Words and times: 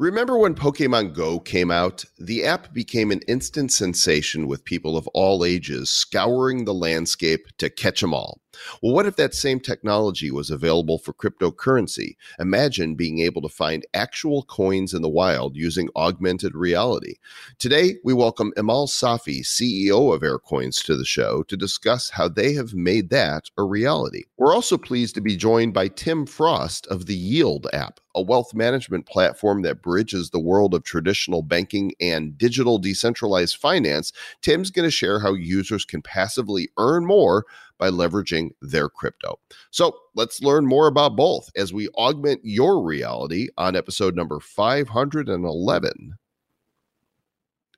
Remember 0.00 0.38
when 0.38 0.54
Pokemon 0.54 1.12
Go 1.12 1.38
came 1.38 1.70
out? 1.70 2.06
The 2.18 2.42
app 2.42 2.72
became 2.72 3.10
an 3.10 3.20
instant 3.28 3.70
sensation 3.70 4.46
with 4.46 4.64
people 4.64 4.96
of 4.96 5.06
all 5.08 5.44
ages 5.44 5.90
scouring 5.90 6.64
the 6.64 6.72
landscape 6.72 7.48
to 7.58 7.68
catch 7.68 8.00
them 8.00 8.14
all. 8.14 8.40
Well, 8.82 8.94
what 8.94 9.06
if 9.06 9.16
that 9.16 9.34
same 9.34 9.60
technology 9.60 10.30
was 10.30 10.50
available 10.50 10.98
for 10.98 11.12
cryptocurrency? 11.12 12.16
Imagine 12.38 12.94
being 12.94 13.20
able 13.20 13.42
to 13.42 13.48
find 13.48 13.86
actual 13.94 14.42
coins 14.44 14.94
in 14.94 15.02
the 15.02 15.08
wild 15.08 15.56
using 15.56 15.88
augmented 15.96 16.54
reality. 16.54 17.14
Today, 17.58 17.96
we 18.04 18.12
welcome 18.12 18.52
Emal 18.56 18.88
Safi, 18.88 19.40
CEO 19.40 20.14
of 20.14 20.22
Aircoins, 20.22 20.84
to 20.84 20.96
the 20.96 21.04
show 21.04 21.42
to 21.44 21.56
discuss 21.56 22.10
how 22.10 22.28
they 22.28 22.52
have 22.54 22.74
made 22.74 23.10
that 23.10 23.50
a 23.56 23.62
reality. 23.62 24.24
We're 24.36 24.54
also 24.54 24.78
pleased 24.78 25.14
to 25.16 25.20
be 25.20 25.36
joined 25.36 25.74
by 25.74 25.88
Tim 25.88 26.26
Frost 26.26 26.86
of 26.88 27.06
the 27.06 27.14
Yield 27.14 27.66
app, 27.72 28.00
a 28.14 28.22
wealth 28.22 28.54
management 28.54 29.06
platform 29.06 29.62
that 29.62 29.82
bridges 29.82 30.30
the 30.30 30.40
world 30.40 30.74
of 30.74 30.82
traditional 30.82 31.42
banking 31.42 31.92
and 32.00 32.36
digital 32.36 32.78
decentralized 32.78 33.56
finance. 33.56 34.12
Tim's 34.42 34.70
going 34.70 34.86
to 34.86 34.90
share 34.90 35.20
how 35.20 35.34
users 35.34 35.84
can 35.84 36.02
passively 36.02 36.70
earn 36.78 37.06
more 37.06 37.44
by 37.80 37.90
leveraging 37.90 38.50
their 38.60 38.88
crypto. 38.88 39.40
So 39.70 39.96
let's 40.14 40.40
learn 40.42 40.66
more 40.66 40.86
about 40.86 41.16
both 41.16 41.50
as 41.56 41.72
we 41.72 41.88
augment 41.88 42.42
your 42.44 42.84
reality 42.84 43.48
on 43.56 43.74
episode 43.74 44.14
number 44.14 44.38
511 44.38 46.14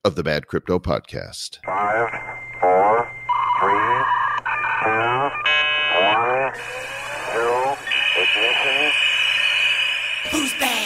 of 0.05 0.17
the 0.17 0.25
Bad 0.25 0.49
Crypto 0.49 0.81
Podcast. 0.81 1.59
Five, 1.65 2.11
four, 2.61 3.11
three, 3.61 4.03
two, 4.83 5.31
one, 6.03 6.53
zero, 7.33 7.79
ignition. 8.19 8.93
Who's 10.33 10.53
bad? 10.55 10.82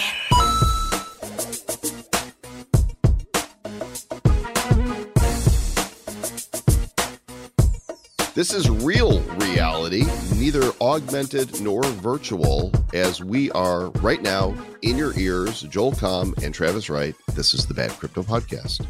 This 8.37 8.53
is 8.53 8.69
real 8.69 9.21
reality, 9.39 10.05
neither 10.35 10.71
augmented 10.83 11.59
nor 11.63 11.83
virtual, 11.85 12.71
as 12.93 13.25
we 13.25 13.51
are 13.53 13.89
right 14.03 14.21
now 14.21 14.55
in 14.83 14.99
your 14.99 15.19
ears. 15.19 15.63
Joel 15.63 15.93
Comm 15.93 16.37
and 16.45 16.53
Travis 16.53 16.91
Wright. 16.91 17.15
This 17.33 17.55
is 17.55 17.65
the 17.65 17.73
Bad 17.73 17.93
Crypto 17.93 18.23
Podcast. 18.23 18.85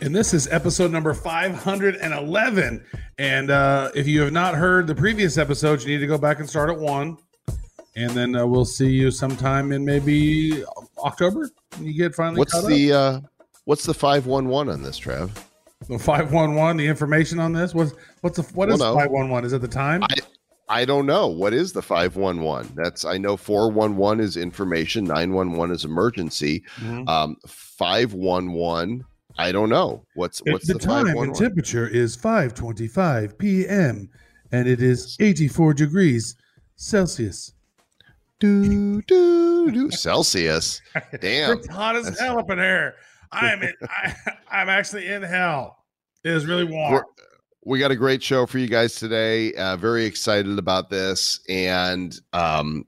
And 0.00 0.14
this 0.14 0.32
is 0.32 0.46
episode 0.52 0.92
number 0.92 1.14
511. 1.14 2.86
And 3.18 3.50
uh, 3.50 3.90
if 3.96 4.06
you 4.06 4.20
have 4.20 4.32
not 4.32 4.54
heard 4.54 4.86
the 4.86 4.94
previous 4.94 5.36
episodes, 5.36 5.84
you 5.84 5.92
need 5.92 6.00
to 6.00 6.06
go 6.06 6.16
back 6.16 6.38
and 6.38 6.48
start 6.48 6.70
at 6.70 6.78
one. 6.78 7.18
And 7.96 8.12
then 8.12 8.36
uh, 8.36 8.46
we'll 8.46 8.64
see 8.64 8.90
you 8.90 9.10
sometime 9.10 9.72
in 9.72 9.84
maybe 9.84 10.62
October. 10.98 11.50
when 11.76 11.88
You 11.88 11.92
get 11.92 12.14
finally 12.14 12.38
What's 12.38 12.64
the 12.64 12.92
uh, 12.92 13.20
what's 13.64 13.82
the 13.82 13.94
five 13.94 14.26
one 14.26 14.46
one 14.46 14.68
on 14.68 14.84
this, 14.84 15.00
Trav? 15.00 15.32
Up. 15.94 15.98
The 15.98 16.04
511, 16.04 16.76
the 16.76 16.86
information 16.86 17.38
on 17.38 17.52
this? 17.52 17.74
What's, 17.74 17.92
what's 18.20 18.36
the, 18.36 18.42
what 18.54 18.70
is 18.70 18.80
Well, 18.80 18.94
no. 18.94 19.00
511? 19.00 19.44
Is 19.46 19.52
it 19.52 19.60
the 19.60 19.68
time? 19.68 20.02
I 20.04 20.16
I 20.68 20.84
don't 20.84 21.06
know. 21.06 21.28
What 21.28 21.54
is 21.54 21.72
the 21.72 21.80
511? 21.82 22.72
That's 22.74 23.04
I 23.04 23.18
know 23.18 23.36
411 23.36 24.18
is 24.24 24.36
information, 24.36 25.04
911 25.04 25.74
is 25.74 25.84
emergency. 25.84 26.64
Mhm. 26.78 27.08
Um 27.08 27.36
511 27.46 29.04
I 29.38 29.52
don't 29.52 29.68
know. 29.68 30.02
What's 30.14 30.40
what's 30.46 30.66
the, 30.66 30.72
the, 30.72 30.78
time 30.80 31.06
and 31.06 31.34
temperature 31.34 31.86
is 31.86 32.16
5:25 32.16 33.38
p.m. 33.38 34.08
and 34.50 34.66
it 34.66 34.82
is 34.82 35.16
84 35.20 35.74
degrees 35.74 36.34
Celsius. 36.74 37.52
do 38.40 39.02
do 39.02 39.70
do 39.70 39.90
Celsius. 39.92 40.80
Damn. 41.20 41.58
It's 41.58 41.68
hot 41.68 41.94
as 41.96 42.04
That's- 42.06 42.20
hell 42.20 42.38
up 42.40 42.50
in 42.50 42.58
here. 42.58 42.94
I'm 43.32 43.62
in, 43.62 43.72
I, 43.82 44.14
I'm 44.50 44.68
actually 44.68 45.06
in 45.06 45.22
hell. 45.22 45.84
It 46.24 46.32
is 46.32 46.46
really 46.46 46.64
warm. 46.64 46.92
We're- 46.92 47.04
we 47.68 47.80
got 47.80 47.90
a 47.90 47.96
great 47.96 48.22
show 48.22 48.46
for 48.46 48.58
you 48.58 48.68
guys 48.68 48.94
today. 48.94 49.52
Uh, 49.54 49.76
very 49.76 50.04
excited 50.04 50.56
about 50.56 50.88
this, 50.88 51.40
and 51.48 52.16
um, 52.32 52.84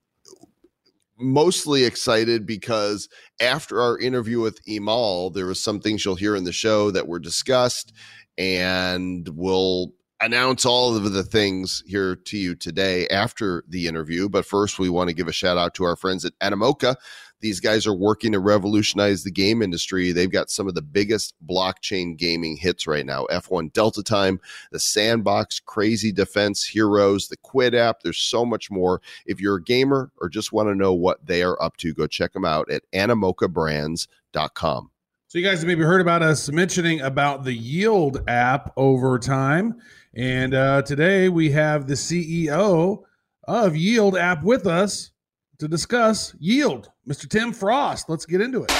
mostly 1.18 1.82
excited 1.84 2.46
because 2.46 3.08
after 3.40 3.80
our 3.82 3.98
interview 3.98 4.40
with 4.40 4.64
Emal, 4.66 5.34
there 5.34 5.46
was 5.46 5.60
some 5.60 5.80
things 5.80 6.04
you'll 6.04 6.14
hear 6.14 6.36
in 6.36 6.44
the 6.44 6.52
show 6.52 6.92
that 6.92 7.08
were 7.08 7.18
discussed, 7.18 7.92
and 8.36 9.28
we'll 9.32 9.92
announce 10.20 10.64
all 10.64 10.96
of 10.96 11.12
the 11.12 11.24
things 11.24 11.82
here 11.86 12.14
to 12.14 12.36
you 12.36 12.54
today 12.54 13.08
after 13.08 13.64
the 13.68 13.88
interview. 13.88 14.28
But 14.28 14.46
first, 14.46 14.78
we 14.78 14.88
want 14.88 15.08
to 15.08 15.14
give 15.14 15.26
a 15.28 15.32
shout 15.32 15.58
out 15.58 15.74
to 15.74 15.84
our 15.84 15.96
friends 15.96 16.24
at 16.24 16.38
Animoca. 16.38 16.94
These 17.40 17.60
guys 17.60 17.86
are 17.86 17.94
working 17.94 18.32
to 18.32 18.40
revolutionize 18.40 19.22
the 19.22 19.30
game 19.30 19.62
industry. 19.62 20.10
They've 20.12 20.30
got 20.30 20.50
some 20.50 20.66
of 20.66 20.74
the 20.74 20.82
biggest 20.82 21.34
blockchain 21.46 22.16
gaming 22.16 22.56
hits 22.56 22.86
right 22.86 23.06
now 23.06 23.26
F1 23.30 23.72
Delta 23.72 24.02
Time, 24.02 24.40
the 24.72 24.80
Sandbox, 24.80 25.60
Crazy 25.60 26.10
Defense, 26.10 26.66
Heroes, 26.66 27.28
the 27.28 27.36
Quidd 27.36 27.74
app. 27.74 28.02
There's 28.02 28.18
so 28.18 28.44
much 28.44 28.70
more. 28.70 29.00
If 29.26 29.40
you're 29.40 29.56
a 29.56 29.62
gamer 29.62 30.10
or 30.18 30.28
just 30.28 30.52
want 30.52 30.68
to 30.68 30.74
know 30.74 30.92
what 30.92 31.24
they 31.24 31.42
are 31.42 31.60
up 31.62 31.76
to, 31.78 31.94
go 31.94 32.06
check 32.06 32.32
them 32.32 32.44
out 32.44 32.70
at 32.70 32.82
animocabrands.com. 32.92 34.90
So 35.30 35.38
you 35.38 35.44
guys 35.44 35.58
have 35.58 35.68
maybe 35.68 35.84
heard 35.84 36.00
about 36.00 36.22
us 36.22 36.50
mentioning 36.50 37.02
about 37.02 37.44
the 37.44 37.52
Yield 37.52 38.22
app 38.26 38.72
over 38.78 39.18
time, 39.18 39.74
and 40.14 40.54
uh, 40.54 40.80
today 40.82 41.28
we 41.28 41.50
have 41.50 41.86
the 41.86 41.94
CEO 41.94 43.02
of 43.46 43.76
Yield 43.76 44.16
app 44.16 44.42
with 44.42 44.66
us 44.66 45.10
to 45.58 45.68
discuss 45.68 46.34
Yield, 46.38 46.90
Mr. 47.08 47.26
Tim 47.26 47.52
Frost. 47.54 48.10
Let's 48.10 48.26
get 48.26 48.42
into 48.42 48.64
it. 48.64 48.70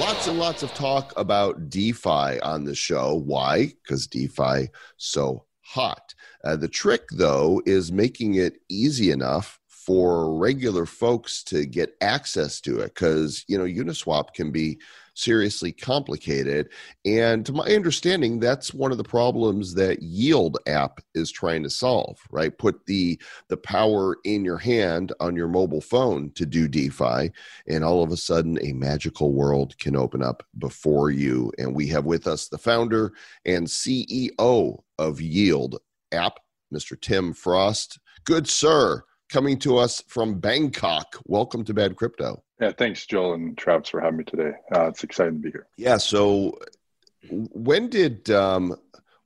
Lots 0.00 0.26
and 0.26 0.38
lots 0.38 0.62
of 0.62 0.72
talk 0.72 1.12
about 1.18 1.68
DeFi 1.68 2.40
on 2.40 2.64
the 2.64 2.74
show. 2.74 3.14
Why? 3.14 3.66
Because 3.66 4.06
DeFi 4.06 4.70
so 4.96 5.44
hot. 5.60 6.14
Uh, 6.42 6.56
the 6.56 6.68
trick, 6.68 7.02
though, 7.12 7.60
is 7.66 7.92
making 7.92 8.36
it 8.36 8.62
easy 8.70 9.10
enough 9.10 9.60
for 9.68 10.34
regular 10.34 10.86
folks 10.86 11.42
to 11.44 11.66
get 11.66 11.94
access 12.00 12.58
to 12.62 12.78
it. 12.78 12.94
Because 12.94 13.44
you 13.48 13.58
know, 13.58 13.64
Uniswap 13.64 14.32
can 14.32 14.50
be 14.50 14.80
seriously 15.20 15.72
complicated, 15.72 16.70
and 17.04 17.44
to 17.46 17.52
my 17.52 17.64
understanding, 17.64 18.40
that's 18.40 18.74
one 18.74 18.92
of 18.92 18.98
the 18.98 19.04
problems 19.04 19.74
that 19.74 20.02
Yield 20.02 20.58
app 20.66 21.00
is 21.14 21.30
trying 21.30 21.62
to 21.62 21.70
solve. 21.70 22.18
Right? 22.30 22.56
Put 22.56 22.86
the 22.86 23.20
the 23.48 23.56
power 23.56 24.16
in 24.24 24.44
your 24.44 24.58
hand 24.58 25.12
on 25.20 25.36
your 25.36 25.48
mobile 25.48 25.80
phone 25.80 26.30
to 26.34 26.46
do 26.46 26.68
DeFi 26.68 27.30
and 27.68 27.84
all 27.84 28.02
of 28.02 28.10
a 28.10 28.16
sudden 28.16 28.58
a 28.62 28.72
magical 28.72 29.32
world 29.32 29.76
can 29.78 29.96
open 29.96 30.22
up 30.22 30.42
before 30.58 31.10
you 31.10 31.52
and 31.58 31.74
we 31.74 31.86
have 31.88 32.04
with 32.04 32.26
us 32.26 32.48
the 32.48 32.58
founder 32.58 33.12
and 33.44 33.66
ceo 33.66 34.78
of 34.98 35.20
yield 35.20 35.78
app 36.12 36.40
mr 36.72 37.00
tim 37.00 37.32
frost 37.32 37.98
good 38.24 38.48
sir 38.48 39.02
coming 39.28 39.58
to 39.58 39.76
us 39.76 40.02
from 40.08 40.38
bangkok 40.38 41.16
welcome 41.26 41.64
to 41.64 41.74
bad 41.74 41.96
crypto 41.96 42.42
Yeah, 42.60 42.72
thanks, 42.72 43.06
Joel 43.06 43.34
and 43.34 43.56
Travis, 43.56 43.88
for 43.88 44.00
having 44.00 44.18
me 44.18 44.24
today. 44.24 44.52
Uh, 44.74 44.88
it's 44.88 45.02
exciting 45.02 45.34
to 45.34 45.40
be 45.40 45.50
here. 45.50 45.66
yeah 45.76 45.96
so 45.96 46.58
when 47.30 47.88
did 47.88 48.30
um 48.30 48.74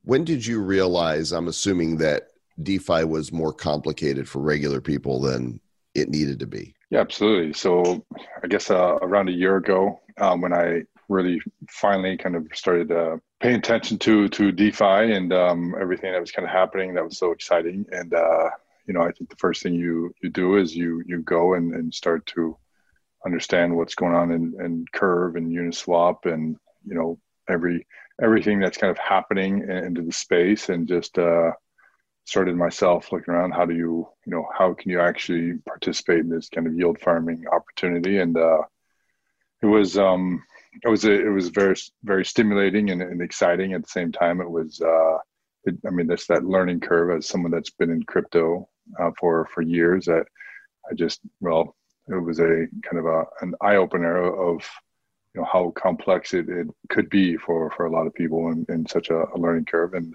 when 0.03 0.25
did 0.25 0.45
you 0.45 0.61
realize 0.61 1.31
i'm 1.33 1.47
assuming 1.47 1.97
that 1.97 2.31
defi 2.63 3.05
was 3.05 3.33
more 3.33 3.53
complicated 3.53 4.29
for 4.29 4.41
regular 4.41 4.81
people 4.81 5.21
than 5.21 5.61
it 5.95 6.09
needed 6.09 6.41
to 6.41 6.47
be 6.47 6.75
Yeah, 6.91 7.01
absolutely. 7.01 7.53
So, 7.53 8.05
I 8.43 8.47
guess 8.49 8.69
uh, 8.71 8.97
around 9.01 9.29
a 9.29 9.33
year 9.33 9.57
ago, 9.57 10.01
um, 10.19 10.41
when 10.41 10.53
I 10.53 10.83
really 11.09 11.41
finally 11.71 12.17
kind 12.17 12.35
of 12.37 12.47
started 12.53 12.91
uh, 12.91 13.17
paying 13.41 13.57
attention 13.57 13.99
to 14.01 14.29
to 14.29 14.53
DeFi 14.53 15.13
and 15.17 15.33
um, 15.33 15.75
everything 15.81 16.13
that 16.13 16.21
was 16.21 16.33
kind 16.33 16.47
of 16.49 16.53
happening, 16.53 16.95
that 16.95 17.05
was 17.05 17.19
so 17.19 17.31
exciting. 17.31 17.87
And 17.93 18.13
uh, 18.13 18.51
you 18.87 18.95
know, 18.95 19.03
I 19.03 19.13
think 19.13 19.31
the 19.31 19.37
first 19.37 19.63
thing 19.63 19.75
you 19.75 20.13
you 20.23 20.31
do 20.31 20.57
is 20.57 20.75
you 20.75 21.03
you 21.07 21.23
go 21.23 21.55
and, 21.55 21.75
and 21.75 21.95
start 21.95 22.27
to 22.35 22.57
understand 23.25 23.75
what's 23.75 23.95
going 23.95 24.15
on 24.15 24.31
in, 24.33 24.55
in 24.61 24.85
Curve 24.93 25.37
and 25.37 25.51
Uniswap 25.51 26.27
and 26.27 26.57
you 26.87 26.95
know 26.95 27.19
every 27.49 27.87
everything 28.23 28.61
that's 28.61 28.77
kind 28.77 28.91
of 28.91 28.99
happening 28.99 29.63
in- 29.63 29.71
into 29.71 30.03
the 30.03 30.13
space 30.13 30.69
and 30.69 30.87
just 30.87 31.19
uh, 31.19 31.51
started 32.25 32.57
myself 32.57 33.11
looking 33.13 33.35
around 33.35 33.53
how 33.53 33.65
do 33.65 33.75
you 33.75 34.07
you 34.27 34.33
know 34.33 34.47
how 34.57 34.75
can 34.75 34.91
you 34.91 35.01
actually 35.01 35.59
participate 35.67 36.21
in 36.21 36.29
this 36.29 36.49
kind 36.49 36.67
of 36.67 36.75
yield 36.75 36.99
farming 37.01 37.45
opportunity? 37.53 38.19
And 38.19 38.37
uh, 38.37 38.63
it 39.63 39.67
was 39.67 39.99
um 39.99 40.43
it 40.85 40.89
was 40.89 41.05
it 41.05 41.31
was 41.31 41.49
very 41.49 41.77
very 42.03 42.25
stimulating 42.25 42.91
and, 42.91 43.03
and 43.03 43.23
exciting 43.23 43.73
at 43.73 43.83
the 43.83 43.89
same 43.89 44.13
time. 44.13 44.41
It 44.41 44.51
was 44.51 44.81
uh 44.81 45.19
it, 45.65 45.77
i 45.87 45.91
mean 45.91 46.07
that's 46.07 46.27
that 46.27 46.45
learning 46.45 46.81
curve 46.81 47.17
as 47.17 47.27
someone 47.27 47.51
that's 47.51 47.71
been 47.71 47.91
in 47.91 48.03
crypto 48.03 48.69
uh, 49.01 49.11
for 49.19 49.47
for 49.53 49.63
years 49.63 50.07
that 50.07 50.27
i 50.91 50.95
just 50.95 51.21
well 51.41 51.75
it 52.09 52.15
was 52.15 52.39
a 52.41 52.67
kind 52.83 52.99
of 52.99 53.07
a 53.07 53.25
an 53.41 53.55
eye-opener 53.61 54.17
of 54.25 54.65
you 55.35 55.41
know 55.41 55.49
how 55.51 55.73
complex 55.77 56.35
it, 56.35 56.49
it 56.49 56.69
could 56.91 57.09
be 57.11 57.37
for 57.37 57.71
for 57.73 57.87
a 57.87 57.91
lot 57.91 58.07
of 58.07 58.15
people 58.15 58.51
in, 58.51 58.67
in 58.69 58.87
such 58.87 59.11
a, 59.11 59.25
a 59.35 59.39
learning 59.39 59.65
curve 59.65 59.95
and 59.95 60.15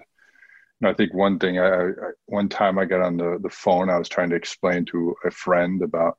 and 0.80 0.88
I 0.88 0.94
think 0.94 1.12
one 1.12 1.38
thing, 1.38 1.58
I, 1.58 1.88
I 1.88 1.92
one 2.26 2.48
time 2.48 2.78
I 2.78 2.84
got 2.86 3.02
on 3.02 3.16
the, 3.16 3.38
the 3.42 3.50
phone, 3.50 3.90
I 3.90 3.98
was 3.98 4.08
trying 4.08 4.30
to 4.30 4.36
explain 4.36 4.84
to 4.86 5.14
a 5.24 5.30
friend 5.30 5.82
about 5.82 6.18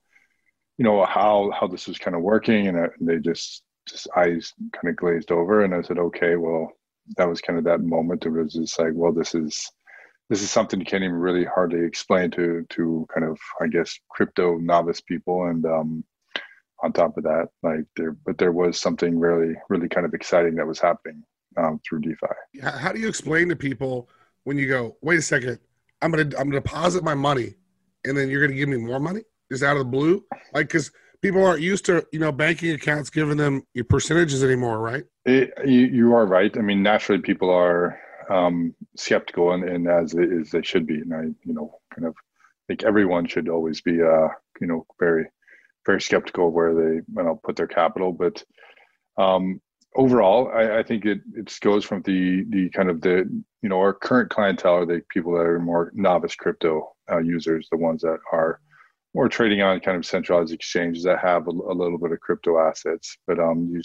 you 0.78 0.86
know 0.86 1.06
how 1.06 1.52
how 1.52 1.68
this 1.68 1.88
was 1.88 1.98
kind 2.00 2.16
of 2.16 2.22
working, 2.22 2.68
and, 2.68 2.78
uh, 2.78 2.88
they 3.00 3.18
just 3.20 3.64
just 3.88 4.08
eyes 4.16 4.54
kind 4.74 4.90
of 4.90 4.96
glazed 4.96 5.32
over, 5.32 5.64
and 5.64 5.74
I 5.74 5.82
said, 5.82 5.98
okay, 5.98 6.36
well, 6.36 6.72
that 7.18 7.28
was 7.28 7.42
kind 7.42 7.58
of 7.60 7.66
that 7.66 7.82
moment. 7.82 8.26
It 8.26 8.30
was 8.30 8.54
just 8.54 8.80
like, 8.80 8.92
well, 8.94 9.12
this 9.12 9.34
is 9.36 9.72
this 10.32 10.42
is 10.42 10.50
something 10.50 10.80
you 10.80 10.86
can't 10.86 11.04
even 11.04 11.18
really 11.18 11.44
hardly 11.44 11.86
explain 11.86 12.32
to 12.32 12.66
to 12.70 13.06
kind 13.14 13.30
of 13.30 13.38
I 13.60 13.68
guess 13.68 14.00
crypto 14.10 14.58
novice 14.60 15.02
people, 15.02 15.48
and 15.48 15.66
um, 15.66 16.06
on 16.82 16.94
top 16.94 17.18
of 17.18 17.26
that, 17.26 17.50
like 17.64 17.84
there, 17.98 18.14
but 18.26 18.38
there 18.38 18.54
was 18.54 18.80
something 18.80 19.20
really 19.20 19.56
really 19.68 19.90
kind 19.90 20.06
of 20.06 20.14
exciting 20.14 20.56
that 20.56 20.66
was 20.66 20.80
happening 20.80 21.22
um, 21.58 21.82
through 21.86 22.00
DeFi. 22.00 22.62
How 22.64 22.94
do 22.94 23.02
you 23.02 23.10
explain 23.10 23.50
to 23.50 23.58
people 23.58 24.10
when 24.46 24.58
you 24.58 24.70
go, 24.70 24.96
wait 25.02 25.20
a 25.20 25.22
second, 25.22 25.60
I'm 26.02 26.12
gonna 26.12 26.24
I'm 26.40 26.50
gonna 26.50 26.62
deposit 26.62 27.04
my 27.04 27.14
money, 27.14 27.56
and 28.06 28.18
then 28.18 28.30
you're 28.30 28.42
gonna 28.42 28.58
give 28.58 28.70
me 28.70 28.78
more 28.78 29.02
money 29.02 29.24
just 29.52 29.64
out 29.64 29.76
of 29.76 29.80
the 29.80 29.92
blue, 29.92 30.24
like 30.54 30.70
because 30.70 30.92
people 31.22 31.46
aren't 31.46 31.60
used 31.60 31.84
to 31.88 32.08
you 32.14 32.20
know 32.20 32.32
banking 32.32 32.72
accounts 32.72 33.10
giving 33.10 33.36
them 33.36 33.64
your 33.74 33.84
percentages 33.84 34.46
anymore, 34.46 34.80
right? 34.80 35.04
It, 35.26 35.52
you, 35.66 35.82
you 35.82 36.16
are 36.16 36.26
right. 36.26 36.58
I 36.58 36.62
mean, 36.62 36.82
naturally, 36.82 37.22
people 37.22 37.50
are 37.50 38.00
um, 38.30 38.76
skeptical, 38.96 39.52
and, 39.52 39.64
and 39.64 39.88
as 39.88 40.16
as 40.16 40.52
they 40.52 40.62
should 40.62 40.86
be. 40.86 40.96
And 40.96 41.14
I, 41.14 41.22
you 41.44 41.54
know, 41.54 41.80
kind 41.94 42.08
of 42.08 42.16
think 42.68 42.84
everyone 42.84 43.28
should 43.28 43.50
always 43.50 43.82
be, 43.82 44.02
uh, 44.02 44.28
you 44.60 44.68
know, 44.68 44.86
very 45.00 45.28
very 45.86 46.02
skeptical 46.02 46.48
of 46.48 46.54
where 46.54 46.74
they 46.74 46.96
you 46.96 47.06
know, 47.24 47.40
put 47.44 47.56
their 47.56 47.68
capital. 47.68 48.12
But 48.12 48.44
um, 49.18 49.62
overall, 49.96 50.52
I, 50.54 50.80
I, 50.80 50.84
think 50.84 51.06
it 51.06 51.22
it 51.36 51.58
goes 51.62 51.86
from 51.86 52.02
the 52.04 52.46
the 52.50 52.70
kind 52.70 52.90
of 52.90 53.02
the 53.02 53.28
you 53.62 53.70
know 53.70 53.80
our 53.80 53.94
current 53.94 54.30
clientele 54.30 54.76
are 54.76 54.86
the 54.86 55.02
people 55.10 55.34
that 55.34 55.46
are 55.46 55.60
more 55.60 55.92
novice 55.94 56.36
crypto 56.36 56.94
uh, 57.12 57.20
users, 57.20 57.68
the 57.72 57.78
ones 57.78 58.02
that 58.02 58.20
are 58.32 58.60
more 59.14 59.28
trading 59.28 59.62
on 59.62 59.80
kind 59.82 59.98
of 59.98 60.06
centralized 60.06 60.54
exchanges 60.54 61.04
that 61.04 61.20
have 61.20 61.48
a, 61.48 61.52
a 61.52 61.74
little 61.74 61.98
bit 61.98 62.12
of 62.12 62.20
crypto 62.22 62.60
assets. 62.60 63.18
But 63.28 63.40
um, 63.40 63.70
you 63.72 63.82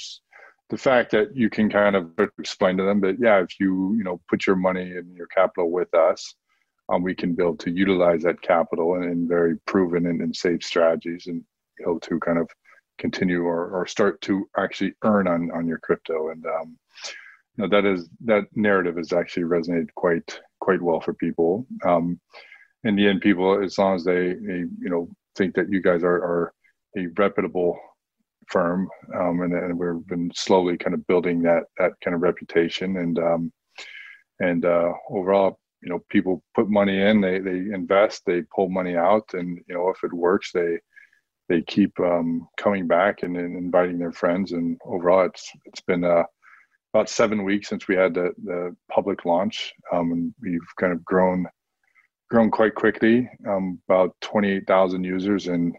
the 0.70 0.78
fact 0.78 1.12
that 1.12 1.36
you 1.36 1.48
can 1.48 1.70
kind 1.70 1.94
of 1.94 2.10
explain 2.38 2.76
to 2.76 2.82
them 2.82 3.00
that 3.00 3.16
yeah, 3.20 3.40
if 3.40 3.60
you 3.60 3.94
you 3.96 4.04
know 4.04 4.20
put 4.28 4.46
your 4.46 4.56
money 4.56 4.96
and 4.96 5.14
your 5.16 5.28
capital 5.28 5.70
with 5.70 5.92
us, 5.94 6.34
um, 6.88 7.02
we 7.02 7.14
can 7.14 7.34
build 7.34 7.60
to 7.60 7.70
utilize 7.70 8.22
that 8.22 8.42
capital 8.42 8.96
in, 8.96 9.04
in 9.04 9.28
very 9.28 9.56
proven 9.66 10.06
and, 10.06 10.20
and 10.20 10.34
safe 10.34 10.62
strategies 10.62 11.26
and 11.26 11.42
be 11.78 11.84
able 11.84 12.00
to 12.00 12.18
kind 12.20 12.38
of 12.38 12.48
continue 12.98 13.42
or, 13.44 13.68
or 13.70 13.86
start 13.86 14.20
to 14.22 14.48
actually 14.56 14.94
earn 15.04 15.28
on 15.28 15.50
on 15.52 15.66
your 15.66 15.78
crypto. 15.78 16.30
And 16.30 16.44
um, 16.46 16.78
you 17.56 17.62
know 17.62 17.68
that 17.68 17.84
is 17.84 18.08
that 18.24 18.44
narrative 18.54 18.96
has 18.96 19.12
actually 19.12 19.44
resonated 19.44 19.88
quite 19.94 20.40
quite 20.60 20.82
well 20.82 21.00
for 21.00 21.14
people. 21.14 21.66
Um, 21.84 22.20
in 22.84 22.94
the 22.94 23.06
end 23.06 23.20
people 23.20 23.62
as 23.62 23.78
long 23.78 23.96
as 23.96 24.04
they, 24.04 24.34
they 24.34 24.64
you 24.78 24.90
know 24.90 25.08
think 25.36 25.54
that 25.54 25.70
you 25.70 25.82
guys 25.82 26.02
are, 26.02 26.16
are 26.16 26.52
a 26.96 27.06
reputable 27.18 27.78
firm 28.48 28.88
um, 29.14 29.40
and, 29.42 29.52
and, 29.52 29.78
we've 29.78 30.06
been 30.06 30.30
slowly 30.34 30.76
kind 30.76 30.94
of 30.94 31.06
building 31.06 31.42
that 31.42 31.64
that 31.78 31.92
kind 32.02 32.14
of 32.14 32.22
reputation 32.22 32.96
and 32.98 33.18
um, 33.18 33.52
and 34.40 34.64
uh, 34.64 34.92
overall 35.10 35.58
you 35.82 35.88
know 35.88 36.00
people 36.10 36.42
put 36.54 36.68
money 36.68 37.00
in 37.02 37.20
they 37.20 37.38
they 37.38 37.58
invest 37.74 38.22
they 38.26 38.42
pull 38.54 38.68
money 38.68 38.96
out 38.96 39.24
and 39.34 39.58
you 39.68 39.74
know 39.74 39.88
if 39.88 40.02
it 40.04 40.12
works 40.12 40.50
they 40.52 40.78
they 41.48 41.62
keep 41.62 41.98
um, 42.00 42.48
coming 42.56 42.86
back 42.86 43.22
and, 43.22 43.36
and, 43.36 43.56
inviting 43.56 43.98
their 43.98 44.12
friends. 44.12 44.52
And 44.52 44.78
overall, 44.84 45.26
it's 45.26 45.50
it's 45.64 45.80
been 45.80 46.04
uh, 46.04 46.24
about 46.92 47.08
seven 47.08 47.44
weeks 47.44 47.68
since 47.68 47.88
we 47.88 47.94
had 47.94 48.14
the, 48.14 48.32
the 48.44 48.76
public 48.90 49.24
launch, 49.24 49.72
um, 49.92 50.12
and 50.12 50.34
we've 50.40 50.60
kind 50.78 50.92
of 50.92 51.04
grown 51.04 51.46
grown 52.30 52.50
quite 52.50 52.74
quickly. 52.74 53.28
Um, 53.48 53.80
about 53.88 54.16
twenty 54.20 54.50
eight 54.50 54.66
thousand 54.66 55.04
users 55.04 55.46
and 55.46 55.74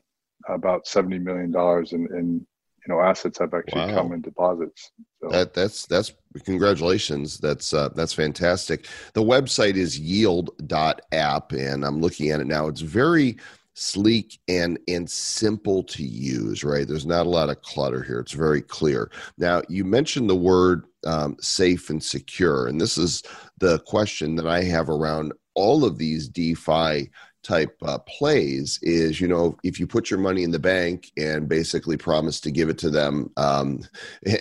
about 0.47 0.87
seventy 0.87 1.19
million 1.19 1.51
dollars 1.51 1.93
in, 1.93 2.07
in 2.15 2.47
you 2.88 2.94
know 2.94 3.01
assets 3.01 3.39
have 3.39 3.54
actually 3.54 3.92
wow. 3.92 4.01
come 4.01 4.13
in 4.13 4.22
deposits. 4.22 4.92
So. 5.22 5.30
That 5.30 5.54
that's 5.54 5.86
that's 5.86 6.13
congratulations. 6.45 7.38
That's 7.38 7.74
uh, 7.74 7.89
that's 7.89 8.13
fantastic. 8.13 8.88
The 9.13 9.24
website 9.24 9.75
is 9.75 10.00
yield.app 10.00 11.51
and 11.51 11.84
I'm 11.84 12.00
looking 12.00 12.30
at 12.30 12.39
it 12.39 12.48
now. 12.48 12.68
It's 12.68 12.81
very 12.81 13.38
sleek 13.74 14.39
and 14.48 14.80
and 14.88 15.07
simple 15.07 15.84
to 15.84 16.01
use 16.01 16.63
right 16.63 16.88
there's 16.88 17.06
not 17.06 17.28
a 17.28 17.30
lot 17.30 17.48
of 17.48 17.62
clutter 17.62 18.01
here 18.01 18.19
it's 18.19 18.31
very 18.31 18.60
clear 18.60 19.12
now 19.38 19.62
you 19.69 19.86
mentioned 19.86 20.28
the 20.28 20.36
word 20.36 20.88
um, 21.06 21.38
safe 21.39 21.92
and 21.92 22.04
secure 22.04 22.66
and 22.66 22.81
this 22.81 22.98
is 22.98 23.22
the 23.60 23.78
question 23.81 24.36
that 24.36 24.48
i 24.48 24.63
have 24.63 24.89
around 24.89 25.31
all 25.54 25.86
of 25.86 26.00
these 26.00 26.28
defi 26.28 27.07
type 27.44 27.78
uh, 27.84 27.98
plays 28.00 28.80
is 28.81 29.22
you 29.22 29.28
know 29.28 29.57
if 29.63 29.80
you 29.80 29.88
put 29.88 30.10
your 30.10 30.19
money 30.19 30.44
in 30.44 30.51
the 30.51 30.60
bank 30.60 31.12
and 31.18 31.48
basically 31.48 31.95
promise 31.95 32.42
to 32.42 32.51
give 32.51 32.68
it 32.68 32.78
to 32.78 32.89
them 32.89 33.31
um, 33.38 33.81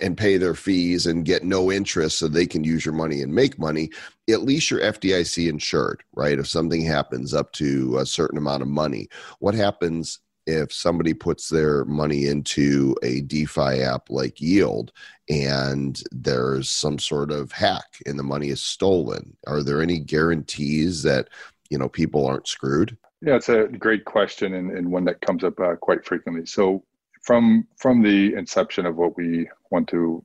and 0.01 0.17
pay 0.17 0.37
their 0.37 0.55
fees 0.55 1.05
and 1.05 1.25
get 1.25 1.43
no 1.43 1.71
interest 1.71 2.19
so 2.19 2.27
they 2.27 2.45
can 2.45 2.63
use 2.63 2.85
your 2.85 2.93
money 2.93 3.21
and 3.21 3.33
make 3.33 3.57
money 3.57 3.89
at 4.29 4.41
least 4.41 4.69
you're 4.69 4.81
fdic 4.81 5.49
insured 5.49 6.03
right? 6.17 6.39
If 6.39 6.47
something 6.47 6.81
happens 6.81 7.33
up 7.33 7.53
to 7.53 7.97
a 7.99 8.05
certain 8.05 8.37
amount 8.37 8.63
of 8.63 8.67
money. 8.67 9.07
What 9.39 9.53
happens 9.53 10.19
if 10.47 10.73
somebody 10.73 11.13
puts 11.13 11.49
their 11.49 11.85
money 11.85 12.25
into 12.25 12.95
a 13.03 13.21
DeFi 13.21 13.81
app 13.81 14.09
like 14.09 14.41
Yield 14.41 14.93
and 15.29 16.01
there's 16.11 16.69
some 16.69 16.97
sort 16.97 17.31
of 17.31 17.51
hack 17.51 18.01
and 18.05 18.17
the 18.17 18.23
money 18.23 18.49
is 18.49 18.61
stolen, 18.61 19.35
are 19.45 19.61
there 19.61 19.81
any 19.81 19.99
guarantees 19.99 21.03
that 21.03 21.27
you 21.69 21.77
know 21.77 21.89
people 21.89 22.25
aren't 22.25 22.47
screwed? 22.47 22.97
Yeah, 23.21 23.35
it's 23.35 23.49
a 23.49 23.67
great 23.67 24.05
question 24.05 24.53
and, 24.53 24.71
and 24.71 24.91
one 24.91 25.05
that 25.05 25.21
comes 25.21 25.43
up 25.43 25.59
uh, 25.59 25.75
quite 25.75 26.05
frequently. 26.05 26.45
So 26.45 26.83
from 27.23 27.67
from 27.77 28.01
the 28.01 28.33
inception 28.35 28.85
of 28.85 28.95
what 28.95 29.17
we 29.17 29.49
want 29.71 29.87
to 29.89 30.23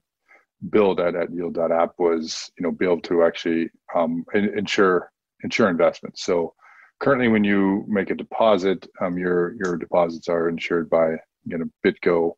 build 0.70 1.00
at, 1.00 1.16
at 1.16 1.32
yield.app 1.32 1.92
was 1.98 2.50
you 2.56 2.62
know 2.62 2.70
be 2.70 2.84
able 2.84 3.00
to 3.00 3.24
actually 3.24 3.70
um, 3.94 4.24
insure 4.34 5.10
insure 5.42 5.68
investments. 5.68 6.24
So 6.24 6.54
currently 7.00 7.28
when 7.28 7.44
you 7.44 7.84
make 7.88 8.10
a 8.10 8.14
deposit, 8.14 8.86
um, 9.00 9.18
your 9.18 9.54
your 9.62 9.76
deposits 9.76 10.28
are 10.28 10.48
insured 10.48 10.88
by 10.90 11.12
you 11.44 11.58
know 11.58 11.64
BitGo 11.84 12.32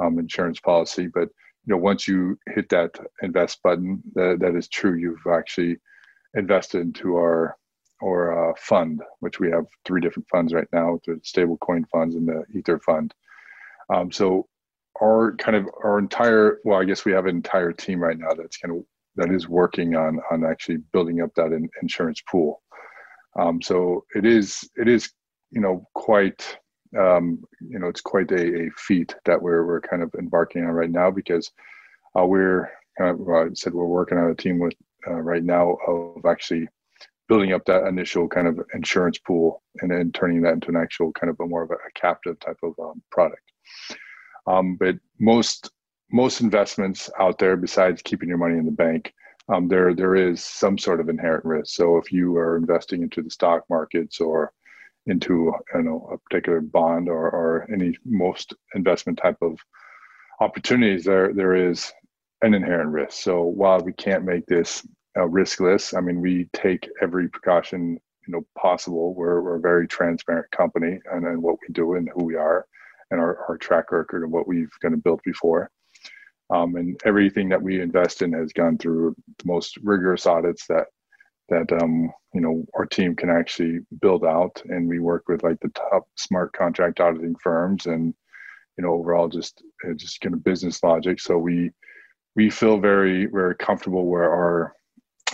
um, 0.00 0.18
insurance 0.18 0.60
policy. 0.60 1.06
But 1.06 1.28
you 1.64 1.74
know 1.74 1.78
once 1.78 2.06
you 2.06 2.38
hit 2.50 2.68
that 2.70 2.98
invest 3.22 3.62
button, 3.62 4.02
that, 4.14 4.38
that 4.40 4.56
is 4.56 4.68
true. 4.68 4.96
You've 4.96 5.32
actually 5.32 5.78
invested 6.34 6.82
into 6.82 7.16
our 7.16 7.56
or 8.04 8.50
a 8.50 8.54
fund, 8.56 9.02
which 9.20 9.40
we 9.40 9.50
have 9.50 9.64
three 9.86 10.00
different 10.02 10.28
funds 10.28 10.52
right 10.52 10.68
now: 10.74 11.00
the 11.06 11.14
stablecoin 11.24 11.88
funds 11.88 12.16
and 12.16 12.28
the 12.28 12.44
Ether 12.54 12.78
fund. 12.80 13.14
Um, 13.92 14.12
so 14.12 14.46
our 15.00 15.34
kind 15.36 15.56
of 15.56 15.66
our 15.82 15.98
entire 15.98 16.58
well, 16.64 16.78
I 16.78 16.84
guess 16.84 17.06
we 17.06 17.12
have 17.12 17.24
an 17.24 17.36
entire 17.36 17.72
team 17.72 18.00
right 18.00 18.18
now 18.18 18.34
that's 18.36 18.58
kind 18.58 18.76
of 18.76 18.84
that 19.16 19.34
is 19.34 19.48
working 19.48 19.96
on 19.96 20.20
on 20.30 20.44
actually 20.44 20.78
building 20.92 21.22
up 21.22 21.30
that 21.36 21.52
in, 21.52 21.66
insurance 21.80 22.22
pool. 22.30 22.62
Um, 23.38 23.62
so 23.62 24.04
it 24.14 24.26
is 24.26 24.68
it 24.76 24.86
is 24.86 25.10
you 25.50 25.62
know 25.62 25.88
quite 25.94 26.58
um, 26.98 27.42
you 27.66 27.78
know 27.78 27.88
it's 27.88 28.02
quite 28.02 28.30
a, 28.32 28.66
a 28.66 28.70
feat 28.76 29.14
that 29.24 29.40
we're 29.40 29.64
we're 29.64 29.80
kind 29.80 30.02
of 30.02 30.14
embarking 30.18 30.64
on 30.64 30.72
right 30.72 30.90
now 30.90 31.10
because 31.10 31.50
uh, 32.18 32.26
we're 32.26 32.70
kind 32.98 33.10
of 33.12 33.18
well, 33.20 33.46
I 33.46 33.54
said 33.54 33.72
we're 33.72 33.86
working 33.86 34.18
on 34.18 34.30
a 34.30 34.34
team 34.34 34.58
with 34.58 34.74
uh, 35.08 35.14
right 35.14 35.42
now 35.42 35.78
of 35.88 36.26
actually 36.26 36.68
building 37.28 37.52
up 37.52 37.64
that 37.64 37.86
initial 37.86 38.28
kind 38.28 38.46
of 38.46 38.60
insurance 38.74 39.18
pool 39.18 39.62
and 39.80 39.90
then 39.90 40.12
turning 40.12 40.42
that 40.42 40.52
into 40.52 40.68
an 40.68 40.76
actual 40.76 41.12
kind 41.12 41.30
of 41.30 41.36
a 41.40 41.46
more 41.46 41.62
of 41.62 41.70
a, 41.70 41.76
captive 41.94 42.38
type 42.40 42.58
of 42.62 42.74
um, 42.78 43.02
product. 43.10 43.42
Um, 44.46 44.76
but 44.76 44.96
most 45.18 45.70
most 46.12 46.40
investments 46.42 47.10
out 47.18 47.38
there, 47.38 47.56
besides 47.56 48.02
keeping 48.02 48.28
your 48.28 48.38
money 48.38 48.58
in 48.58 48.66
the 48.66 48.70
bank, 48.70 49.12
um, 49.48 49.68
there 49.68 49.94
there 49.94 50.16
is 50.16 50.44
some 50.44 50.78
sort 50.78 51.00
of 51.00 51.08
inherent 51.08 51.44
risk. 51.44 51.74
So 51.74 51.96
if 51.96 52.12
you 52.12 52.36
are 52.36 52.56
investing 52.56 53.02
into 53.02 53.22
the 53.22 53.30
stock 53.30 53.62
markets 53.70 54.20
or 54.20 54.52
into 55.06 55.52
you 55.74 55.82
know 55.82 56.08
a 56.12 56.18
particular 56.18 56.60
bond 56.60 57.08
or, 57.08 57.30
or 57.30 57.68
any 57.72 57.96
most 58.04 58.54
investment 58.74 59.18
type 59.18 59.38
of 59.42 59.58
opportunities, 60.40 61.04
there 61.04 61.32
there 61.32 61.54
is 61.54 61.92
an 62.42 62.54
inherent 62.54 62.90
risk. 62.90 63.22
So 63.22 63.42
while 63.42 63.80
we 63.80 63.92
can't 63.92 64.24
make 64.24 64.46
this 64.46 64.86
uh, 65.16 65.22
riskless. 65.22 65.96
I 65.96 66.00
mean, 66.00 66.20
we 66.20 66.48
take 66.52 66.88
every 67.00 67.28
precaution 67.28 68.00
you 68.26 68.32
know 68.32 68.46
possible. 68.58 69.14
We're, 69.14 69.40
we're 69.40 69.56
a 69.56 69.60
very 69.60 69.86
transparent 69.86 70.50
company 70.50 70.98
and, 71.12 71.26
and 71.26 71.42
what 71.42 71.56
we 71.66 71.72
do 71.72 71.94
and 71.94 72.08
who 72.14 72.24
we 72.24 72.36
are 72.36 72.66
and 73.10 73.20
our, 73.20 73.44
our 73.48 73.58
track 73.58 73.92
record 73.92 74.22
and 74.22 74.32
what 74.32 74.48
we've 74.48 74.72
kind 74.80 74.94
of 74.94 75.04
built 75.04 75.22
before. 75.24 75.70
Um, 76.50 76.76
and 76.76 77.00
everything 77.04 77.48
that 77.50 77.62
we 77.62 77.80
invest 77.80 78.22
in 78.22 78.32
has 78.32 78.52
gone 78.52 78.76
through 78.78 79.14
the 79.38 79.44
most 79.46 79.78
rigorous 79.82 80.26
audits 80.26 80.66
that 80.66 80.86
that 81.50 81.70
um, 81.82 82.10
you 82.32 82.40
know 82.40 82.64
our 82.74 82.86
team 82.86 83.14
can 83.14 83.30
actually 83.30 83.80
build 84.00 84.24
out. 84.24 84.62
And 84.66 84.88
we 84.88 84.98
work 84.98 85.24
with 85.28 85.42
like 85.42 85.60
the 85.60 85.70
top 85.70 86.06
smart 86.16 86.52
contract 86.52 87.00
auditing 87.00 87.36
firms 87.42 87.86
and 87.86 88.14
you 88.76 88.84
know 88.84 88.92
overall 88.92 89.28
just 89.28 89.62
just 89.96 90.20
kind 90.20 90.34
of 90.34 90.44
business 90.44 90.82
logic. 90.82 91.20
So 91.20 91.38
we 91.38 91.70
we 92.36 92.50
feel 92.50 92.78
very 92.78 93.26
very 93.26 93.56
comfortable 93.56 94.06
where 94.06 94.30
our 94.30 94.74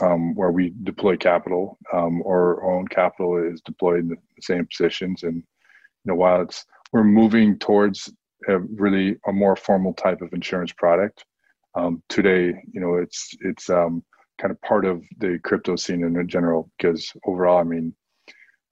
um, 0.02 0.34
where 0.34 0.50
we 0.50 0.74
deploy 0.82 1.16
capital 1.16 1.78
um, 1.92 2.22
or 2.24 2.62
our 2.62 2.78
own 2.78 2.88
capital 2.88 3.36
is 3.36 3.60
deployed 3.62 4.00
in 4.00 4.08
the 4.08 4.16
same 4.40 4.66
positions. 4.66 5.22
And 5.22 5.36
you 5.36 5.42
know, 6.06 6.14
while 6.14 6.42
it's 6.42 6.64
we're 6.92 7.04
moving 7.04 7.58
towards 7.58 8.10
a 8.48 8.58
really 8.58 9.16
a 9.26 9.32
more 9.32 9.56
formal 9.56 9.92
type 9.94 10.22
of 10.22 10.32
insurance 10.32 10.72
product. 10.72 11.24
Um, 11.74 12.02
today, 12.08 12.54
you 12.72 12.80
know, 12.80 12.96
it's 12.96 13.30
it's 13.40 13.70
um, 13.70 14.02
kind 14.40 14.50
of 14.50 14.60
part 14.62 14.84
of 14.84 15.02
the 15.18 15.38
crypto 15.44 15.76
scene 15.76 16.02
in 16.02 16.28
general 16.28 16.70
because 16.76 17.12
overall, 17.26 17.58
I 17.58 17.64
mean, 17.64 17.94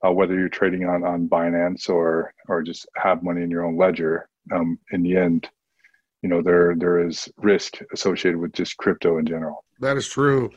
uh, 0.04 0.12
whether 0.12 0.34
you're 0.34 0.48
trading 0.48 0.84
on 0.84 1.04
on 1.04 1.28
Binance 1.28 1.88
or 1.88 2.32
or 2.48 2.62
just 2.62 2.86
have 2.96 3.22
money 3.22 3.42
in 3.42 3.50
your 3.50 3.64
own 3.64 3.76
ledger, 3.76 4.28
um, 4.52 4.78
in 4.90 5.02
the 5.02 5.16
end, 5.16 5.48
you 6.22 6.28
know, 6.28 6.42
there 6.42 6.74
there 6.76 7.06
is 7.06 7.28
risk 7.36 7.78
associated 7.92 8.40
with 8.40 8.52
just 8.52 8.76
crypto 8.78 9.18
in 9.18 9.26
general. 9.26 9.64
That 9.80 9.96
is 9.96 10.08
true. 10.08 10.50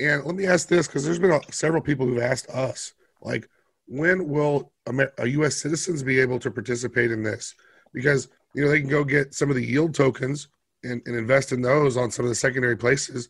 And 0.00 0.24
let 0.24 0.34
me 0.34 0.46
ask 0.46 0.68
this 0.68 0.86
because 0.86 1.04
there's 1.04 1.18
been 1.18 1.32
a, 1.32 1.40
several 1.50 1.82
people 1.82 2.06
who've 2.06 2.22
asked 2.22 2.48
us, 2.50 2.92
like, 3.22 3.48
when 3.86 4.28
will 4.28 4.72
Amer- 4.88 5.12
uh, 5.18 5.24
U.S. 5.24 5.56
citizens 5.56 6.02
be 6.02 6.20
able 6.20 6.38
to 6.40 6.50
participate 6.50 7.10
in 7.10 7.22
this? 7.22 7.54
Because 7.94 8.28
you 8.54 8.62
know 8.62 8.70
they 8.70 8.80
can 8.80 8.90
go 8.90 9.04
get 9.04 9.34
some 9.34 9.48
of 9.48 9.56
the 9.56 9.64
yield 9.64 9.94
tokens 9.94 10.48
and, 10.82 11.00
and 11.06 11.16
invest 11.16 11.52
in 11.52 11.62
those 11.62 11.96
on 11.96 12.10
some 12.10 12.24
of 12.24 12.28
the 12.28 12.34
secondary 12.34 12.76
places, 12.76 13.28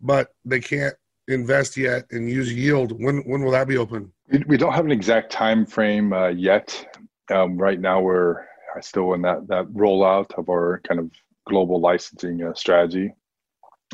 but 0.00 0.34
they 0.44 0.60
can't 0.60 0.94
invest 1.28 1.76
yet 1.76 2.04
and 2.10 2.28
use 2.28 2.52
yield. 2.52 2.92
When 3.02 3.18
when 3.18 3.42
will 3.42 3.52
that 3.52 3.68
be 3.68 3.78
open? 3.78 4.12
We, 4.46 4.56
don't 4.56 4.72
have 4.72 4.84
an 4.84 4.90
exact 4.90 5.30
time 5.30 5.66
frame 5.66 6.12
uh, 6.12 6.28
yet. 6.28 6.98
Um, 7.30 7.56
right 7.56 7.78
now, 7.78 8.00
we're 8.00 8.44
still 8.80 9.14
in 9.14 9.22
that 9.22 9.46
that 9.48 9.66
rollout 9.66 10.32
of 10.36 10.48
our 10.48 10.80
kind 10.86 11.00
of 11.00 11.10
global 11.46 11.80
licensing 11.80 12.42
uh, 12.42 12.54
strategy. 12.54 13.12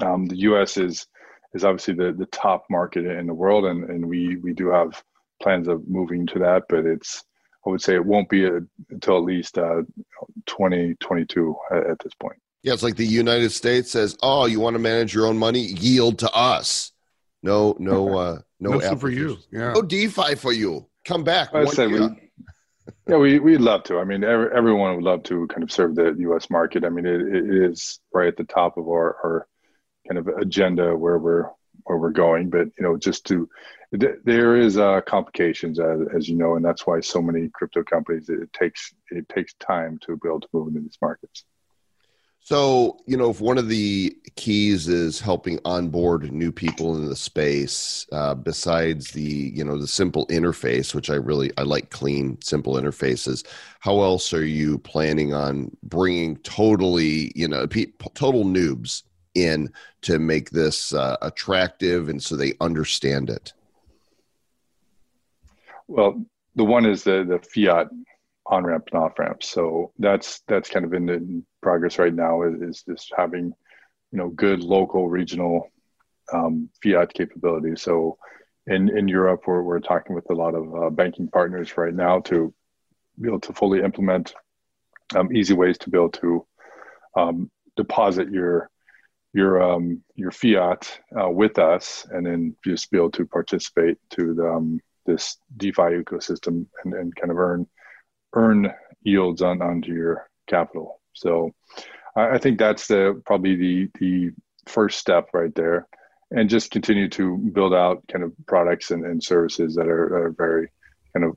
Um, 0.00 0.26
the 0.26 0.36
U.S. 0.38 0.76
is 0.76 1.06
is 1.54 1.64
obviously 1.64 1.94
the 1.94 2.12
the 2.12 2.26
top 2.26 2.64
market 2.70 3.06
in 3.06 3.26
the 3.26 3.34
world, 3.34 3.64
and 3.64 3.88
and 3.90 4.06
we 4.06 4.36
we 4.36 4.52
do 4.52 4.68
have 4.68 5.02
plans 5.42 5.68
of 5.68 5.88
moving 5.88 6.26
to 6.28 6.38
that, 6.40 6.64
but 6.68 6.84
it's 6.84 7.24
I 7.66 7.70
would 7.70 7.82
say 7.82 7.94
it 7.94 8.04
won't 8.04 8.28
be 8.28 8.46
a, 8.46 8.60
until 8.90 9.18
at 9.18 9.24
least 9.24 9.58
uh, 9.58 9.82
2022 10.46 11.56
at, 11.70 11.86
at 11.86 11.98
this 11.98 12.14
point. 12.14 12.38
Yeah, 12.62 12.72
it's 12.72 12.82
like 12.82 12.96
the 12.96 13.06
United 13.06 13.50
States 13.50 13.90
says, 13.90 14.16
"Oh, 14.22 14.46
you 14.46 14.60
want 14.60 14.74
to 14.74 14.80
manage 14.80 15.14
your 15.14 15.26
own 15.26 15.38
money? 15.38 15.60
Yield 15.60 16.18
to 16.20 16.30
us." 16.32 16.92
No, 17.42 17.76
no, 17.78 18.18
uh, 18.18 18.38
no, 18.58 18.78
No 18.78 18.96
for 18.96 19.10
you. 19.10 19.38
Yeah. 19.50 19.72
No 19.72 19.82
DeFi 19.82 20.34
for 20.36 20.52
you. 20.52 20.86
Come 21.04 21.24
back. 21.24 21.54
I 21.54 21.64
said 21.64 21.90
we, 21.90 22.00
yeah, 23.08 23.16
we 23.16 23.38
we'd 23.38 23.60
love 23.60 23.84
to. 23.84 23.98
I 23.98 24.04
mean, 24.04 24.24
every, 24.24 24.50
everyone 24.54 24.94
would 24.96 25.04
love 25.04 25.22
to 25.24 25.46
kind 25.48 25.62
of 25.62 25.72
serve 25.72 25.94
the 25.94 26.14
U.S. 26.18 26.50
market. 26.50 26.84
I 26.84 26.90
mean, 26.90 27.06
it, 27.06 27.20
it 27.20 27.70
is 27.70 28.00
right 28.12 28.28
at 28.28 28.36
the 28.36 28.44
top 28.44 28.76
of 28.76 28.88
our, 28.88 29.16
our 29.24 29.48
kind 30.10 30.18
of 30.18 30.26
agenda 30.38 30.96
where 30.96 31.18
we're 31.18 31.48
where 31.84 31.98
we're 31.98 32.10
going. 32.10 32.50
But 32.50 32.66
you 32.76 32.82
know, 32.82 32.96
just 32.96 33.26
to 33.26 33.48
th- 33.98 34.18
there 34.24 34.56
is 34.56 34.76
uh, 34.76 35.00
complications 35.02 35.78
as, 35.78 36.00
as 36.14 36.28
you 36.28 36.36
know, 36.36 36.56
and 36.56 36.64
that's 36.64 36.86
why 36.86 37.00
so 37.00 37.22
many 37.22 37.48
crypto 37.48 37.84
companies 37.84 38.28
it, 38.28 38.40
it 38.40 38.52
takes 38.52 38.92
it 39.10 39.28
takes 39.28 39.54
time 39.54 39.98
to 40.06 40.16
be 40.16 40.28
able 40.28 40.40
to 40.40 40.48
move 40.52 40.68
into 40.68 40.80
these 40.80 40.98
markets. 41.00 41.44
So, 42.42 42.98
you 43.06 43.18
know, 43.18 43.30
if 43.30 43.40
one 43.42 43.58
of 43.58 43.68
the 43.68 44.16
keys 44.34 44.88
is 44.88 45.20
helping 45.20 45.60
onboard 45.66 46.32
new 46.32 46.50
people 46.50 46.96
in 46.96 47.04
the 47.04 47.14
space, 47.14 48.06
uh, 48.12 48.34
besides 48.34 49.10
the, 49.10 49.22
you 49.22 49.62
know, 49.62 49.78
the 49.78 49.86
simple 49.86 50.26
interface, 50.28 50.94
which 50.94 51.10
I 51.10 51.16
really 51.16 51.52
I 51.58 51.62
like 51.62 51.90
clean, 51.90 52.40
simple 52.40 52.74
interfaces. 52.74 53.46
How 53.80 54.00
else 54.00 54.32
are 54.32 54.44
you 54.44 54.78
planning 54.78 55.34
on 55.34 55.76
bringing 55.82 56.38
totally, 56.38 57.30
you 57.36 57.46
know, 57.46 57.66
pe- 57.66 57.92
total 58.14 58.44
noobs 58.44 59.02
in 59.34 59.72
to 60.02 60.18
make 60.18 60.50
this 60.50 60.92
uh, 60.92 61.16
attractive 61.22 62.08
and 62.08 62.22
so 62.22 62.36
they 62.36 62.54
understand 62.60 63.30
it? 63.30 63.52
Well, 65.88 66.24
the 66.54 66.64
one 66.64 66.86
is 66.86 67.04
the 67.04 67.24
the 67.24 67.38
fiat 67.38 67.88
on 68.46 68.64
ramp 68.64 68.88
and 68.92 69.02
off 69.02 69.18
ramp. 69.18 69.42
So 69.42 69.92
that's 69.98 70.40
that's 70.46 70.68
kind 70.68 70.84
of 70.84 70.94
in, 70.94 71.08
in 71.08 71.46
progress 71.62 71.98
right 71.98 72.14
now. 72.14 72.42
Is, 72.42 72.60
is 72.62 72.82
just 72.82 73.12
having 73.16 73.52
you 74.12 74.18
know 74.18 74.28
good 74.28 74.62
local 74.62 75.08
regional 75.08 75.70
um, 76.32 76.68
fiat 76.82 77.12
capabilities. 77.12 77.82
So 77.82 78.18
in 78.66 78.96
in 78.96 79.08
Europe, 79.08 79.42
we're 79.46 79.62
we're 79.62 79.80
talking 79.80 80.14
with 80.14 80.30
a 80.30 80.34
lot 80.34 80.54
of 80.54 80.74
uh, 80.74 80.90
banking 80.90 81.28
partners 81.28 81.76
right 81.76 81.94
now 81.94 82.20
to 82.20 82.52
be 83.20 83.28
able 83.28 83.40
to 83.40 83.52
fully 83.52 83.82
implement 83.82 84.34
um, 85.14 85.34
easy 85.34 85.54
ways 85.54 85.76
to 85.78 85.90
be 85.90 85.98
able 85.98 86.10
to 86.10 86.46
um, 87.16 87.50
deposit 87.76 88.30
your 88.30 88.69
your 89.32 89.62
um, 89.62 90.02
your 90.14 90.30
fiat 90.30 91.00
uh, 91.20 91.30
with 91.30 91.58
us, 91.58 92.06
and 92.10 92.26
then 92.26 92.56
just 92.64 92.90
be 92.90 92.98
able 92.98 93.10
to 93.12 93.26
participate 93.26 93.98
to 94.10 94.34
the, 94.34 94.48
um, 94.48 94.80
this 95.06 95.38
DeFi 95.56 96.02
ecosystem 96.02 96.66
and, 96.84 96.94
and 96.94 97.14
kind 97.16 97.30
of 97.30 97.38
earn 97.38 97.66
earn 98.34 98.72
yields 99.02 99.42
on 99.42 99.62
onto 99.62 99.92
your 99.92 100.28
capital. 100.46 101.00
So 101.12 101.52
I, 102.16 102.30
I 102.30 102.38
think 102.38 102.58
that's 102.58 102.86
the 102.86 103.22
probably 103.24 103.56
the 103.56 103.88
the 104.00 104.30
first 104.66 104.98
step 104.98 105.28
right 105.32 105.54
there, 105.54 105.86
and 106.30 106.50
just 106.50 106.70
continue 106.70 107.08
to 107.10 107.36
build 107.36 107.74
out 107.74 108.02
kind 108.08 108.24
of 108.24 108.32
products 108.46 108.90
and, 108.90 109.04
and 109.04 109.22
services 109.22 109.74
that 109.76 109.86
are, 109.86 110.26
are 110.26 110.34
very 110.36 110.68
kind 111.14 111.26
of 111.26 111.36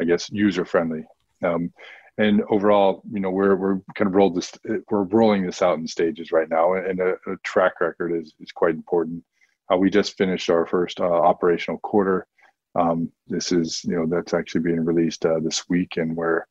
I 0.00 0.04
guess 0.04 0.30
user 0.30 0.64
friendly. 0.64 1.04
Um, 1.44 1.72
and 2.18 2.42
overall, 2.50 3.02
you 3.10 3.20
know, 3.20 3.30
we're 3.30 3.54
we're 3.54 3.80
kind 3.94 4.08
of 4.08 4.14
rolled 4.14 4.36
this, 4.36 4.52
we're 4.90 5.04
rolling 5.04 5.46
this 5.46 5.62
out 5.62 5.78
in 5.78 5.86
stages 5.86 6.32
right 6.32 6.50
now, 6.50 6.74
and 6.74 6.98
a, 7.00 7.12
a 7.26 7.36
track 7.44 7.80
record 7.80 8.12
is 8.12 8.34
is 8.40 8.50
quite 8.52 8.74
important. 8.74 9.24
Uh, 9.72 9.76
we 9.76 9.88
just 9.88 10.16
finished 10.16 10.50
our 10.50 10.66
first 10.66 11.00
uh, 11.00 11.04
operational 11.04 11.78
quarter. 11.78 12.26
Um, 12.74 13.10
this 13.28 13.52
is, 13.52 13.84
you 13.84 13.96
know, 13.96 14.06
that's 14.06 14.34
actually 14.34 14.62
being 14.62 14.84
released 14.84 15.24
uh, 15.24 15.40
this 15.40 15.68
week, 15.68 15.96
and 15.96 16.16
we're, 16.16 16.44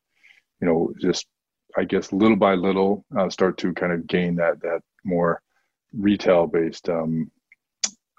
you 0.60 0.66
know, 0.66 0.92
just 1.00 1.26
I 1.76 1.84
guess 1.84 2.12
little 2.12 2.36
by 2.36 2.54
little 2.54 3.04
uh, 3.16 3.28
start 3.28 3.58
to 3.58 3.74
kind 3.74 3.92
of 3.92 4.06
gain 4.06 4.36
that 4.36 4.60
that 4.62 4.80
more 5.04 5.42
retail 5.92 6.46
based 6.46 6.88
um, 6.88 7.30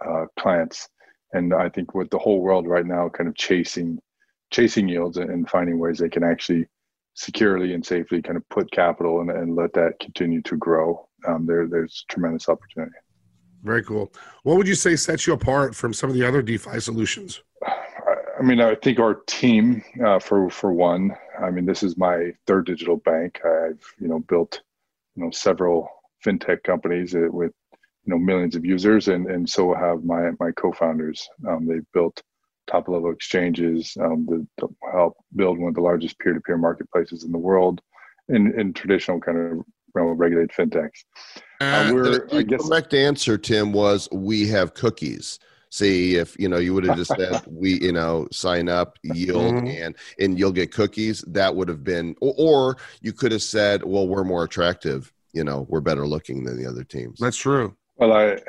uh, 0.05 0.25
clients. 0.39 0.87
And 1.33 1.53
I 1.53 1.69
think 1.69 1.95
with 1.95 2.09
the 2.09 2.17
whole 2.19 2.41
world 2.41 2.67
right 2.67 2.85
now, 2.85 3.09
kind 3.09 3.27
of 3.27 3.35
chasing 3.35 3.99
chasing 4.51 4.87
yields 4.87 5.17
and 5.17 5.49
finding 5.49 5.79
ways 5.79 5.97
they 5.97 6.09
can 6.09 6.23
actually 6.23 6.67
securely 7.19 7.73
and 7.73 7.85
safely 7.85 8.21
kind 8.21 8.37
of 8.37 8.47
put 8.47 8.71
capital 8.71 9.19
and, 9.19 9.29
and 9.29 9.53
let 9.53 9.73
that 9.73 9.99
continue 9.99 10.41
to 10.41 10.55
grow. 10.55 11.05
Um, 11.27 11.45
there, 11.45 11.67
there's 11.67 12.05
tremendous 12.07 12.47
opportunity. 12.47 12.95
Very 13.61 13.83
cool. 13.83 14.13
What 14.43 14.55
would 14.55 14.69
you 14.69 14.75
say 14.75 14.95
sets 14.95 15.27
you 15.27 15.33
apart 15.33 15.75
from 15.75 15.93
some 15.93 16.09
of 16.09 16.15
the 16.15 16.25
other 16.25 16.41
DeFi 16.41 16.79
solutions? 16.79 17.43
I 17.67 18.41
mean, 18.41 18.61
I 18.61 18.75
think 18.75 18.99
our 18.99 19.15
team, 19.27 19.83
uh, 20.05 20.19
for 20.19 20.49
for 20.49 20.71
one, 20.71 21.11
I 21.43 21.49
mean, 21.51 21.65
this 21.65 21.83
is 21.83 21.97
my 21.97 22.31
third 22.47 22.67
digital 22.67 22.95
bank. 22.95 23.41
I've 23.43 23.83
you 23.99 24.07
know 24.07 24.19
built 24.19 24.61
you 25.15 25.25
know 25.25 25.31
several 25.31 25.89
fintech 26.25 26.63
companies 26.63 27.13
uh, 27.15 27.27
with 27.31 27.51
you 28.05 28.13
know 28.13 28.17
millions 28.17 28.55
of 28.55 28.63
users, 28.63 29.09
and 29.09 29.29
and 29.29 29.49
so 29.49 29.73
have 29.73 30.05
my 30.05 30.31
my 30.39 30.51
co-founders. 30.51 31.27
Um, 31.49 31.67
they've 31.67 31.91
built 31.93 32.23
top 32.69 32.87
level 32.87 33.11
exchanges 33.11 33.95
um, 33.99 34.25
that, 34.29 34.47
that 34.57 34.69
help 34.91 35.17
build 35.35 35.57
one 35.57 35.69
of 35.69 35.75
the 35.75 35.81
largest 35.81 36.19
peer 36.19 36.33
to 36.33 36.41
peer 36.41 36.57
marketplaces 36.57 37.23
in 37.23 37.31
the 37.31 37.37
world, 37.37 37.81
in 38.29 38.57
in 38.59 38.73
traditional 38.73 39.19
kind 39.19 39.37
of 39.37 39.65
realm 39.95 40.11
of 40.11 40.19
regulated 40.19 40.51
fintechs. 40.51 41.03
Uh, 41.61 41.89
we're, 41.93 42.27
the 42.27 42.37
I 42.37 42.41
guess, 42.43 42.67
correct 42.67 42.93
answer, 42.93 43.37
Tim, 43.37 43.73
was 43.73 44.07
we 44.11 44.47
have 44.47 44.73
cookies. 44.73 45.39
See, 45.71 46.15
if 46.15 46.39
you 46.39 46.49
know, 46.49 46.57
you 46.57 46.73
would 46.73 46.83
have 46.85 46.97
just 46.97 47.11
said 47.15 47.41
we, 47.47 47.79
you 47.79 47.91
know, 47.91 48.27
sign 48.31 48.69
up, 48.69 48.97
yield, 49.03 49.53
Mhm. 49.55 49.85
and 49.85 49.95
and 50.19 50.39
you'll 50.39 50.51
get 50.51 50.71
cookies. 50.71 51.21
That 51.27 51.55
would 51.55 51.67
have 51.67 51.83
been, 51.83 52.15
or, 52.21 52.33
or 52.37 52.77
you 53.01 53.13
could 53.13 53.31
have 53.31 53.43
said, 53.43 53.83
well, 53.83 54.07
we're 54.07 54.23
more 54.23 54.43
attractive. 54.43 55.11
You 55.33 55.43
know, 55.43 55.67
we're 55.69 55.81
better 55.81 56.07
looking 56.07 56.43
than 56.43 56.57
the 56.57 56.67
other 56.67 56.83
teams. 56.83 57.19
That's 57.19 57.37
true. 57.37 57.75
well, 57.97 58.13
I, 58.13 58.39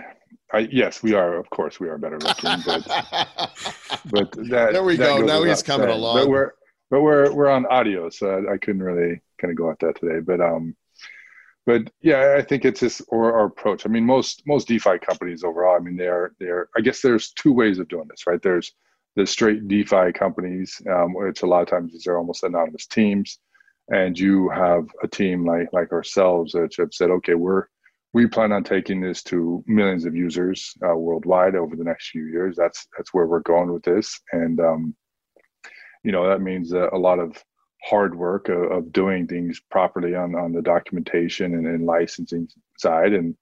I 0.53 0.69
yes, 0.71 1.03
we 1.03 1.15
are. 1.15 1.37
Of 1.37 1.49
course, 1.51 1.79
we 1.79 1.89
are 1.89 1.99
better 1.99 2.19
looking, 2.19 2.57
but 2.67 2.85
but 4.11 4.33
that 4.51 4.73
There 4.73 4.85
we 4.85 4.97
go. 4.97 5.19
Now 5.19 5.43
he's 5.43 5.63
coming 5.63 5.87
saying. 5.89 5.99
along. 5.99 6.17
But 6.17 6.29
we're 6.29 6.53
but 6.91 7.03
we're 7.03 7.33
we're 7.33 7.49
on 7.49 7.67
audio, 7.67 8.11
so 8.11 8.31
I, 8.31 8.55
I 8.55 8.59
couldn't 8.59 8.83
really 8.83 9.21
kind 9.41 9.51
of 9.51 9.57
go 9.57 9.71
at 9.71 9.79
that 9.81 10.01
today. 10.01 10.21
But 10.21 10.41
um, 10.41 10.77
but 11.67 11.91
yeah, 12.01 12.35
I 12.37 12.43
think 12.43 12.65
it's 12.65 12.81
just 12.81 13.03
or 13.09 13.33
our 13.33 13.47
approach. 13.47 13.87
I 13.87 13.89
mean, 13.89 14.05
most 14.05 14.43
most 14.47 14.67
DeFi 14.67 14.99
companies 14.99 15.45
overall. 15.45 15.77
I 15.77 15.81
mean, 15.81 15.97
they 15.97 16.09
are 16.09 16.33
they 16.41 16.47
are. 16.47 16.69
I 16.77 16.81
guess 16.81 17.01
there's 17.01 17.31
two 17.33 17.53
ways 17.53 17.79
of 17.79 17.89
doing 17.89 18.09
this, 18.09 18.27
right? 18.27 18.43
There's 18.43 18.73
the 19.17 19.27
straight 19.27 19.69
DeFi 19.69 20.13
companies, 20.13 20.81
um, 20.91 21.15
which 21.15 21.43
a 21.43 21.47
lot 21.47 21.63
of 21.63 21.69
times 21.69 21.93
these 21.93 22.07
are 22.07 22.17
almost 22.17 22.43
anonymous 22.43 22.87
teams, 22.87 23.39
and 23.89 24.19
you 24.19 24.49
have 24.49 24.89
a 25.03 25.09
team 25.09 25.47
like 25.47 25.73
like 25.73 25.93
ourselves 25.93 26.53
that 26.53 26.75
have 26.77 26.93
said, 26.93 27.11
okay, 27.11 27.35
we're 27.35 27.67
we 28.13 28.27
plan 28.27 28.53
on 28.53 28.65
taking 28.65 29.01
this 29.01 29.23
to 29.25 29.63
millions 29.67 30.05
of 30.05 30.17
users 30.17 30.75
uh, 30.85 30.95
worldwide 30.95 31.55
over 31.55 31.77
the 31.77 31.85
next 31.85 32.11
few 32.11 32.27
years. 32.27 32.57
That's 32.57 32.87
that's 32.97 33.15
where 33.15 33.27
we're 33.27 33.41
going 33.41 33.73
with 33.73 33.85
this, 33.85 34.21
and 34.33 34.59
um, 34.61 34.95
you 36.03 36.13
know 36.13 36.29
that 36.29 36.41
means 36.41 36.73
a 36.73 36.89
lot 36.95 37.19
of 37.19 37.43
hard 37.85 38.15
work 38.15 38.49
of, 38.49 38.71
of 38.71 38.93
doing 38.93 39.27
things 39.27 39.61
properly 39.71 40.15
on 40.15 40.35
on 40.35 40.53
the 40.53 40.63
documentation 40.63 41.55
and, 41.55 41.67
and 41.67 41.87
licensing 41.87 42.49
side, 42.79 43.13
and 43.13 43.37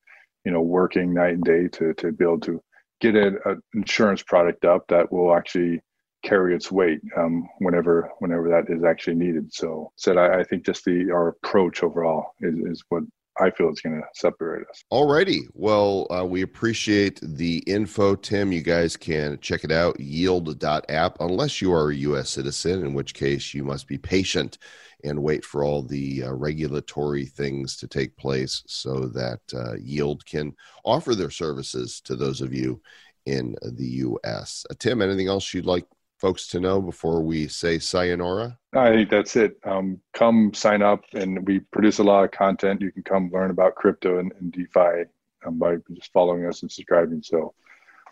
you 0.44 0.52
know 0.52 0.60
working 0.60 1.14
night 1.14 1.34
and 1.34 1.44
day 1.44 1.68
to 1.68 1.94
to 1.94 2.12
be 2.12 2.24
able 2.24 2.40
to 2.40 2.62
get 3.00 3.14
an 3.14 3.62
insurance 3.74 4.22
product 4.22 4.64
up 4.64 4.86
that 4.88 5.10
will 5.12 5.34
actually 5.34 5.80
carry 6.24 6.54
its 6.54 6.70
weight 6.70 7.00
um, 7.16 7.48
whenever 7.60 8.10
whenever 8.18 8.48
that 8.50 8.72
is 8.72 8.84
actually 8.84 9.14
needed. 9.14 9.52
So 9.52 9.92
said 9.96 10.18
I, 10.18 10.40
I 10.40 10.44
think 10.44 10.66
just 10.66 10.84
the 10.84 11.10
our 11.10 11.28
approach 11.28 11.82
overall 11.82 12.34
is, 12.40 12.58
is 12.58 12.84
what 12.90 13.04
I 13.40 13.50
feel 13.50 13.70
is 13.70 13.80
going 13.80 14.00
to 14.00 14.06
separate 14.14 14.66
us. 14.68 14.82
Alrighty. 14.92 15.42
Well, 15.54 16.06
uh, 16.10 16.24
we 16.24 16.42
appreciate 16.42 17.20
the 17.22 17.58
info, 17.66 18.14
Tim. 18.14 18.52
You 18.52 18.62
guys 18.62 18.96
can 18.96 19.38
check 19.40 19.64
it 19.64 19.72
out, 19.72 19.98
yield.app, 20.00 21.16
unless 21.20 21.62
you 21.62 21.72
are 21.72 21.90
a 21.90 21.96
U.S. 21.96 22.30
citizen, 22.30 22.84
in 22.84 22.94
which 22.94 23.14
case 23.14 23.54
you 23.54 23.64
must 23.64 23.86
be 23.86 23.98
patient 23.98 24.58
and 25.04 25.22
wait 25.22 25.44
for 25.44 25.64
all 25.64 25.82
the 25.82 26.24
uh, 26.24 26.32
regulatory 26.32 27.24
things 27.24 27.76
to 27.76 27.86
take 27.86 28.16
place 28.16 28.62
so 28.66 29.06
that 29.06 29.40
uh, 29.54 29.74
Yield 29.76 30.26
can 30.26 30.54
offer 30.84 31.14
their 31.14 31.30
services 31.30 32.00
to 32.00 32.16
those 32.16 32.40
of 32.40 32.52
you 32.52 32.80
in 33.26 33.54
the 33.62 33.86
U.S. 33.86 34.64
Uh, 34.70 34.74
Tim, 34.78 35.02
anything 35.02 35.28
else 35.28 35.52
you'd 35.54 35.66
like 35.66 35.84
folks 36.18 36.48
to 36.48 36.60
know 36.60 36.80
before 36.80 37.22
we 37.22 37.48
say 37.48 37.78
sayonara? 37.78 38.58
I 38.74 38.90
think 38.90 39.10
that's 39.10 39.36
it. 39.36 39.58
Um, 39.64 40.00
come 40.12 40.52
sign 40.52 40.82
up, 40.82 41.04
and 41.14 41.46
we 41.46 41.60
produce 41.60 41.98
a 41.98 42.04
lot 42.04 42.24
of 42.24 42.30
content. 42.30 42.80
You 42.80 42.92
can 42.92 43.02
come 43.02 43.30
learn 43.32 43.50
about 43.50 43.76
crypto 43.76 44.18
and, 44.18 44.32
and 44.40 44.52
DeFi 44.52 45.04
um, 45.46 45.58
by 45.58 45.76
just 45.94 46.12
following 46.12 46.46
us 46.46 46.62
and 46.62 46.70
subscribing. 46.70 47.22
So 47.22 47.54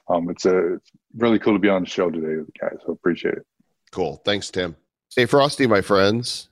um, 0.08 0.30
it's 0.30 0.46
a 0.46 0.74
it's 0.74 0.92
really 1.16 1.38
cool 1.38 1.52
to 1.52 1.58
be 1.58 1.68
on 1.68 1.82
the 1.82 1.88
show 1.88 2.10
today 2.10 2.36
with 2.36 2.46
the 2.46 2.52
guys. 2.60 2.78
So 2.84 2.92
appreciate 2.92 3.34
it. 3.34 3.46
Cool. 3.90 4.20
Thanks, 4.24 4.50
Tim. 4.50 4.76
Stay 5.08 5.26
frosty, 5.26 5.66
my 5.66 5.80
friends. 5.80 6.48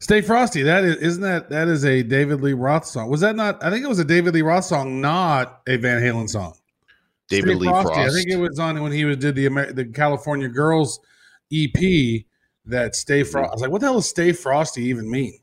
Stay 0.00 0.20
frosty. 0.20 0.62
That 0.62 0.84
is, 0.84 0.96
isn't 0.96 1.22
that 1.22 1.48
that 1.50 1.68
is 1.68 1.84
a 1.84 2.02
David 2.02 2.42
Lee 2.42 2.52
Roth 2.52 2.84
song? 2.84 3.08
Was 3.08 3.20
that 3.20 3.36
not? 3.36 3.62
I 3.62 3.70
think 3.70 3.84
it 3.84 3.88
was 3.88 3.98
a 3.98 4.04
David 4.04 4.34
Lee 4.34 4.42
Roth 4.42 4.64
song, 4.64 5.00
not 5.00 5.60
a 5.66 5.76
Van 5.76 6.02
Halen 6.02 6.28
song. 6.28 6.54
David 7.28 7.48
Stay 7.50 7.54
Lee 7.56 7.66
Frosty. 7.68 7.94
Frost. 7.94 8.10
I 8.10 8.12
think 8.14 8.30
it 8.30 8.36
was 8.36 8.58
on 8.58 8.82
when 8.82 8.92
he 8.92 9.04
was 9.04 9.16
did 9.16 9.34
the 9.34 9.46
Amer- 9.46 9.72
the 9.72 9.84
California 9.86 10.48
Girls 10.48 11.00
EP 11.52 12.24
that 12.66 12.94
Stay 12.94 13.22
Frosty. 13.22 13.48
I 13.50 13.52
was 13.52 13.60
like, 13.62 13.70
what 13.70 13.80
the 13.80 13.86
hell 13.86 13.94
does 13.94 14.08
Stay 14.08 14.32
Frosty 14.32 14.82
even 14.84 15.10
mean? 15.10 15.38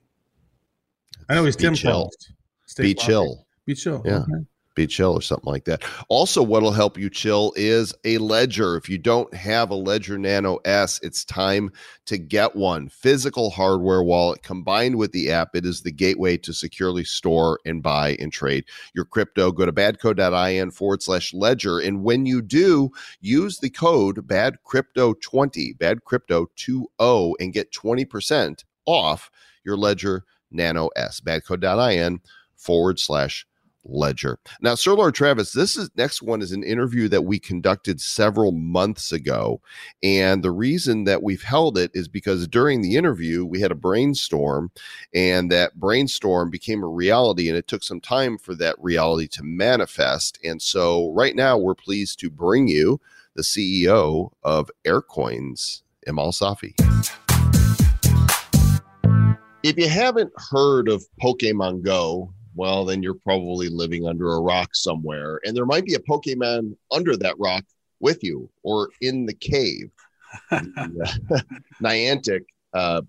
I 1.29 1.35
know 1.35 1.45
he's 1.45 1.55
Be 1.55 1.63
Tim 1.63 1.75
chill. 1.75 2.03
Frost. 2.03 2.33
Stay 2.67 2.83
Be 2.83 2.93
Frosty. 2.93 3.07
chill. 3.11 3.47
Be 3.65 3.75
chill. 3.75 4.01
Yeah. 4.05 4.17
Okay. 4.19 4.45
Be 4.73 4.87
chill 4.87 5.13
or 5.13 5.21
something 5.21 5.51
like 5.51 5.65
that. 5.65 5.83
Also, 6.07 6.41
what'll 6.41 6.71
help 6.71 6.97
you 6.97 7.09
chill 7.09 7.53
is 7.55 7.93
a 8.05 8.17
ledger. 8.19 8.77
If 8.77 8.87
you 8.87 8.97
don't 8.97 9.33
have 9.33 9.69
a 9.69 9.75
Ledger 9.75 10.17
Nano 10.17 10.59
S, 10.63 10.99
it's 11.03 11.25
time 11.25 11.71
to 12.05 12.17
get 12.17 12.55
one. 12.55 12.87
Physical 12.87 13.49
hardware 13.49 14.01
wallet 14.01 14.43
combined 14.43 14.95
with 14.95 15.11
the 15.11 15.31
app, 15.31 15.55
it 15.55 15.65
is 15.65 15.81
the 15.81 15.91
gateway 15.91 16.37
to 16.37 16.53
securely 16.53 17.03
store 17.03 17.59
and 17.65 17.83
buy 17.83 18.15
and 18.19 18.31
trade 18.31 18.65
your 18.93 19.05
crypto. 19.05 19.51
Go 19.51 19.65
to 19.65 19.73
badco.in 19.73 20.71
forward 20.71 21.03
slash 21.03 21.33
ledger. 21.33 21.79
And 21.79 22.03
when 22.03 22.25
you 22.25 22.41
do, 22.41 22.91
use 23.19 23.59
the 23.59 23.69
code 23.69 24.27
badcrypto20, 24.27 25.77
badcrypto20, 25.77 27.33
and 27.39 27.53
get 27.53 27.71
20% 27.71 28.63
off 28.85 29.29
your 29.63 29.77
Ledger 29.77 30.25
Nano 30.51 30.89
S. 30.95 31.19
Badco.in 31.19 32.21
forward 32.55 32.99
slash 32.99 33.45
ledger. 33.83 34.39
Now, 34.61 34.75
Sir 34.75 34.93
Lord 34.93 35.15
Travis, 35.15 35.53
this 35.53 35.77
is 35.77 35.89
next 35.95 36.21
one 36.21 36.41
is 36.41 36.51
an 36.51 36.63
interview 36.63 37.07
that 37.09 37.23
we 37.23 37.39
conducted 37.39 37.99
several 37.99 38.51
months 38.51 39.11
ago. 39.11 39.61
And 40.03 40.43
the 40.43 40.51
reason 40.51 41.05
that 41.05 41.23
we've 41.23 41.43
held 41.43 41.77
it 41.77 41.91
is 41.93 42.07
because 42.07 42.47
during 42.47 42.81
the 42.81 42.95
interview, 42.95 43.45
we 43.45 43.61
had 43.61 43.71
a 43.71 43.75
brainstorm, 43.75 44.71
and 45.13 45.51
that 45.51 45.79
brainstorm 45.79 46.49
became 46.49 46.83
a 46.83 46.87
reality, 46.87 47.47
and 47.47 47.57
it 47.57 47.67
took 47.67 47.83
some 47.83 48.01
time 48.01 48.37
for 48.37 48.55
that 48.55 48.75
reality 48.79 49.27
to 49.29 49.43
manifest. 49.43 50.39
And 50.43 50.61
so 50.61 51.11
right 51.13 51.35
now 51.35 51.57
we're 51.57 51.75
pleased 51.75 52.19
to 52.19 52.29
bring 52.29 52.67
you 52.67 52.99
the 53.35 53.43
CEO 53.43 54.31
of 54.43 54.69
Aircoins, 54.85 55.81
Emal 56.07 56.33
Safi. 56.33 56.73
If 59.63 59.77
you 59.77 59.87
haven't 59.87 60.31
heard 60.49 60.89
of 60.89 61.05
Pokemon 61.21 61.83
Go, 61.83 62.33
well, 62.55 62.85
then 62.85 63.01
you're 63.03 63.13
probably 63.13 63.69
living 63.69 64.07
under 64.07 64.33
a 64.33 64.41
rock 64.41 64.69
somewhere. 64.73 65.39
And 65.43 65.55
there 65.55 65.65
might 65.65 65.85
be 65.85 65.95
a 65.95 65.99
Pokemon 65.99 66.75
under 66.91 67.15
that 67.17 67.39
rock 67.39 67.63
with 67.99 68.23
you 68.23 68.49
or 68.63 68.89
in 69.01 69.25
the 69.25 69.33
cave. 69.33 69.91
Niantic 71.81 72.45
uh, 72.73 73.01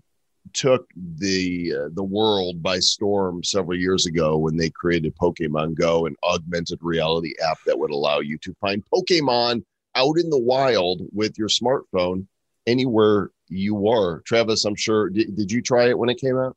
took 0.53 0.87
the 1.17 1.73
uh, 1.73 1.89
the 1.93 2.03
world 2.03 2.61
by 2.61 2.79
storm 2.79 3.43
several 3.43 3.77
years 3.77 4.05
ago 4.05 4.37
when 4.37 4.57
they 4.57 4.69
created 4.69 5.15
Pokemon 5.15 5.75
Go, 5.75 6.05
an 6.05 6.15
augmented 6.23 6.79
reality 6.81 7.33
app 7.45 7.57
that 7.65 7.77
would 7.77 7.91
allow 7.91 8.19
you 8.19 8.37
to 8.39 8.53
find 8.59 8.83
Pokemon 8.93 9.63
out 9.95 10.19
in 10.19 10.29
the 10.29 10.39
wild 10.39 11.01
with 11.11 11.37
your 11.37 11.47
smartphone 11.47 12.25
anywhere 12.67 13.31
you 13.47 13.87
are. 13.87 14.21
Travis, 14.21 14.65
I'm 14.65 14.75
sure 14.75 15.09
did, 15.09 15.35
did 15.35 15.51
you 15.51 15.61
try 15.61 15.89
it 15.89 15.97
when 15.97 16.09
it 16.09 16.19
came 16.19 16.37
out? 16.37 16.55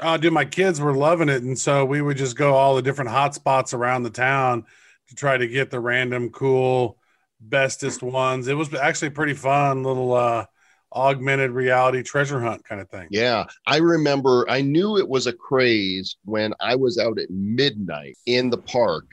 Oh, 0.00 0.16
dude, 0.16 0.32
my 0.32 0.44
kids 0.44 0.80
were 0.80 0.94
loving 0.94 1.28
it, 1.30 1.42
and 1.42 1.58
so 1.58 1.84
we 1.84 2.02
would 2.02 2.18
just 2.18 2.36
go 2.36 2.54
all 2.54 2.76
the 2.76 2.82
different 2.82 3.10
hot 3.10 3.34
spots 3.34 3.72
around 3.72 4.02
the 4.02 4.10
town 4.10 4.66
to 5.08 5.14
try 5.14 5.36
to 5.36 5.46
get 5.46 5.70
the 5.70 5.80
random 5.80 6.30
cool 6.30 6.98
bestest 7.40 8.02
ones. 8.02 8.48
It 8.48 8.54
was 8.54 8.72
actually 8.74 9.10
pretty 9.10 9.34
fun 9.34 9.82
little 9.82 10.12
uh 10.14 10.46
augmented 10.92 11.50
reality 11.50 12.02
treasure 12.02 12.40
hunt 12.40 12.64
kind 12.64 12.80
of 12.80 12.88
thing. 12.88 13.08
Yeah, 13.10 13.44
I 13.66 13.78
remember. 13.78 14.48
I 14.48 14.62
knew 14.62 14.96
it 14.96 15.08
was 15.08 15.26
a 15.26 15.32
craze 15.32 16.16
when 16.24 16.54
I 16.60 16.74
was 16.74 16.98
out 16.98 17.18
at 17.18 17.30
midnight 17.30 18.16
in 18.26 18.50
the 18.50 18.58
park, 18.58 19.04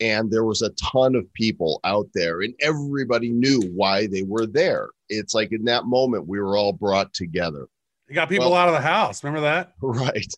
and 0.00 0.30
there 0.30 0.44
was 0.44 0.62
a 0.62 0.70
ton 0.70 1.14
of 1.14 1.32
people 1.34 1.80
out 1.84 2.08
there, 2.14 2.40
and 2.42 2.54
everybody 2.60 3.30
knew 3.30 3.60
why 3.74 4.06
they 4.06 4.22
were 4.22 4.46
there. 4.46 4.88
It's 5.08 5.34
like 5.34 5.52
in 5.52 5.64
that 5.64 5.84
moment 5.84 6.26
we 6.26 6.40
were 6.40 6.56
all 6.56 6.72
brought 6.72 7.12
together. 7.12 7.68
You 8.08 8.14
got 8.14 8.28
people 8.28 8.50
Well- 8.50 8.58
out 8.60 8.68
of 8.68 8.74
the 8.74 8.80
house. 8.80 9.22
Remember 9.24 9.40
that? 9.42 9.72
Right. 9.82 10.32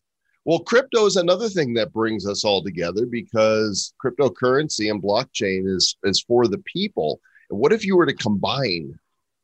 Well, 0.44 0.60
crypto 0.60 1.04
is 1.04 1.16
another 1.16 1.50
thing 1.50 1.74
that 1.74 1.92
brings 1.92 2.26
us 2.26 2.42
all 2.42 2.62
together 2.62 3.04
because 3.04 3.92
cryptocurrency 4.02 4.90
and 4.90 5.02
blockchain 5.02 5.68
is 5.68 5.96
is 6.04 6.22
for 6.22 6.46
the 6.46 6.58
people. 6.58 7.20
And 7.50 7.58
what 7.58 7.72
if 7.74 7.84
you 7.84 7.96
were 7.98 8.06
to 8.06 8.14
combine 8.14 8.98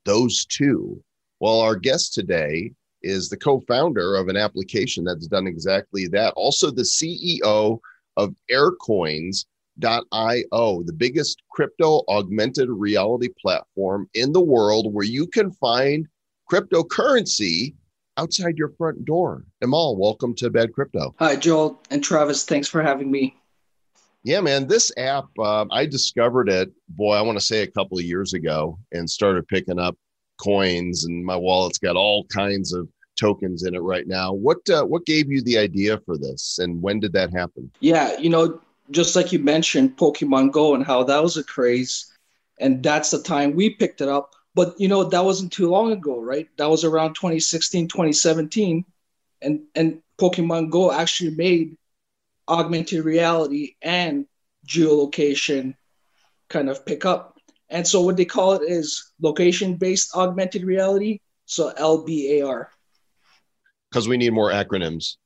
those 0.07 0.47
two? 0.47 1.03
Well, 1.41 1.61
our 1.61 1.77
guest 1.77 2.15
today 2.15 2.73
is 3.03 3.29
the 3.29 3.37
co-founder 3.37 4.15
of 4.15 4.29
an 4.29 4.37
application 4.39 5.05
that's 5.05 5.27
done 5.27 5.47
exactly 5.47 6.07
that. 6.09 6.33
Also 6.37 6.71
the 6.71 6.83
CEO 6.83 7.79
of 8.17 8.35
aircoins.io, 8.51 9.45
the 9.83 10.93
biggest 10.97 11.43
crypto 11.51 12.03
augmented 12.09 12.71
reality 12.71 13.29
platform 13.39 14.09
in 14.15 14.33
the 14.33 14.41
world 14.41 14.95
where 14.95 15.05
you 15.05 15.27
can 15.27 15.51
find 15.51 16.09
cryptocurrency 16.51 17.75
outside 18.17 18.57
your 18.57 18.71
front 18.71 19.05
door. 19.05 19.45
Emal, 19.63 19.97
welcome 19.97 20.35
to 20.37 20.51
Bad 20.51 20.73
Crypto. 20.73 21.15
Hi, 21.19 21.37
Joel 21.37 21.81
and 21.91 22.03
Travis. 22.03 22.45
Thanks 22.45 22.69
for 22.69 22.83
having 22.83 23.11
me. 23.11 23.37
Yeah, 24.23 24.41
man, 24.41 24.67
this 24.67 24.91
app, 24.97 25.27
uh, 25.39 25.67
I 25.71 25.85
discovered 25.85 26.49
it, 26.49 26.73
boy, 26.89 27.13
I 27.13 27.21
want 27.21 27.39
to 27.39 27.45
say 27.45 27.63
a 27.63 27.71
couple 27.71 27.99
of 27.99 28.05
years 28.05 28.33
ago 28.33 28.79
and 28.93 29.09
started 29.09 29.47
picking 29.49 29.79
up 29.79 29.97
coins, 30.39 31.05
and 31.05 31.25
my 31.25 31.37
wallet's 31.37 31.79
got 31.79 31.97
all 31.97 32.25
kinds 32.25 32.73
of 32.73 32.89
tokens 33.21 33.65
in 33.65 33.75
it 33.75 33.81
right 33.81 34.07
now. 34.07 34.33
What 34.33 34.69
uh, 34.71 34.85
what 34.85 35.05
gave 35.05 35.31
you 35.31 35.43
the 35.43 35.59
idea 35.59 36.01
for 36.07 36.17
this, 36.17 36.59
and 36.59 36.81
when 36.81 37.01
did 37.01 37.13
that 37.13 37.33
happen? 37.33 37.71
Yeah, 37.81 38.19
you 38.19 38.31
know, 38.31 38.61
just 38.91 39.15
like 39.15 39.31
you 39.31 39.41
mentioned, 39.41 39.97
Pokemon 39.99 40.53
Go 40.53 40.75
and 40.75 40.85
how 40.85 41.05
that 41.05 41.23
was 41.23 41.37
a 41.37 41.45
craze. 41.45 42.11
And 42.61 42.83
that's 42.83 43.11
the 43.11 43.23
time 43.23 43.55
we 43.55 43.71
picked 43.71 44.01
it 44.01 44.09
up. 44.09 44.35
But, 44.55 44.79
you 44.79 44.89
know, 44.89 45.05
that 45.05 45.25
wasn't 45.25 45.53
too 45.53 45.69
long 45.69 45.93
ago, 45.93 46.21
right? 46.21 46.49
That 46.59 46.71
was 46.71 46.85
around 46.85 47.15
2016, 47.15 47.89
2017. 47.89 48.85
And, 49.43 49.63
and 49.75 50.01
Pokemon 50.19 50.71
Go 50.71 50.93
actually 50.93 51.31
made 51.31 51.77
augmented 52.49 53.05
reality 53.05 53.75
and 53.83 54.27
geolocation 54.67 55.75
kind 56.49 56.71
of 56.71 56.87
pick 56.87 57.05
up. 57.05 57.39
And 57.69 57.87
so 57.87 58.03
what 58.03 58.17
they 58.17 58.25
call 58.25 58.53
it 58.53 58.63
is 58.63 59.13
location 59.21 59.75
based 59.75 60.15
augmented 60.15 60.65
reality. 60.65 61.21
So 61.47 61.73
LBAR. 61.73 62.67
Because 63.91 64.09
we 64.09 64.17
need 64.17 64.33
more 64.33 64.51
acronyms. 64.51 65.17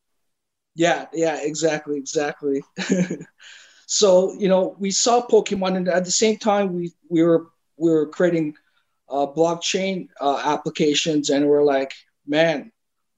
Yeah, 0.75 1.07
yeah, 1.13 1.39
exactly, 1.43 1.97
exactly. 1.97 2.63
so 3.87 4.35
you 4.39 4.49
know, 4.49 4.77
we 4.79 4.91
saw 4.91 5.27
Pokemon, 5.27 5.77
and 5.77 5.89
at 5.89 6.05
the 6.05 6.11
same 6.11 6.37
time, 6.37 6.73
we 6.73 6.93
we 7.09 7.23
were 7.23 7.47
we 7.77 7.91
were 7.91 8.07
creating 8.07 8.55
uh, 9.11 9.27
blockchain 9.27 10.09
uh, 10.21 10.41
applications, 10.45 11.31
and 11.31 11.47
we're 11.47 11.65
like, 11.65 11.95
man, 12.27 12.73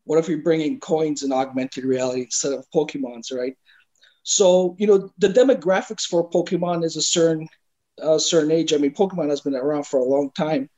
what 0.05 0.19
if 0.19 0.29
we're 0.29 0.43
bringing 0.43 0.81
coins 0.81 1.23
and 1.23 1.33
augmented 1.33 1.85
reality 1.85 2.23
instead 2.23 2.53
of 2.53 2.71
Pokemons, 2.75 3.33
right? 3.33 3.57
So 4.23 4.77
you 4.79 4.87
know, 4.87 5.11
the 5.19 5.29
demographics 5.29 6.03
for 6.03 6.29
Pokemon 6.29 6.85
is 6.85 6.97
a 6.97 7.03
certain 7.03 7.49
uh, 8.01 8.19
certain 8.19 8.51
age. 8.51 8.73
I 8.73 8.79
mean, 8.79 8.95
Pokemon 8.95 9.31
has 9.31 9.41
been 9.41 9.55
around 9.55 9.87
for 9.87 10.01
a 10.01 10.05
long 10.05 10.31
time, 10.33 10.69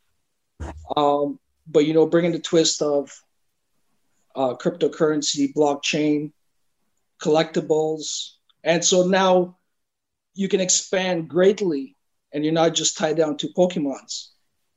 um, 0.96 1.38
but 1.66 1.86
you 1.86 1.94
know, 1.94 2.06
bringing 2.06 2.32
the 2.32 2.38
twist 2.38 2.82
of 2.82 3.10
uh, 4.34 4.54
cryptocurrency, 4.54 5.52
blockchain, 5.54 6.32
collectibles. 7.20 8.32
And 8.64 8.84
so 8.84 9.06
now 9.06 9.58
you 10.34 10.48
can 10.48 10.60
expand 10.60 11.28
greatly 11.28 11.96
and 12.32 12.44
you're 12.44 12.52
not 12.52 12.74
just 12.74 12.96
tied 12.96 13.16
down 13.16 13.36
to 13.38 13.48
Pokemons. 13.48 14.28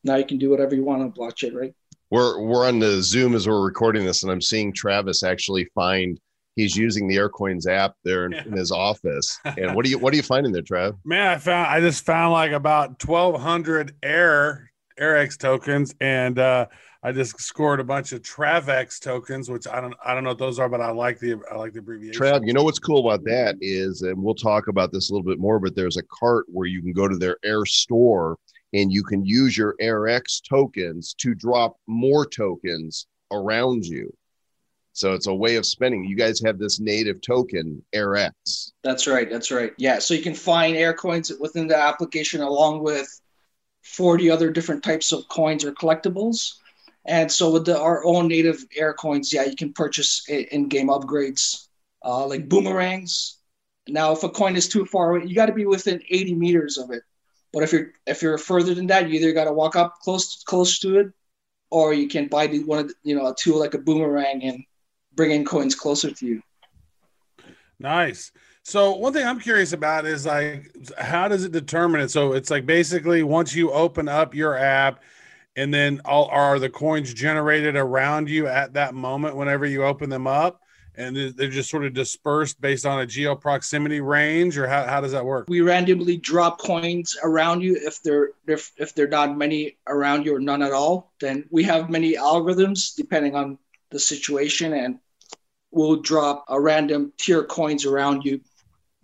Now 0.06 0.16
you 0.16 0.26
can 0.26 0.38
do 0.38 0.50
whatever 0.50 0.76
you 0.76 0.84
want 0.84 1.02
on 1.02 1.12
blockchain, 1.12 1.54
right? 1.54 1.74
We're 2.12 2.40
we're 2.40 2.68
on 2.68 2.80
the 2.80 3.02
Zoom 3.02 3.36
as 3.36 3.48
we're 3.48 3.66
recording 3.66 4.06
this, 4.06 4.24
and 4.24 4.32
I'm 4.32 4.42
seeing 4.42 4.72
Travis 4.72 5.24
actually 5.24 5.66
find 5.76 6.20
he's 6.56 6.78
using 6.78 7.08
the 7.08 7.18
Aircoins 7.18 7.68
app 7.68 7.96
there 8.04 8.26
in, 8.26 8.34
in 8.34 8.54
his 8.54 8.72
office. 8.72 9.38
And 9.44 9.76
what 9.76 9.84
do 9.84 9.92
you 9.92 9.98
what 9.98 10.14
are 10.14 10.16
you 10.16 10.24
finding 10.24 10.54
there, 10.54 10.62
Trav? 10.62 10.98
Man, 11.04 11.28
I 11.28 11.38
found 11.38 11.68
I 11.68 11.80
just 11.82 12.06
found 12.06 12.32
like 12.32 12.52
about 12.52 13.00
twelve 13.00 13.42
hundred 13.42 13.96
air 14.04 14.72
AirX 15.00 15.38
tokens, 15.38 15.94
and 16.00 16.38
uh, 16.38 16.68
I 17.04 17.12
just 17.12 17.40
scored 17.42 17.80
a 17.80 17.84
bunch 17.84 18.14
of 18.14 18.22
Travex 18.22 19.00
tokens, 19.00 19.50
which 19.50 19.68
I 19.68 19.82
don't 19.82 19.96
I 20.06 20.14
don't 20.14 20.24
know 20.24 20.30
what 20.30 20.40
those 20.40 20.60
are, 20.60 20.70
but 20.70 20.82
I 20.82 20.92
like 20.92 21.20
the 21.20 21.42
I 21.52 21.56
like 21.56 21.74
the 21.74 21.80
abbreviation. 21.80 22.22
Trav, 22.22 22.46
you 22.46 22.54
know 22.54 22.64
what's 22.64 22.80
cool 22.80 23.08
about 23.08 23.26
that 23.26 23.58
is, 23.62 24.04
and 24.04 24.22
we'll 24.22 24.36
talk 24.36 24.68
about 24.68 24.92
this 24.92 25.10
a 25.10 25.14
little 25.14 25.26
bit 25.26 25.40
more, 25.40 25.60
but 25.60 25.76
there's 25.76 25.98
a 25.98 26.04
cart 26.04 26.46
where 26.48 26.68
you 26.68 26.82
can 26.82 26.94
go 26.94 27.08
to 27.08 27.18
their 27.18 27.38
Air 27.44 27.66
store 27.66 28.38
and 28.76 28.92
you 28.92 29.04
can 29.04 29.26
use 29.26 29.58
your 29.58 29.76
AirX 29.82 30.42
tokens 30.48 31.16
to 31.20 31.34
drop 31.34 31.78
more 31.88 32.26
tokens 32.26 33.08
around 33.32 33.86
you. 33.86 34.14
So 34.92 35.14
it's 35.14 35.28
a 35.28 35.34
way 35.34 35.56
of 35.56 35.66
spending. 35.66 36.04
You 36.04 36.18
guys 36.18 36.42
have 36.42 36.60
this 36.60 36.80
native 36.80 37.22
token, 37.22 37.82
AirX. 37.94 38.74
That's 38.84 39.08
right. 39.08 39.30
That's 39.30 39.50
right. 39.50 39.72
Yeah. 39.78 40.00
So 40.00 40.14
you 40.14 40.22
can 40.22 40.36
find 40.36 40.76
air 40.76 40.94
coins 40.94 41.32
within 41.40 41.68
the 41.68 41.78
application 41.78 42.42
along 42.42 42.84
with 42.84 43.08
40 43.84 44.30
other 44.30 44.52
different 44.52 44.84
types 44.84 45.14
of 45.14 45.28
coins 45.30 45.64
or 45.64 45.72
collectibles. 45.72 46.56
And 47.06 47.32
so 47.32 47.52
with 47.52 47.66
the, 47.66 47.80
our 47.80 48.04
own 48.06 48.28
native 48.28 48.66
air 48.76 48.94
coins, 48.94 49.32
yeah, 49.32 49.46
you 49.46 49.56
can 49.56 49.72
purchase 49.72 50.26
in-game 50.28 50.88
upgrades 50.88 51.68
uh, 52.04 52.26
like 52.28 52.50
boomerangs. 52.50 53.38
Now, 53.88 54.12
if 54.12 54.24
a 54.24 54.30
coin 54.30 54.56
is 54.58 54.68
too 54.68 54.86
far 54.86 55.16
away, 55.16 55.28
you 55.28 55.36
got 55.36 55.46
to 55.46 55.54
be 55.54 55.66
within 55.66 56.02
80 56.10 56.36
meters 56.36 56.78
of 56.78 56.92
it. 56.92 57.04
But 57.56 57.64
if 57.64 57.72
you're 57.72 57.92
if 58.06 58.22
you're 58.22 58.38
further 58.38 58.76
than 58.76 58.88
that, 58.88 59.08
you 59.08 59.16
either 59.16 59.32
got 59.32 59.46
to 59.46 59.54
walk 59.54 59.78
up 59.78 60.00
close 60.02 60.44
close 60.44 60.78
to 60.80 61.00
it, 61.00 61.08
or 61.72 61.94
you 61.94 62.10
can 62.10 62.28
buy 62.28 62.48
the, 62.48 62.62
one 62.66 62.80
of 62.80 62.90
the, 62.90 62.96
you 63.04 63.16
know 63.16 63.28
a 63.28 63.34
tool 63.34 63.58
like 63.58 63.74
a 63.74 63.78
boomerang 63.78 64.44
and 64.44 64.62
bring 65.14 65.32
in 65.32 65.46
coins 65.46 65.74
closer 65.74 66.12
to 66.12 66.26
you. 66.26 66.42
Nice. 67.80 68.34
So 68.64 68.98
one 68.98 69.14
thing 69.14 69.26
I'm 69.26 69.40
curious 69.40 69.72
about 69.72 70.06
is 70.06 70.26
like 70.26 70.70
how 70.98 71.30
does 71.30 71.46
it 71.46 71.54
determine 71.54 72.02
it? 72.02 72.12
So 72.12 72.34
it's 72.34 72.52
like 72.52 72.66
basically 72.66 73.24
once 73.24 73.56
you 73.56 73.72
open 73.72 74.10
up 74.10 74.36
your 74.36 74.58
app 74.58 75.02
and 75.56 75.74
then 75.74 76.02
all 76.04 76.26
are 76.26 76.60
the 76.60 76.70
coins 76.70 77.14
generated 77.14 77.78
around 77.78 78.30
you 78.30 78.48
at 78.48 78.74
that 78.74 78.94
moment 78.94 79.38
whenever 79.38 79.66
you 79.66 79.86
open 79.86 80.10
them 80.10 80.28
up 80.28 80.62
and 80.98 81.16
they're 81.16 81.50
just 81.50 81.70
sort 81.70 81.86
of 81.86 81.94
dispersed 81.94 82.60
based 82.62 82.86
on 82.86 83.00
a 83.00 83.06
geo 83.06 83.36
proximity 83.36 84.02
range 84.02 84.58
or 84.58 84.68
how, 84.68 84.86
how 84.86 85.02
does 85.02 85.12
that 85.12 85.26
work? 85.26 85.48
We 85.48 85.62
randomly 85.62 86.18
drop 86.18 86.60
coins 86.60 87.18
around 87.24 87.62
you. 87.62 87.78
If 87.82 88.02
there 88.02 88.32
if, 88.48 88.72
if 88.78 88.96
there 88.96 89.06
are 89.06 89.10
not 89.10 89.38
many 89.38 89.78
around 89.88 90.26
you 90.26 90.36
or 90.36 90.40
none 90.40 90.62
at 90.62 90.72
all 90.72 91.14
then 91.20 91.46
we 91.50 91.64
have 91.64 91.90
many 91.90 92.16
algorithms 92.16 92.96
depending 92.96 93.36
on 93.36 93.58
the 93.92 94.00
situation 94.00 94.74
and 94.74 95.00
we'll 95.72 95.98
drop 95.98 96.46
a 96.50 96.60
random 96.60 97.12
tier 97.18 97.44
coins 97.44 97.86
around 97.86 98.24
you 98.24 98.42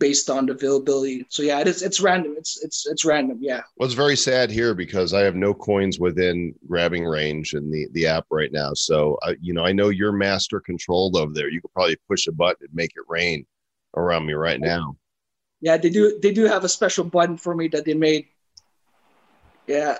based 0.01 0.31
on 0.31 0.47
the 0.47 0.53
availability. 0.53 1.23
So 1.29 1.43
yeah, 1.43 1.59
it 1.59 1.67
is. 1.67 1.83
It's 1.83 2.01
random. 2.01 2.33
It's 2.35 2.61
it's 2.63 2.87
it's 2.87 3.05
random. 3.05 3.37
Yeah. 3.39 3.61
Well, 3.77 3.85
it's 3.85 3.93
very 3.93 4.17
sad 4.17 4.49
here 4.49 4.73
because 4.73 5.13
I 5.13 5.21
have 5.21 5.35
no 5.35 5.53
coins 5.53 5.99
within 5.99 6.55
grabbing 6.67 7.05
range 7.05 7.53
in 7.53 7.69
the 7.71 7.87
the 7.91 8.07
app 8.07 8.25
right 8.31 8.51
now. 8.51 8.73
So 8.73 9.17
uh, 9.21 9.35
you 9.39 9.53
know, 9.53 9.63
I 9.63 9.71
know 9.71 9.89
you're 9.89 10.11
master 10.11 10.59
controlled 10.59 11.15
over 11.15 11.31
there. 11.31 11.49
You 11.49 11.61
could 11.61 11.71
probably 11.71 11.97
push 12.09 12.25
a 12.27 12.31
button 12.31 12.65
and 12.67 12.73
make 12.73 12.91
it 12.95 13.03
rain 13.07 13.45
around 13.95 14.25
me 14.25 14.33
right 14.33 14.59
now. 14.59 14.97
Yeah, 15.61 15.77
they 15.77 15.91
do. 15.91 16.19
They 16.19 16.33
do 16.33 16.45
have 16.45 16.63
a 16.63 16.69
special 16.69 17.03
button 17.03 17.37
for 17.37 17.55
me 17.55 17.67
that 17.69 17.85
they 17.85 17.93
made. 17.93 18.25
Yeah. 19.67 19.99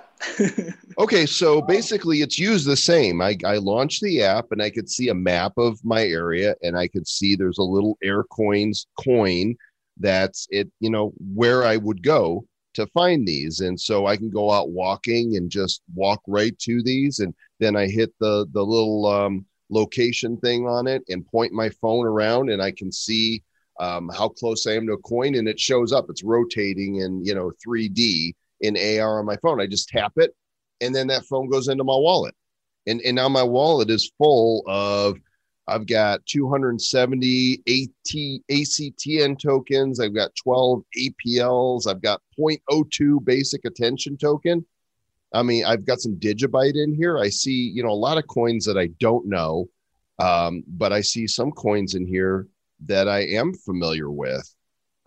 okay, 0.98 1.28
so 1.28 1.62
basically, 1.62 2.22
it's 2.22 2.40
used 2.40 2.66
the 2.66 2.76
same. 2.76 3.22
I 3.22 3.38
I 3.46 3.58
launched 3.58 4.02
the 4.02 4.24
app 4.24 4.48
and 4.52 4.64
I 4.64 4.72
could 4.72 4.90
see 4.90 5.10
a 5.10 5.14
map 5.14 5.54
of 5.58 5.80
my 5.86 6.04
area 6.04 6.56
and 6.64 6.76
I 6.76 6.88
could 6.88 7.08
see 7.08 7.36
there's 7.36 7.60
a 7.60 7.64
little 7.64 8.00
air 8.02 8.24
coins 8.24 8.88
coin 9.00 9.56
that's 9.98 10.48
it 10.50 10.70
you 10.80 10.90
know 10.90 11.14
where 11.34 11.64
i 11.64 11.78
would 11.78 12.02
go 12.04 12.46
to 12.74 12.88
find 12.88 13.28
these. 13.28 13.60
And 13.60 13.80
so 13.80 14.06
i 14.08 14.16
can 14.18 14.30
go 14.30 14.52
out 14.52 14.72
walking 14.72 15.36
and 15.36 15.50
just 15.50 15.82
walk 15.94 16.22
right 16.28 16.58
to 16.60 16.82
these. 16.82 17.20
And 17.20 17.34
then 17.60 17.76
i 17.76 17.88
hit 17.88 18.14
the 18.20 18.48
the 18.54 18.64
little 18.64 19.06
um, 19.06 19.46
location 19.70 20.38
thing 20.38 20.68
on 20.68 20.88
it 20.88 21.04
and 21.10 21.26
point 21.26 21.54
my 21.54 21.70
phone 21.70 22.06
around 22.06 22.50
and 22.50 22.62
i 22.62 22.72
can 22.72 22.92
see 22.92 23.42
um, 23.80 24.10
how 24.14 24.28
close 24.28 24.68
i 24.68 24.74
am 24.74 24.86
to 24.88 24.94
a 24.94 24.98
coin 24.98 25.36
and 25.36 25.48
it 25.48 25.60
shows 25.60 25.94
up. 25.94 26.06
It's 26.10 26.24
rotating 26.24 26.98
in 26.98 27.24
you 27.26 27.36
know 27.36 27.52
3d 27.66 28.34
in 28.62 28.78
ar 28.78 29.20
on 29.20 29.26
my 29.26 29.38
phone. 29.38 29.60
I 29.60 29.68
just 29.68 29.90
tap 29.90 30.14
it 30.18 30.36
and 30.82 30.94
then 30.94 31.08
that 31.08 31.26
phone 31.26 31.50
goes 31.50 31.68
into 31.68 31.84
my 31.84 31.96
wallet. 31.96 32.36
And, 32.88 33.00
and 33.02 33.16
now 33.16 33.30
my 33.30 33.44
wallet 33.44 33.92
is 33.92 34.12
full 34.18 34.64
of 34.68 35.18
I've 35.68 35.86
got 35.86 36.26
270 36.26 37.62
AT, 37.68 38.42
ACTN 38.52 39.40
tokens. 39.40 40.00
I've 40.00 40.16
got 40.16 40.36
12 40.36 40.84
APLs. 40.98 41.88
I've 41.88 42.02
got 42.02 42.22
0.02 42.38 43.24
basic 43.24 43.66
attention 43.66 44.18
token. 44.18 44.66
I 45.34 45.44
mean, 45.44 45.64
I've 45.66 45.86
got 45.86 46.02
some 46.02 46.16
Digibyte 46.16 46.76
in 46.76 46.94
here. 46.94 47.18
I 47.18 47.30
see, 47.30 47.72
you 47.74 47.84
know, 47.84 47.92
a 47.92 47.94
lot 47.94 48.18
of 48.18 48.28
coins 48.28 48.66
that 48.66 48.78
I 48.78 48.88
don't 49.00 49.28
know, 49.28 49.70
um, 50.20 50.64
but 50.68 50.92
I 50.92 51.02
see 51.02 51.26
some 51.28 51.52
coins 51.52 51.96
in 51.96 52.06
here 52.06 52.48
that 52.86 53.08
I 53.08 53.20
am 53.20 53.54
familiar 53.54 54.12
with. 54.12 54.54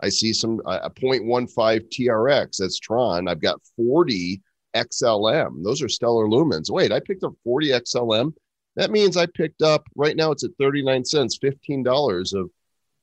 I 0.01 0.09
see 0.09 0.33
some 0.33 0.61
uh, 0.65 0.79
a 0.83 0.89
0.15 0.89 1.47
TRX. 1.89 2.57
That's 2.57 2.79
Tron. 2.79 3.27
I've 3.27 3.41
got 3.41 3.61
40 3.75 4.41
XLM. 4.75 5.63
Those 5.63 5.81
are 5.81 5.89
stellar 5.89 6.27
lumens. 6.27 6.69
Wait, 6.69 6.91
I 6.91 6.99
picked 6.99 7.23
up 7.23 7.33
40 7.43 7.69
XLM 7.69 8.33
that 8.75 8.91
means 8.91 9.17
I 9.17 9.25
picked 9.25 9.61
up 9.61 9.87
right 9.95 10.15
now 10.15 10.31
it's 10.31 10.43
at 10.43 10.51
39 10.59 11.05
cents, 11.05 11.37
$15 11.37 12.39
of 12.39 12.49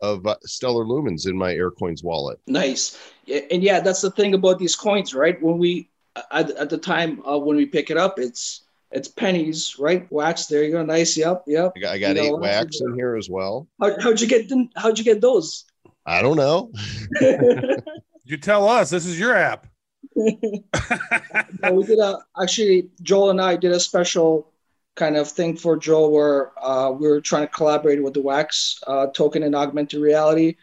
of 0.00 0.26
uh, 0.26 0.34
stellar 0.44 0.84
lumens 0.84 1.28
in 1.28 1.38
my 1.38 1.52
aircoins 1.54 2.02
wallet. 2.02 2.40
Nice. 2.48 2.98
And 3.28 3.62
yeah 3.62 3.78
that's 3.78 4.00
the 4.00 4.10
thing 4.10 4.34
about 4.34 4.58
these 4.58 4.74
coins 4.74 5.14
right? 5.14 5.40
When 5.40 5.58
we 5.58 5.88
at, 6.32 6.50
at 6.50 6.70
the 6.70 6.78
time 6.78 7.22
uh, 7.24 7.38
when 7.38 7.56
we 7.56 7.66
pick 7.66 7.88
it 7.90 7.96
up 7.96 8.18
it's 8.18 8.64
it's 8.90 9.06
pennies 9.06 9.76
right? 9.78 10.10
Wax 10.10 10.46
there 10.46 10.64
you 10.64 10.72
go 10.72 10.84
nice 10.84 11.16
yep 11.16 11.44
yep. 11.46 11.72
I 11.76 11.80
got, 11.80 11.92
I 11.92 11.98
got 11.98 12.16
eight 12.16 12.30
know, 12.32 12.36
wax 12.36 12.80
in 12.80 12.94
here 12.94 13.14
as 13.14 13.30
well. 13.30 13.68
How, 13.80 13.98
how'd 14.00 14.20
you 14.20 14.26
get 14.26 14.48
them 14.48 14.70
how'd 14.76 14.98
you 14.98 15.04
get 15.04 15.20
those? 15.20 15.64
I 16.04 16.20
don't 16.20 16.36
know. 16.36 16.72
You 18.24 18.36
tell 18.36 18.68
us 18.68 18.88
this 18.88 19.04
is 19.04 19.18
your 19.18 19.34
app. 19.34 19.66
We 20.16 21.84
did 21.84 21.98
a 21.98 22.18
actually 22.40 22.90
joel 23.02 23.30
and 23.30 23.40
i 23.40 23.56
did 23.56 23.72
a 23.72 23.80
special 23.80 24.51
kind 24.94 25.16
of 25.16 25.28
thing 25.28 25.56
for 25.56 25.76
Joel 25.76 26.12
where 26.12 26.52
uh, 26.62 26.90
we 26.90 27.08
were 27.08 27.20
trying 27.20 27.46
to 27.46 27.52
collaborate 27.52 28.02
with 28.02 28.14
the 28.14 28.22
Wax 28.22 28.78
uh, 28.86 29.06
token 29.08 29.42
and 29.42 29.54
augmented 29.54 30.00
reality. 30.00 30.56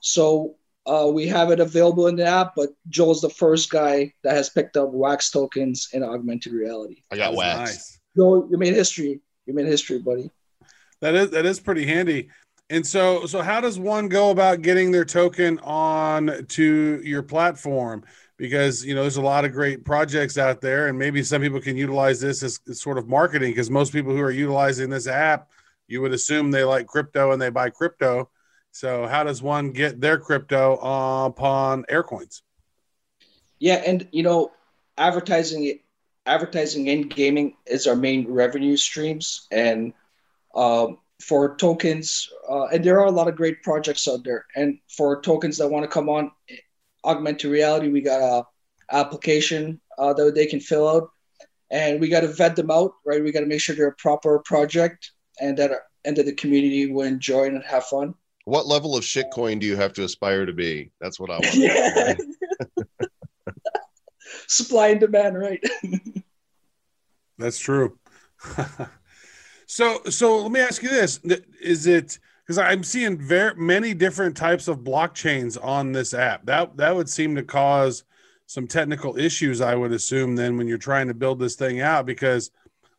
So 0.00 0.56
uh, 0.84 1.10
we 1.12 1.26
have 1.28 1.50
it 1.50 1.60
available 1.60 2.08
in 2.08 2.16
the 2.16 2.26
app, 2.26 2.54
but 2.56 2.70
Joel's 2.88 3.20
the 3.20 3.30
first 3.30 3.70
guy 3.70 4.12
that 4.24 4.34
has 4.34 4.50
picked 4.50 4.76
up 4.76 4.90
Wax 4.90 5.30
tokens 5.30 5.88
in 5.92 6.02
augmented 6.02 6.52
reality. 6.52 7.02
I 7.10 7.16
got 7.16 7.34
Wax. 7.34 7.70
Nice. 7.70 8.00
Joel, 8.16 8.48
you 8.50 8.58
made 8.58 8.74
history. 8.74 9.20
You 9.46 9.54
made 9.54 9.66
history, 9.66 9.98
buddy. 9.98 10.30
That 11.00 11.14
is 11.14 11.30
that 11.30 11.46
is 11.46 11.58
pretty 11.58 11.84
handy. 11.86 12.28
And 12.70 12.86
so, 12.86 13.26
so 13.26 13.42
how 13.42 13.60
does 13.60 13.78
one 13.78 14.08
go 14.08 14.30
about 14.30 14.62
getting 14.62 14.92
their 14.92 15.04
token 15.04 15.58
on 15.58 16.46
to 16.48 17.02
your 17.04 17.22
platform? 17.22 18.02
Because 18.42 18.84
you 18.84 18.92
know 18.92 19.02
there's 19.02 19.18
a 19.18 19.22
lot 19.22 19.44
of 19.44 19.52
great 19.52 19.84
projects 19.84 20.36
out 20.36 20.60
there 20.60 20.88
and 20.88 20.98
maybe 20.98 21.22
some 21.22 21.40
people 21.40 21.60
can 21.60 21.76
utilize 21.76 22.20
this 22.20 22.42
as, 22.42 22.58
as 22.68 22.80
sort 22.80 22.98
of 22.98 23.06
marketing 23.06 23.52
because 23.52 23.70
most 23.70 23.92
people 23.92 24.12
who 24.12 24.20
are 24.20 24.32
utilizing 24.32 24.90
this 24.90 25.06
app 25.06 25.48
you 25.86 26.02
would 26.02 26.12
assume 26.12 26.50
they 26.50 26.64
like 26.64 26.88
crypto 26.88 27.30
and 27.30 27.40
they 27.40 27.50
buy 27.50 27.70
crypto. 27.70 28.28
So 28.72 29.06
how 29.06 29.22
does 29.22 29.42
one 29.42 29.70
get 29.70 30.00
their 30.00 30.18
crypto 30.18 30.72
upon 31.26 31.84
aircoins 31.84 32.42
yeah 33.60 33.76
and 33.86 34.08
you 34.10 34.24
know 34.24 34.50
advertising 34.98 35.78
advertising 36.26 36.88
in 36.88 37.02
gaming 37.02 37.54
is 37.64 37.86
our 37.86 37.94
main 37.94 38.26
revenue 38.28 38.76
streams 38.76 39.46
and 39.52 39.92
um, 40.56 40.98
for 41.20 41.54
tokens 41.54 42.28
uh, 42.50 42.64
and 42.72 42.82
there 42.82 42.98
are 42.98 43.06
a 43.06 43.12
lot 43.12 43.28
of 43.28 43.36
great 43.36 43.62
projects 43.62 44.08
out 44.08 44.24
there. 44.24 44.46
And 44.56 44.78
for 44.88 45.22
tokens 45.22 45.58
that 45.58 45.68
want 45.68 45.84
to 45.84 45.88
come 45.88 46.08
on 46.08 46.32
augmented 47.04 47.50
reality. 47.50 47.88
We 47.88 48.00
got 48.00 48.20
a 48.20 48.44
application 48.94 49.80
uh, 49.98 50.12
that 50.14 50.34
they 50.34 50.46
can 50.46 50.60
fill 50.60 50.88
out, 50.88 51.10
and 51.70 52.00
we 52.00 52.08
got 52.08 52.20
to 52.20 52.28
vet 52.28 52.56
them 52.56 52.70
out. 52.70 52.92
Right, 53.04 53.22
we 53.22 53.32
got 53.32 53.40
to 53.40 53.46
make 53.46 53.60
sure 53.60 53.74
they're 53.74 53.88
a 53.88 53.96
proper 53.96 54.40
project 54.44 55.12
and 55.40 55.56
that 55.58 55.70
are, 55.70 55.82
and 56.04 56.16
that 56.16 56.26
the 56.26 56.34
community 56.34 56.90
will 56.90 57.06
enjoy 57.06 57.46
and 57.46 57.62
have 57.64 57.84
fun. 57.84 58.14
What 58.44 58.66
level 58.66 58.96
of 58.96 59.04
shitcoin 59.04 59.60
do 59.60 59.66
you 59.66 59.76
have 59.76 59.92
to 59.94 60.04
aspire 60.04 60.46
to 60.46 60.52
be? 60.52 60.90
That's 61.00 61.20
what 61.20 61.30
I 61.30 61.34
want. 61.34 61.54
yeah. 61.54 62.14
Supply 64.48 64.88
and 64.88 65.00
demand, 65.00 65.38
right? 65.38 65.62
That's 67.38 67.58
true. 67.58 67.98
so, 69.66 70.02
so 70.08 70.42
let 70.42 70.52
me 70.52 70.60
ask 70.60 70.82
you 70.82 70.88
this: 70.88 71.20
Is 71.60 71.86
it? 71.86 72.18
Because 72.44 72.58
I'm 72.58 72.82
seeing 72.82 73.18
very 73.18 73.54
many 73.54 73.94
different 73.94 74.36
types 74.36 74.68
of 74.68 74.78
blockchains 74.78 75.62
on 75.62 75.92
this 75.92 76.12
app. 76.14 76.44
That 76.46 76.76
that 76.76 76.94
would 76.94 77.08
seem 77.08 77.36
to 77.36 77.42
cause 77.42 78.04
some 78.46 78.66
technical 78.66 79.16
issues, 79.18 79.60
I 79.60 79.74
would 79.74 79.92
assume, 79.92 80.36
then 80.36 80.58
when 80.58 80.68
you're 80.68 80.76
trying 80.78 81.08
to 81.08 81.14
build 81.14 81.38
this 81.38 81.54
thing 81.54 81.80
out 81.80 82.04
because 82.04 82.50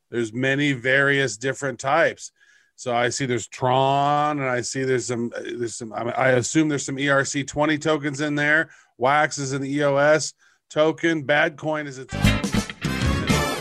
there's 0.09 0.33
many 0.33 0.71
various 0.71 1.37
different 1.37 1.79
types. 1.79 2.31
So 2.75 2.95
I 2.95 3.09
see 3.09 3.25
there's 3.25 3.47
Tron, 3.47 4.39
and 4.39 4.49
I 4.49 4.61
see 4.61 4.83
there's 4.83 5.05
some 5.07 5.31
uh, 5.35 5.41
there's 5.43 5.75
some. 5.75 5.93
I, 5.93 6.03
mean, 6.03 6.13
I 6.17 6.29
assume 6.29 6.69
there's 6.69 6.85
some 6.85 6.97
ERC 6.97 7.45
twenty 7.47 7.77
tokens 7.77 8.19
in 8.21 8.35
there. 8.35 8.71
Wax 8.97 9.37
is 9.37 9.53
an 9.53 9.63
EOS 9.63 10.33
token. 10.69 11.23
Bad 11.23 11.55
coin 11.55 11.85
is 11.85 11.99
a 11.99 12.05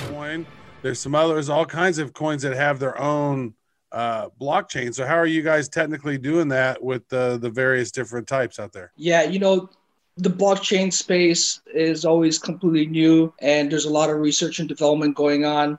coin. 0.08 0.46
There's 0.80 0.98
some 0.98 1.14
others, 1.14 1.48
all 1.48 1.66
kinds 1.66 1.98
of 1.98 2.12
coins 2.12 2.42
that 2.42 2.56
have 2.56 2.78
their 2.78 2.98
own 2.98 3.54
uh, 3.92 4.28
blockchain. 4.40 4.94
So 4.94 5.06
how 5.06 5.16
are 5.16 5.26
you 5.26 5.42
guys 5.42 5.68
technically 5.68 6.18
doing 6.18 6.48
that 6.48 6.82
with 6.82 7.06
the 7.08 7.38
the 7.38 7.50
various 7.50 7.90
different 7.90 8.26
types 8.26 8.58
out 8.58 8.72
there? 8.72 8.92
Yeah, 8.96 9.22
you 9.22 9.38
know, 9.38 9.68
the 10.16 10.30
blockchain 10.30 10.92
space 10.92 11.60
is 11.74 12.04
always 12.04 12.38
completely 12.38 12.86
new, 12.86 13.32
and 13.40 13.70
there's 13.70 13.84
a 13.84 13.90
lot 13.90 14.10
of 14.10 14.16
research 14.16 14.58
and 14.58 14.68
development 14.68 15.14
going 15.14 15.44
on. 15.44 15.78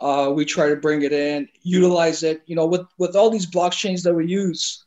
Uh, 0.00 0.32
we 0.34 0.44
try 0.44 0.68
to 0.68 0.76
bring 0.76 1.02
it 1.02 1.12
in, 1.12 1.48
utilize 1.62 2.22
it. 2.22 2.42
You 2.46 2.56
know, 2.56 2.66
with 2.66 2.86
with 2.98 3.14
all 3.14 3.30
these 3.30 3.46
blockchains 3.46 4.02
that 4.02 4.14
we 4.14 4.26
use, 4.26 4.84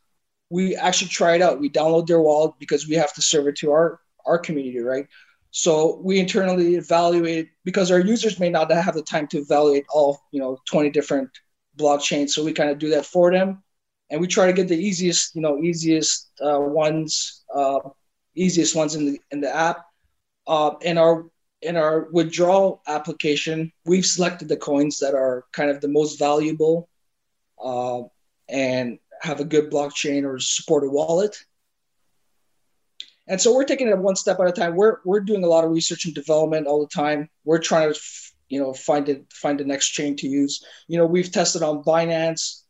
we 0.49 0.75
actually 0.75 1.09
try 1.09 1.35
it 1.35 1.41
out. 1.41 1.59
We 1.59 1.69
download 1.69 2.07
their 2.07 2.19
wallet 2.19 2.55
because 2.59 2.87
we 2.87 2.95
have 2.95 3.13
to 3.13 3.21
serve 3.21 3.47
it 3.47 3.55
to 3.57 3.71
our 3.71 3.99
our 4.25 4.39
community, 4.39 4.79
right? 4.79 5.07
So 5.51 6.01
we 6.03 6.19
internally 6.19 6.75
evaluate 6.75 7.49
because 7.63 7.89
our 7.89 7.99
users 7.99 8.39
may 8.39 8.49
not 8.49 8.69
have 8.71 8.95
the 8.95 9.03
time 9.03 9.27
to 9.27 9.37
evaluate 9.37 9.85
all 9.93 10.19
you 10.31 10.39
know 10.39 10.57
20 10.67 10.89
different 10.89 11.29
blockchains. 11.77 12.29
So 12.29 12.43
we 12.43 12.53
kind 12.53 12.69
of 12.69 12.79
do 12.79 12.89
that 12.91 13.05
for 13.05 13.31
them, 13.31 13.63
and 14.09 14.21
we 14.21 14.27
try 14.27 14.47
to 14.47 14.53
get 14.53 14.67
the 14.67 14.77
easiest 14.77 15.35
you 15.35 15.41
know 15.41 15.57
easiest 15.59 16.31
uh, 16.43 16.59
ones, 16.59 17.43
uh, 17.53 17.79
easiest 18.35 18.75
ones 18.75 18.95
in 18.95 19.05
the 19.05 19.21
in 19.31 19.41
the 19.41 19.55
app. 19.55 19.85
Uh, 20.47 20.75
and 20.83 20.99
our 20.99 21.25
in 21.61 21.75
our 21.77 22.07
withdrawal 22.11 22.81
application, 22.87 23.71
we've 23.85 24.05
selected 24.05 24.47
the 24.47 24.57
coins 24.57 24.99
that 24.99 25.15
are 25.15 25.45
kind 25.51 25.69
of 25.69 25.81
the 25.81 25.87
most 25.87 26.19
valuable 26.19 26.87
uh, 27.63 28.01
and 28.47 28.99
have 29.21 29.39
a 29.39 29.45
good 29.45 29.71
blockchain 29.71 30.25
or 30.25 30.39
support 30.39 30.83
a 30.83 30.89
wallet. 30.89 31.37
And 33.27 33.41
so 33.41 33.55
we're 33.55 33.63
taking 33.63 33.87
it 33.87 33.97
one 33.97 34.15
step 34.15 34.39
at 34.39 34.47
a 34.47 34.51
time. 34.51 34.75
We're 34.75 34.97
we're 35.03 35.21
doing 35.21 35.43
a 35.43 35.47
lot 35.47 35.63
of 35.63 35.71
research 35.71 36.05
and 36.05 36.13
development 36.13 36.67
all 36.67 36.81
the 36.81 36.87
time. 36.87 37.29
We're 37.43 37.59
trying 37.59 37.91
to 37.91 37.99
you 38.49 38.59
know 38.59 38.73
find 38.73 39.09
it 39.09 39.25
find 39.31 39.59
the 39.59 39.63
next 39.65 39.89
chain 39.89 40.15
to 40.17 40.27
use. 40.27 40.63
You 40.87 40.97
know, 40.97 41.05
we've 41.05 41.31
tested 41.31 41.61
on 41.63 41.83
Binance, 41.83 42.61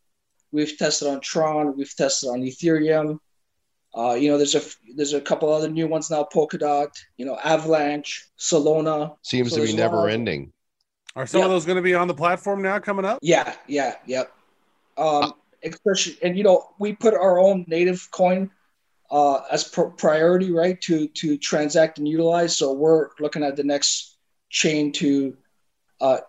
we've 0.51 0.77
tested 0.77 1.07
on 1.07 1.21
Tron, 1.21 1.75
we've 1.77 1.95
tested 1.95 2.29
on 2.29 2.41
Ethereum. 2.41 3.19
Uh, 3.97 4.13
you 4.13 4.29
know, 4.29 4.37
there's 4.37 4.55
a 4.55 4.61
there's 4.95 5.13
a 5.13 5.21
couple 5.21 5.51
other 5.51 5.69
new 5.69 5.87
ones 5.87 6.11
now, 6.11 6.27
Polkadot, 6.33 6.89
you 7.17 7.25
know, 7.25 7.37
Avalanche, 7.43 8.27
Solana. 8.37 9.15
Seems 9.21 9.51
So 9.51 9.55
to 9.57 9.61
be 9.61 9.67
there's 9.67 9.79
a 9.79 9.83
lot 9.83 9.91
never 9.91 10.07
of- 10.07 10.13
ending. 10.13 10.51
Are 11.15 11.25
some 11.25 11.39
Yeah. 11.39 11.45
of 11.45 11.51
those 11.51 11.65
going 11.65 11.77
to 11.77 11.81
be 11.81 11.93
on 11.95 12.09
the 12.09 12.13
platform 12.13 12.61
now 12.61 12.77
coming 12.79 13.05
up? 13.05 13.19
Yeah, 13.21 13.55
yeah, 13.67 13.95
yep. 14.05 14.33
Um, 14.97 15.33
especially, 15.63 16.17
and 16.21 16.37
you 16.37 16.43
know, 16.43 16.71
we 16.77 16.91
put 16.91 17.13
our 17.13 17.39
own 17.39 17.63
native 17.69 18.05
coin 18.11 18.51
uh, 19.09 19.35
as 19.49 19.63
pr- 19.63 19.83
priority, 19.95 20.51
right, 20.51 20.79
to 20.81 21.07
to 21.07 21.37
transact 21.37 21.99
and 21.99 22.07
utilize. 22.07 22.57
So 22.57 22.73
we're 22.73 23.09
looking 23.21 23.43
at 23.43 23.55
the 23.55 23.63
next 23.63 24.17
chain 24.49 24.91
to, 24.93 25.37
uh, 26.05 26.19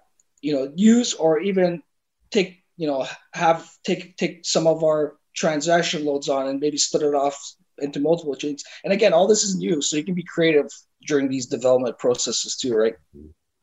you 0.41 0.53
know, 0.55 0.73
use 0.75 1.15
or 1.15 1.41
even 1.41 1.83
take, 2.31 2.63
you 2.77 2.87
know, 2.87 3.07
have 3.33 3.69
take 3.85 4.17
take 4.17 4.45
some 4.45 4.67
of 4.67 4.83
our 4.83 5.17
transaction 5.35 6.05
loads 6.05 6.29
on 6.29 6.49
and 6.49 6.61
maybe 6.61 6.79
split 6.79 7.03
it 7.03 7.15
off 7.15 7.39
into 7.79 8.01
multiple 8.01 8.35
chains. 8.35 8.65
And 8.85 8.93
again, 8.93 9.13
all 9.13 9.27
this 9.27 9.43
is 9.43 9.57
new, 9.57 9.83
so 9.83 9.97
you 9.97 10.05
can 10.05 10.15
be 10.15 10.23
creative 10.23 10.69
during 11.07 11.29
these 11.29 11.47
development 11.47 11.99
processes 11.99 12.57
too, 12.57 12.75
right? 12.75 12.95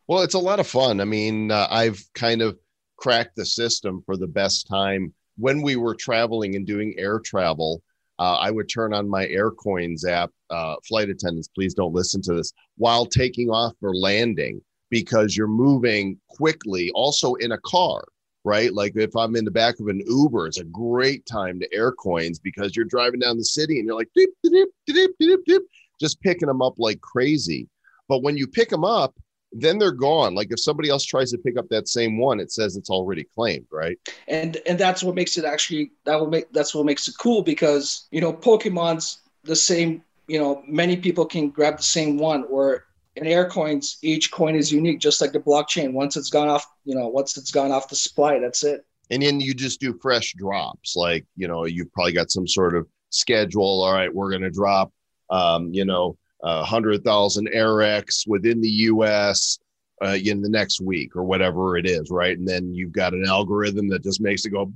Well, 0.07 0.21
it's 0.21 0.35
a 0.35 0.39
lot 0.39 0.59
of 0.59 0.67
fun. 0.67 1.01
I 1.01 1.05
mean, 1.05 1.49
uh, 1.49 1.67
I've 1.69 2.03
kind 2.13 2.41
of 2.41 2.57
cracked 2.97 3.35
the 3.35 3.45
system 3.45 4.03
for 4.05 4.15
the 4.15 4.27
best 4.27 4.67
time. 4.67 5.13
When 5.37 5.63
we 5.63 5.77
were 5.77 5.95
traveling 5.95 6.55
and 6.55 6.67
doing 6.67 6.93
air 6.97 7.19
travel, 7.19 7.81
uh, 8.19 8.35
I 8.35 8.51
would 8.51 8.69
turn 8.69 8.93
on 8.93 9.09
my 9.09 9.25
Aircoins 9.25 10.07
app. 10.07 10.29
Uh, 10.51 10.75
flight 10.87 11.09
attendants, 11.09 11.47
please 11.47 11.73
don't 11.73 11.93
listen 11.93 12.21
to 12.21 12.35
this 12.35 12.53
while 12.77 13.07
taking 13.07 13.49
off 13.49 13.73
or 13.81 13.95
landing 13.95 14.61
because 14.93 15.35
you're 15.35 15.47
moving 15.47 16.19
quickly. 16.29 16.91
Also 16.93 17.33
in 17.35 17.53
a 17.53 17.57
car, 17.65 18.05
right? 18.43 18.71
Like 18.71 18.93
if 18.95 19.15
I'm 19.15 19.35
in 19.35 19.43
the 19.43 19.49
back 19.49 19.79
of 19.79 19.87
an 19.87 20.03
Uber, 20.05 20.45
it's 20.45 20.59
a 20.59 20.65
great 20.65 21.25
time 21.25 21.59
to 21.59 21.73
air 21.73 21.91
coins 21.91 22.37
because 22.37 22.75
you're 22.75 22.85
driving 22.85 23.19
down 23.19 23.39
the 23.39 23.43
city 23.43 23.79
and 23.79 23.87
you're 23.87 23.97
like, 23.97 24.11
deep, 24.15 24.29
deep, 24.43 24.69
deep, 24.85 25.09
deep, 25.19 25.39
deep, 25.47 25.63
just 25.99 26.21
picking 26.21 26.47
them 26.47 26.61
up 26.61 26.75
like 26.77 27.01
crazy. 27.01 27.67
But 28.07 28.21
when 28.21 28.37
you 28.37 28.45
pick 28.45 28.69
them 28.69 28.85
up, 28.85 29.15
then 29.51 29.79
they're 29.79 29.91
gone. 29.91 30.35
Like 30.35 30.49
if 30.51 30.59
somebody 30.59 30.89
else 30.89 31.05
tries 31.05 31.31
to 31.31 31.39
pick 31.39 31.57
up 31.57 31.69
that 31.69 31.87
same 31.87 32.19
one, 32.19 32.39
it 32.39 32.51
says 32.51 32.77
it's 32.77 32.91
already 32.91 33.23
claimed, 33.23 33.65
right? 33.71 33.97
and 34.27 34.57
and 34.67 34.77
that's 34.77 35.03
what 35.03 35.15
makes 35.15 35.39
it 35.39 35.45
actually 35.45 35.91
that 36.05 36.19
will 36.19 36.27
make 36.27 36.51
that's 36.53 36.75
what 36.75 36.85
makes 36.85 37.07
it 37.07 37.15
cool 37.19 37.41
because 37.41 38.07
you 38.11 38.21
know 38.21 38.31
pokemon's 38.31 39.19
the 39.43 39.55
same 39.55 40.03
you 40.27 40.39
know 40.39 40.63
many 40.67 40.95
people 40.95 41.25
can 41.25 41.49
grab 41.49 41.77
the 41.77 41.83
same 41.83 42.17
one 42.17 42.43
or 42.49 42.85
in 43.15 43.27
air 43.27 43.47
coins 43.47 43.97
each 44.01 44.31
coin 44.31 44.55
is 44.55 44.71
unique 44.71 44.99
just 44.99 45.21
like 45.21 45.31
the 45.31 45.39
blockchain 45.39 45.93
once 45.93 46.17
it's 46.17 46.29
gone 46.29 46.47
off 46.47 46.65
you 46.83 46.95
know 46.95 47.07
once 47.07 47.37
it's 47.37 47.51
gone 47.51 47.71
off 47.71 47.89
the 47.89 47.95
supply 47.95 48.39
that's 48.39 48.63
it 48.63 48.85
And 49.09 49.21
then 49.21 49.39
you 49.39 49.53
just 49.53 49.79
do 49.79 49.97
fresh 50.01 50.33
drops. 50.33 50.95
Like, 50.95 51.25
you 51.35 51.47
know, 51.47 51.65
you've 51.65 51.91
probably 51.93 52.13
got 52.13 52.31
some 52.31 52.47
sort 52.47 52.75
of 52.75 52.87
schedule. 53.09 53.83
All 53.83 53.93
right, 53.93 54.13
we're 54.13 54.29
going 54.29 54.41
to 54.43 54.49
drop, 54.49 54.91
um, 55.29 55.69
you 55.73 55.85
know, 55.85 56.17
a 56.41 56.63
hundred 56.63 57.03
thousand 57.03 57.49
AirX 57.55 58.27
within 58.27 58.61
the 58.61 58.69
US 58.69 59.59
uh, 60.03 60.17
in 60.23 60.41
the 60.41 60.49
next 60.49 60.81
week 60.81 61.15
or 61.15 61.23
whatever 61.23 61.77
it 61.77 61.85
is, 61.85 62.09
right? 62.09 62.37
And 62.37 62.47
then 62.47 62.73
you've 62.73 62.91
got 62.91 63.13
an 63.13 63.25
algorithm 63.25 63.87
that 63.89 64.03
just 64.03 64.21
makes 64.21 64.45
it 64.45 64.49
go 64.49 64.71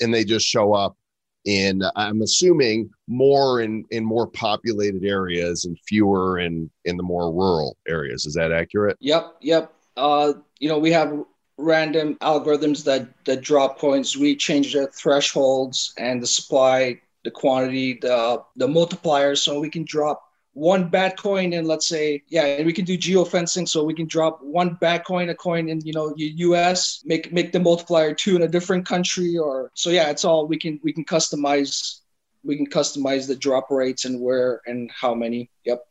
and 0.00 0.14
they 0.14 0.24
just 0.24 0.46
show 0.46 0.72
up 0.72 0.96
in 1.44 1.82
I'm 1.96 2.22
assuming 2.22 2.90
more 3.08 3.60
in 3.62 3.84
in 3.90 4.04
more 4.04 4.26
populated 4.26 5.04
areas 5.04 5.64
and 5.64 5.78
fewer 5.86 6.38
in 6.38 6.70
in 6.84 6.96
the 6.96 7.02
more 7.02 7.32
rural 7.32 7.76
areas. 7.88 8.26
Is 8.26 8.34
that 8.34 8.52
accurate? 8.52 8.96
yep 9.00 9.36
yep 9.40 9.72
uh 9.96 10.32
you 10.58 10.68
know 10.68 10.78
we 10.78 10.92
have 10.92 11.24
random 11.56 12.16
algorithms 12.16 12.84
that 12.84 13.08
that 13.24 13.42
drop 13.42 13.78
points 13.78 14.16
we 14.16 14.34
change 14.34 14.72
the 14.72 14.86
thresholds 14.88 15.92
and 15.98 16.22
the 16.22 16.26
supply 16.26 17.00
the 17.24 17.30
quantity 17.30 17.98
the 18.00 18.42
the 18.56 18.66
multipliers 18.66 19.38
so 19.38 19.60
we 19.60 19.70
can 19.70 19.84
drop 19.84 20.29
one 20.52 20.88
bad 20.88 21.16
coin 21.16 21.52
in 21.52 21.64
let's 21.64 21.88
say 21.88 22.22
yeah 22.28 22.44
and 22.44 22.66
we 22.66 22.72
can 22.72 22.84
do 22.84 22.98
geofencing 22.98 23.68
so 23.68 23.84
we 23.84 23.94
can 23.94 24.06
drop 24.06 24.40
one 24.42 24.76
bad 24.80 25.04
coin 25.04 25.28
a 25.28 25.34
coin 25.34 25.68
in 25.68 25.80
you 25.82 25.92
know 25.92 26.12
us 26.54 27.02
make 27.04 27.32
make 27.32 27.52
the 27.52 27.60
multiplier 27.60 28.12
two 28.12 28.34
in 28.34 28.42
a 28.42 28.48
different 28.48 28.84
country 28.84 29.38
or 29.38 29.70
so 29.74 29.90
yeah 29.90 30.10
it's 30.10 30.24
all 30.24 30.48
we 30.48 30.58
can 30.58 30.80
we 30.82 30.92
can 30.92 31.04
customize 31.04 32.00
we 32.42 32.56
can 32.56 32.66
customize 32.66 33.28
the 33.28 33.36
drop 33.36 33.70
rates 33.70 34.04
and 34.04 34.20
where 34.20 34.60
and 34.66 34.90
how 34.90 35.14
many 35.14 35.48
yep 35.64 35.84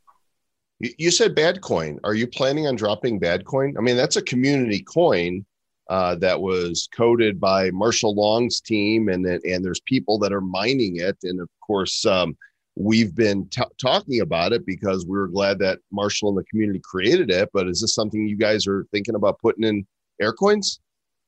You, 0.80 1.12
said 1.12 1.36
bad 1.36 1.62
coin. 1.62 2.00
Are 2.04 2.16
you 2.16 2.28
planning 2.28 2.68
on 2.68 2.76
dropping 2.76 3.20
bad 3.20 3.46
coin? 3.46 3.76
I 3.78 3.82
mean, 3.82 3.98
that's 3.98 4.16
a 4.16 4.22
community 4.22 4.82
coin 4.82 5.46
uh, 5.90 6.16
that 6.16 6.40
was 6.40 6.88
coded 6.96 7.40
by 7.40 7.72
Marshall 7.72 8.16
Long's 8.16 8.62
team, 8.62 9.10
and 9.10 9.26
and 9.26 9.66
there's 9.66 9.82
people 9.82 10.20
that 10.20 10.32
are 10.32 10.42
mining 10.42 10.98
it. 10.98 11.18
And 11.24 11.42
of 11.42 11.50
course, 11.66 12.06
um, 12.06 12.38
we've 12.80 13.14
been 13.14 13.46
t- 13.50 13.62
talking 13.80 14.22
about 14.22 14.54
it 14.54 14.66
because 14.66 15.06
we 15.06 15.18
were 15.18 15.28
glad 15.28 15.60
that 15.60 15.80
Marshall 15.92 16.30
and 16.30 16.38
the 16.38 16.46
community 16.46 16.80
created 16.84 17.30
it. 17.30 17.50
But 17.54 17.68
is 17.68 17.82
this 17.82 17.94
something 17.94 18.28
you 18.28 18.38
guys 18.38 18.66
are 18.66 18.88
thinking 18.92 19.16
about 19.16 19.40
putting 19.40 19.66
in 19.66 19.86
air 20.20 20.32
coins? 20.32 20.80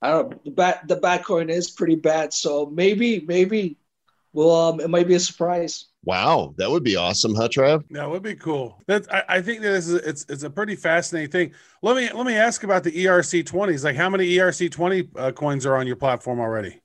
I 0.02 0.12
don't 0.12 0.32
know. 0.32 0.40
The 0.46 0.52
bad 0.52 0.80
the 0.88 0.96
bad 0.96 1.24
coin 1.24 1.50
is 1.50 1.70
pretty 1.70 1.96
bad, 1.96 2.34
so 2.34 2.66
maybe 2.68 3.20
maybe 3.28 3.78
well 4.34 4.56
um, 4.56 4.80
it 4.80 4.90
might 4.90 5.08
be 5.08 5.14
a 5.14 5.20
surprise. 5.20 5.88
Wow, 6.04 6.56
that 6.58 6.72
would 6.72 6.84
be 6.84 6.96
awesome, 6.96 7.36
huh, 7.36 7.50
Trav? 7.50 7.84
That 7.92 8.10
would 8.10 8.24
be 8.24 8.34
cool. 8.34 8.82
That 8.88 9.14
I, 9.14 9.24
I 9.38 9.42
think 9.42 9.62
that 9.62 9.70
this 9.70 9.88
is 9.88 9.96
it's 9.96 10.26
it's 10.30 10.44
a 10.44 10.50
pretty 10.50 10.76
fascinating 10.76 11.30
thing. 11.30 11.52
Let 11.84 11.96
me 11.98 12.10
let 12.12 12.26
me 12.26 12.34
ask 12.34 12.64
about 12.64 12.84
the 12.84 12.92
ERC 12.92 13.46
twenties. 13.46 13.84
Like, 13.84 13.98
how 13.98 14.10
many 14.10 14.28
ERC 14.28 14.72
twenty 14.72 15.08
uh, 15.16 15.32
coins 15.34 15.66
are 15.68 15.76
on 15.76 15.86
your 15.86 15.98
platform 15.98 16.40
already? 16.40 16.82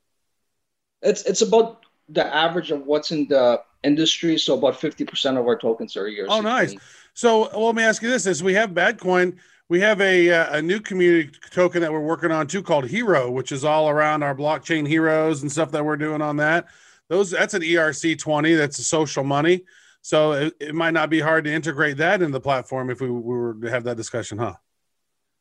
It's 1.00 1.22
it's 1.22 1.40
about 1.40 1.87
the 2.11 2.26
average 2.26 2.70
of 2.70 2.85
what's 2.85 3.12
in 3.12 3.29
the 3.29 3.62
industry. 3.82 4.38
So 4.38 4.58
about 4.58 4.80
fifty 4.80 5.04
percent 5.04 5.38
of 5.38 5.46
our 5.46 5.58
tokens 5.58 5.96
are 5.96 6.04
ERC. 6.04 6.26
Oh, 6.28 6.40
nice. 6.40 6.74
So 7.14 7.48
well, 7.50 7.66
let 7.66 7.74
me 7.74 7.82
ask 7.82 8.02
you 8.02 8.10
this: 8.10 8.26
As 8.26 8.42
we 8.42 8.54
have 8.54 8.70
Badcoin, 8.70 9.36
we 9.68 9.80
have 9.80 10.00
a 10.00 10.30
uh, 10.30 10.58
a 10.58 10.62
new 10.62 10.80
community 10.80 11.30
token 11.50 11.80
that 11.82 11.92
we're 11.92 12.00
working 12.00 12.30
on 12.30 12.46
too 12.46 12.62
called 12.62 12.86
Hero, 12.86 13.30
which 13.30 13.52
is 13.52 13.64
all 13.64 13.88
around 13.88 14.22
our 14.22 14.34
blockchain 14.34 14.86
heroes 14.86 15.42
and 15.42 15.50
stuff 15.50 15.70
that 15.72 15.84
we're 15.84 15.96
doing 15.96 16.22
on 16.22 16.36
that. 16.36 16.66
Those 17.08 17.30
that's 17.30 17.54
an 17.54 17.62
ERC 17.62 18.18
twenty. 18.18 18.54
That's 18.54 18.78
a 18.78 18.84
social 18.84 19.24
money. 19.24 19.64
So 20.02 20.32
it, 20.32 20.54
it 20.60 20.74
might 20.74 20.92
not 20.92 21.10
be 21.10 21.18
hard 21.18 21.44
to 21.44 21.52
integrate 21.52 21.96
that 21.96 22.22
in 22.22 22.30
the 22.30 22.40
platform 22.40 22.90
if 22.90 23.00
we, 23.00 23.10
we 23.10 23.36
were 23.36 23.54
to 23.54 23.70
have 23.70 23.82
that 23.84 23.96
discussion, 23.96 24.38
huh? 24.38 24.54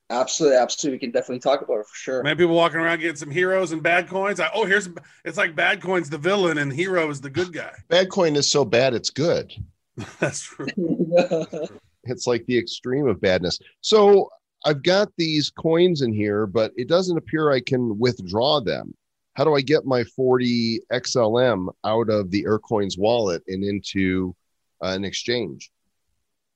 Absolutely, 0.10 0.58
absolutely. 0.58 0.96
We 0.96 1.00
can 1.00 1.12
definitely 1.12 1.40
talk 1.40 1.62
about 1.62 1.80
it 1.80 1.88
for 1.88 1.96
sure. 1.96 2.24
Many 2.24 2.36
people 2.36 2.56
walking 2.56 2.80
around 2.80 3.00
getting 3.00 3.16
some 3.16 3.32
heroes 3.32 3.72
and 3.72 3.82
bad 3.82 4.08
coins. 4.08 4.38
Like, 4.38 4.52
oh, 4.54 4.66
here's 4.66 4.88
it's 5.24 5.38
like 5.38 5.56
bad 5.56 5.82
coins 5.82 6.10
the 6.10 6.18
villain 6.18 6.60
and 6.60 6.72
hero 6.72 7.10
is 7.10 7.22
the 7.22 7.30
good 7.30 7.52
guy. 7.52 7.72
Bad 7.88 8.10
coin 8.10 8.36
is 8.36 8.50
so 8.50 8.64
bad 8.64 8.94
it's 8.94 9.10
good. 9.10 9.52
That's 10.20 10.42
true. 10.42 10.68
It's 12.08 12.28
like 12.28 12.46
the 12.46 12.58
extreme 12.58 13.08
of 13.08 13.20
badness. 13.20 13.60
So 13.82 14.30
I've 14.64 14.84
got 14.84 15.10
these 15.18 15.50
coins 15.50 16.02
in 16.02 16.14
here, 16.14 16.46
but 16.46 16.72
it 16.76 16.88
doesn't 16.88 17.18
appear 17.18 17.52
I 17.52 17.62
can 17.62 17.98
withdraw 18.00 18.62
them. 18.62 18.94
How 19.34 19.44
do 19.44 19.56
I 19.56 19.62
get 19.62 19.86
my 19.86 20.04
40 20.04 20.82
XLM 20.92 21.68
out 21.84 22.10
of 22.10 22.32
the 22.32 22.44
Aircoins 22.44 22.98
wallet 22.98 23.44
and 23.48 23.64
into 23.64 24.36
uh, 24.84 24.90
an 24.90 25.04
exchange? 25.04 25.72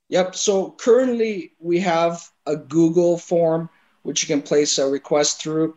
Yep. 0.10 0.36
So 0.36 0.72
currently 0.72 1.54
we 1.60 1.80
have 1.80 2.28
a 2.50 2.56
Google 2.56 3.18
form 3.18 3.70
which 4.04 4.24
you 4.24 4.28
can 4.28 4.42
place 4.42 4.78
a 4.78 4.90
request 4.90 5.42
through 5.42 5.76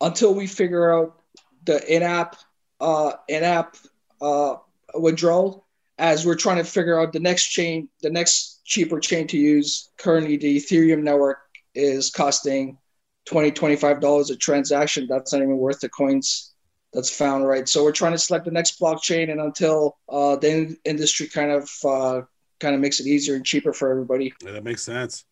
until 0.00 0.34
we 0.34 0.46
figure 0.46 0.92
out 0.92 1.20
the 1.64 1.94
in-app 1.94 2.36
uh, 2.80 3.12
in-app 3.28 3.76
uh, 4.20 4.56
withdrawal 4.94 5.64
as 5.98 6.26
we're 6.26 6.34
trying 6.34 6.56
to 6.56 6.64
figure 6.64 7.00
out 7.00 7.12
the 7.12 7.20
next 7.20 7.48
chain, 7.48 7.88
the 8.02 8.10
next 8.10 8.60
cheaper 8.64 8.98
chain 8.98 9.26
to 9.28 9.38
use. 9.38 9.90
Currently, 9.98 10.36
the 10.36 10.56
Ethereum 10.56 11.02
network 11.02 11.38
is 11.74 12.10
costing 12.10 12.78
20 13.26 13.52
$25 13.52 14.30
a 14.30 14.36
transaction. 14.36 15.06
That's 15.08 15.32
not 15.32 15.42
even 15.42 15.56
worth 15.56 15.80
the 15.80 15.88
coins 15.88 16.52
that's 16.92 17.10
found, 17.10 17.46
right? 17.46 17.68
So 17.68 17.84
we're 17.84 17.92
trying 17.92 18.12
to 18.12 18.18
select 18.18 18.44
the 18.44 18.50
next 18.50 18.80
blockchain, 18.80 19.30
and 19.30 19.40
until 19.40 19.96
uh, 20.08 20.36
the 20.36 20.50
in- 20.50 20.76
industry 20.84 21.28
kind 21.28 21.52
of 21.52 21.70
uh, 21.84 22.22
kind 22.58 22.74
of 22.74 22.80
makes 22.80 23.00
it 23.00 23.06
easier 23.06 23.36
and 23.36 23.44
cheaper 23.44 23.72
for 23.72 23.90
everybody. 23.90 24.34
Yeah, 24.44 24.52
that 24.52 24.64
makes 24.64 24.82
sense. 24.82 25.24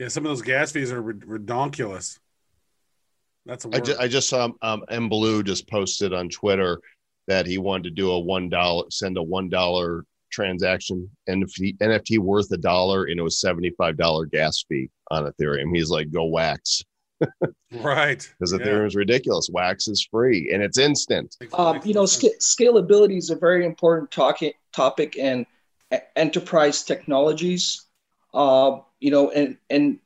Yeah, 0.00 0.08
some 0.08 0.24
of 0.24 0.30
those 0.30 0.40
gas 0.40 0.72
fees 0.72 0.90
are 0.92 1.02
rid- 1.02 1.20
redonkulous. 1.20 2.18
That's 3.44 3.66
a 3.66 3.68
I, 3.68 3.76
word. 3.76 3.84
ju- 3.84 3.96
I 4.00 4.08
just 4.08 4.30
saw 4.30 4.48
um, 4.62 4.82
M. 4.88 5.10
Blue 5.10 5.42
just 5.42 5.68
posted 5.68 6.14
on 6.14 6.30
Twitter 6.30 6.80
that 7.28 7.46
he 7.46 7.58
wanted 7.58 7.84
to 7.84 7.90
do 7.90 8.10
a 8.10 8.18
one 8.18 8.48
dollar, 8.48 8.84
send 8.90 9.18
a 9.18 9.22
one 9.22 9.50
dollar 9.50 10.06
transaction 10.32 11.10
and 11.26 11.44
NFT, 11.44 11.76
NFT 11.78 12.18
worth 12.18 12.50
a 12.50 12.56
dollar, 12.56 13.04
and 13.04 13.20
it 13.20 13.22
was 13.22 13.40
seventy 13.40 13.70
five 13.76 13.98
dollar 13.98 14.24
gas 14.24 14.64
fee 14.66 14.88
on 15.10 15.30
Ethereum. 15.30 15.76
He's 15.76 15.90
like, 15.90 16.10
go 16.10 16.24
wax 16.24 16.82
right. 17.72 18.26
because 18.38 18.52
Yeah. 18.54 18.58
Ethereum 18.58 18.86
is 18.86 18.96
ridiculous. 18.96 19.50
Wax 19.52 19.86
is 19.86 20.08
free 20.10 20.50
and 20.50 20.62
it's 20.62 20.78
instant. 20.78 21.36
Um, 21.52 21.78
you 21.84 21.92
know, 21.92 22.06
sca- 22.06 22.38
scalability 22.40 23.18
is 23.18 23.28
a 23.28 23.36
very 23.36 23.66
important 23.66 24.10
talking 24.10 24.52
topic 24.72 25.16
in 25.16 25.44
enterprise 26.16 26.84
technologies. 26.84 27.84
Uh, 28.32 28.80
you 29.00 29.10
know, 29.10 29.30
and 29.30 29.56
and 29.70 29.98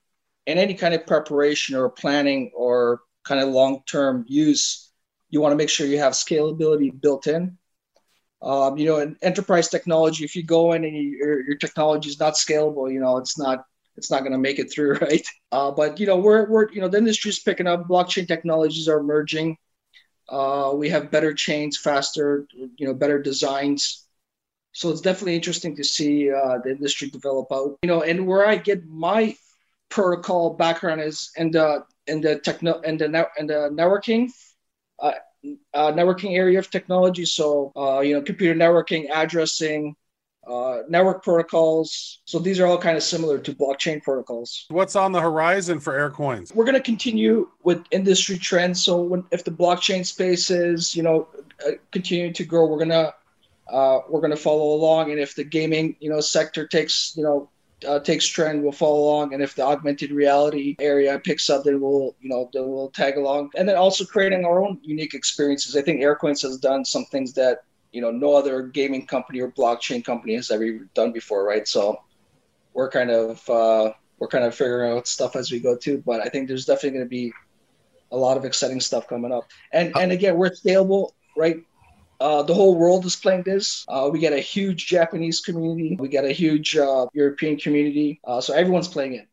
in 0.46 0.58
any 0.58 0.74
kind 0.74 0.94
of 0.94 1.06
preparation 1.06 1.76
or 1.76 1.90
planning 1.90 2.50
or 2.54 3.00
kind 3.24 3.40
of 3.40 3.48
long 3.50 3.82
term 3.87 4.24
use, 4.28 4.90
you 5.30 5.40
want 5.40 5.52
to 5.52 5.56
make 5.56 5.70
sure 5.70 5.87
you 5.87 5.98
have 5.98 6.12
scalability 6.14 6.90
built 7.00 7.26
in. 7.26 7.58
Um, 8.42 8.76
you 8.76 8.87
know, 8.87 8.98
in 8.98 9.16
enterprise 9.22 9.68
technology, 9.68 10.24
if 10.24 10.37
you 10.37 10.42
go 10.44 10.72
in 10.72 10.84
and 10.84 10.94
you, 10.94 11.02
your 11.18 11.44
your 11.46 11.56
technology 11.56 12.10
is 12.10 12.20
not 12.20 12.34
scalable, 12.34 12.92
you 12.92 13.00
know, 13.00 13.16
it's 13.18 13.38
not 13.38 13.64
it's 13.96 14.10
not 14.10 14.20
going 14.20 14.32
to 14.32 14.38
make 14.38 14.58
it 14.58 14.72
through, 14.72 14.94
right? 15.02 15.26
Uh, 15.52 15.70
but 15.70 15.98
you 16.00 16.06
know, 16.06 16.18
we're 16.18 16.48
we're 16.50 16.70
you 16.72 16.80
know 16.80 16.88
the 16.88 16.98
industry's 16.98 17.40
picking 17.40 17.66
up. 17.66 17.88
Blockchain 17.88 18.28
technologies 18.28 18.88
are 18.88 18.98
emerging. 19.00 19.56
Uh, 20.28 20.72
we 20.74 20.88
have 20.88 21.10
better 21.10 21.34
chains, 21.34 21.76
faster, 21.78 22.46
you 22.54 22.87
know, 22.87 22.94
better 22.94 23.20
designs. 23.20 24.03
So 24.74 24.90
it's 24.90 25.00
definitely 25.00 25.37
interesting 25.37 25.76
to 25.76 25.84
see 25.84 26.30
uh, 26.30 26.58
the 26.62 26.70
industry 26.72 27.08
develop 27.08 27.46
out. 27.52 27.78
You 27.82 27.88
know, 27.88 28.02
and 28.02 28.26
where 28.26 28.46
I 28.46 28.56
get 28.56 28.84
my 28.87 29.37
protocol 29.88 30.54
background 30.54 31.00
is 31.00 31.30
in 31.37 31.52
the 31.52 31.84
in 32.06 32.20
the 32.20 32.40
techno 32.40 32.80
in 32.80 32.98
the 32.98 33.08
net 33.08 33.30
in 33.38 33.46
the 33.46 33.70
networking, 33.72 34.30
uh, 34.98 35.12
uh, 35.72 35.92
networking 35.92 36.37
area 36.37 36.58
of 36.58 36.70
technology. 36.70 37.24
So 37.24 37.72
uh, 37.76 38.00
you 38.00 38.14
know, 38.14 38.22
computer 38.22 38.54
networking, 38.58 39.06
addressing, 39.14 39.94
uh, 40.46 40.78
network 40.88 41.22
protocols. 41.22 42.20
So 42.24 42.40
these 42.40 42.58
are 42.58 42.66
all 42.66 42.78
kind 42.78 42.96
of 42.96 43.04
similar 43.04 43.38
to 43.38 43.52
blockchain 43.52 44.02
protocols 44.02 44.66
What's 44.68 44.96
on 44.96 45.12
the 45.12 45.20
horizon 45.20 45.78
for 45.80 45.92
Aircoins? 45.92 46.54
we're 46.54 46.64
going 46.64 46.74
to 46.74 46.82
continue 46.82 47.48
with 47.62 47.84
industry 47.92 48.38
trends. 48.38 48.82
So 48.82 49.00
when 49.00 49.24
if 49.30 49.44
the 49.44 49.52
blockchain 49.52 50.04
space 50.04 50.50
is, 50.50 50.96
you 50.96 51.02
know, 51.04 51.28
uh, 51.64 51.72
continuing 51.92 52.32
to 52.34 52.44
grow, 52.44 52.66
we're 52.66 52.78
gonna 52.78 53.14
uh, 53.68 54.00
we're 54.09 54.20
gonna 54.20 54.37
follow 54.37 54.74
along. 54.74 55.11
And 55.11 55.20
if 55.20 55.35
the 55.35 55.44
gaming, 55.44 55.96
you 56.00 56.11
know, 56.11 56.20
sector 56.20 56.66
takes, 56.66 57.14
you 57.16 57.22
know, 57.22 57.50
uh, 57.87 58.00
takes 58.00 58.27
trend, 58.27 58.62
we'll 58.62 58.72
follow 58.72 59.00
along. 59.00 59.35
And 59.35 59.42
if 59.42 59.55
the 59.55 59.62
augmented 59.62 60.11
reality 60.11 60.77
area 60.79 61.18
picks 61.18 61.50
up, 61.50 61.64
then 61.64 61.81
we'll, 61.81 62.14
you 62.20 62.29
know, 62.29 62.48
then 62.53 62.68
we'll 62.68 62.90
tag 62.90 63.16
along. 63.16 63.50
And 63.57 63.68
then 63.68 63.77
also 63.77 64.05
creating 64.05 64.44
our 64.44 64.64
own 64.64 64.79
unique 64.83 65.14
experiences. 65.14 65.77
I 65.77 65.83
think 65.83 66.00
Aircoins 66.00 66.42
has 66.42 66.59
done 66.59 66.85
some 66.85 67.05
things 67.07 67.33
that 67.35 67.64
you 67.94 68.00
know 68.00 68.11
no 68.11 68.35
other 68.35 68.62
gaming 68.62 69.07
company 69.07 69.40
or 69.40 69.53
blockchain 69.53 70.05
company 70.05 70.35
has 70.35 70.50
ever 70.50 70.81
done 70.94 71.12
before, 71.12 71.44
right? 71.44 71.66
So 71.66 72.03
we're 72.74 72.90
kind 72.90 73.11
of 73.11 73.48
uh, 73.48 73.92
we're 74.18 74.29
kind 74.29 74.44
of 74.44 74.55
figuring 74.55 74.92
out 74.92 75.07
stuff 75.07 75.37
as 75.37 75.50
we 75.50 75.61
go 75.61 75.77
too. 75.77 76.03
But 76.05 76.20
I 76.20 76.29
think 76.29 76.48
there's 76.48 76.66
definitely 76.66 76.98
going 76.98 77.07
to 77.07 77.09
be 77.09 77.33
a 78.11 78.16
lot 78.16 78.37
of 78.37 78.44
exciting 78.44 78.81
stuff 78.81 79.09
coming 79.09 79.33
up. 79.33 79.44
And 79.72 79.96
and 79.96 80.11
again, 80.11 80.37
we're 80.37 80.50
scalable, 80.50 81.12
right? 81.37 81.57
Uh, 82.24 82.42
the 82.42 82.54
whole 82.54 82.74
world 82.82 83.04
is 83.04 83.16
playing 83.24 83.42
this. 83.52 83.84
Uh, 83.87 84.08
we 84.10 84.18
got 84.18 84.32
a 84.32 84.44
huge 84.54 84.87
Japanese 84.96 85.38
community. 85.46 85.94
We 86.00 86.08
got 86.08 86.24
a 86.24 86.32
huge 86.32 86.74
uh, 86.74 87.04
European 87.12 87.54
community. 87.64 88.08
Uh, 88.24 88.40
so 88.40 88.54
everyone's 88.54 88.88
playing 88.88 89.14
it. 89.20 89.26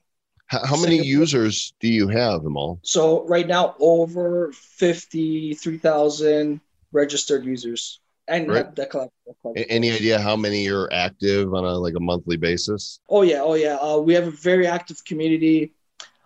How, 0.47 0.61
how 0.65 0.77
many 0.85 0.97
users 1.19 1.73
do 1.79 1.87
you 1.87 2.09
have, 2.09 2.41
Emal? 2.41 2.79
So 2.83 3.25
right 3.35 3.47
now, 3.47 3.75
over 3.79 4.51
fifty-three 4.51 5.77
thousand 5.77 6.59
registered 6.91 7.45
users. 7.45 7.81
And 8.27 8.49
Right. 8.49 8.65
that, 8.65 8.75
that 8.75 8.89
collect, 8.91 9.13
that 9.25 9.35
collect- 9.41 9.71
Any 9.77 9.89
idea 9.91 10.19
how 10.19 10.35
many 10.35 10.69
are 10.69 10.91
active 10.91 11.53
on 11.53 11.63
a 11.63 11.73
like 11.85 11.95
a 11.95 12.03
monthly 12.11 12.35
basis? 12.35 12.99
Oh 13.07 13.23
yeah, 13.31 13.41
oh 13.41 13.55
yeah. 13.65 13.77
Uh, 13.87 13.99
we 13.99 14.13
have 14.19 14.27
a 14.27 14.35
very 14.49 14.67
active 14.67 14.99
community. 15.05 15.71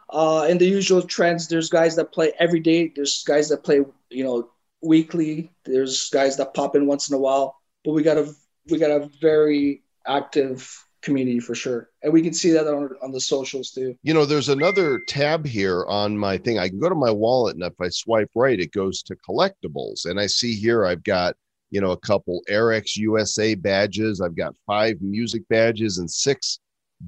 Uh, 0.10 0.48
in 0.50 0.58
the 0.58 0.66
usual 0.80 1.04
trends, 1.16 1.48
there's 1.48 1.70
guys 1.70 1.96
that 1.98 2.12
play 2.12 2.34
every 2.46 2.62
day. 2.72 2.92
There's 2.96 3.24
guys 3.24 3.50
that 3.50 3.62
play, 3.68 3.80
you 4.10 4.24
know, 4.24 4.50
weekly. 4.82 5.52
There's 5.66 6.10
guys 6.10 6.38
that 6.38 6.54
pop 6.54 6.76
in 6.76 6.88
once 6.88 7.10
in 7.10 7.16
a 7.16 7.20
while. 7.20 7.56
But 7.84 7.92
we 7.92 8.04
got 8.04 8.18
a 8.18 8.34
we 8.70 8.80
got 8.80 8.92
a 8.92 9.10
very 9.22 9.84
active 10.08 10.70
community 11.02 11.40
for 11.40 11.54
sure, 11.54 11.90
and 12.02 12.12
we 12.12 12.22
can 12.22 12.34
see 12.34 12.52
that 12.52 12.68
on 12.68 12.90
on 13.02 13.12
the 13.12 13.22
socials 13.22 13.72
too. 13.72 13.96
You 14.04 14.14
know, 14.14 14.26
there's 14.26 14.50
another 14.50 15.00
tab 15.08 15.46
here 15.46 15.86
on 15.86 16.18
my 16.18 16.38
thing. 16.38 16.58
I 16.58 16.68
can 16.68 16.80
go 16.80 16.90
to 16.90 16.96
my 16.96 17.12
wallet, 17.12 17.56
and 17.56 17.64
if 17.64 17.80
I 17.80 17.90
swipe 17.90 18.32
right, 18.36 18.60
it 18.60 18.72
goes 18.72 19.04
to 19.04 19.16
collectibles. 19.16 20.06
And 20.06 20.20
I 20.20 20.28
see 20.28 20.56
here 20.56 20.86
I've 20.86 21.04
got, 21.04 21.36
you 21.70 21.80
know, 21.80 21.92
a 21.92 21.98
couple 21.98 22.42
AirX 22.50 22.98
USA 22.98 23.54
badges. 23.54 24.20
I've 24.20 24.36
got 24.36 24.56
five 24.66 25.00
music 25.02 25.48
badges 25.48 26.00
and 26.00 26.10
six 26.10 26.60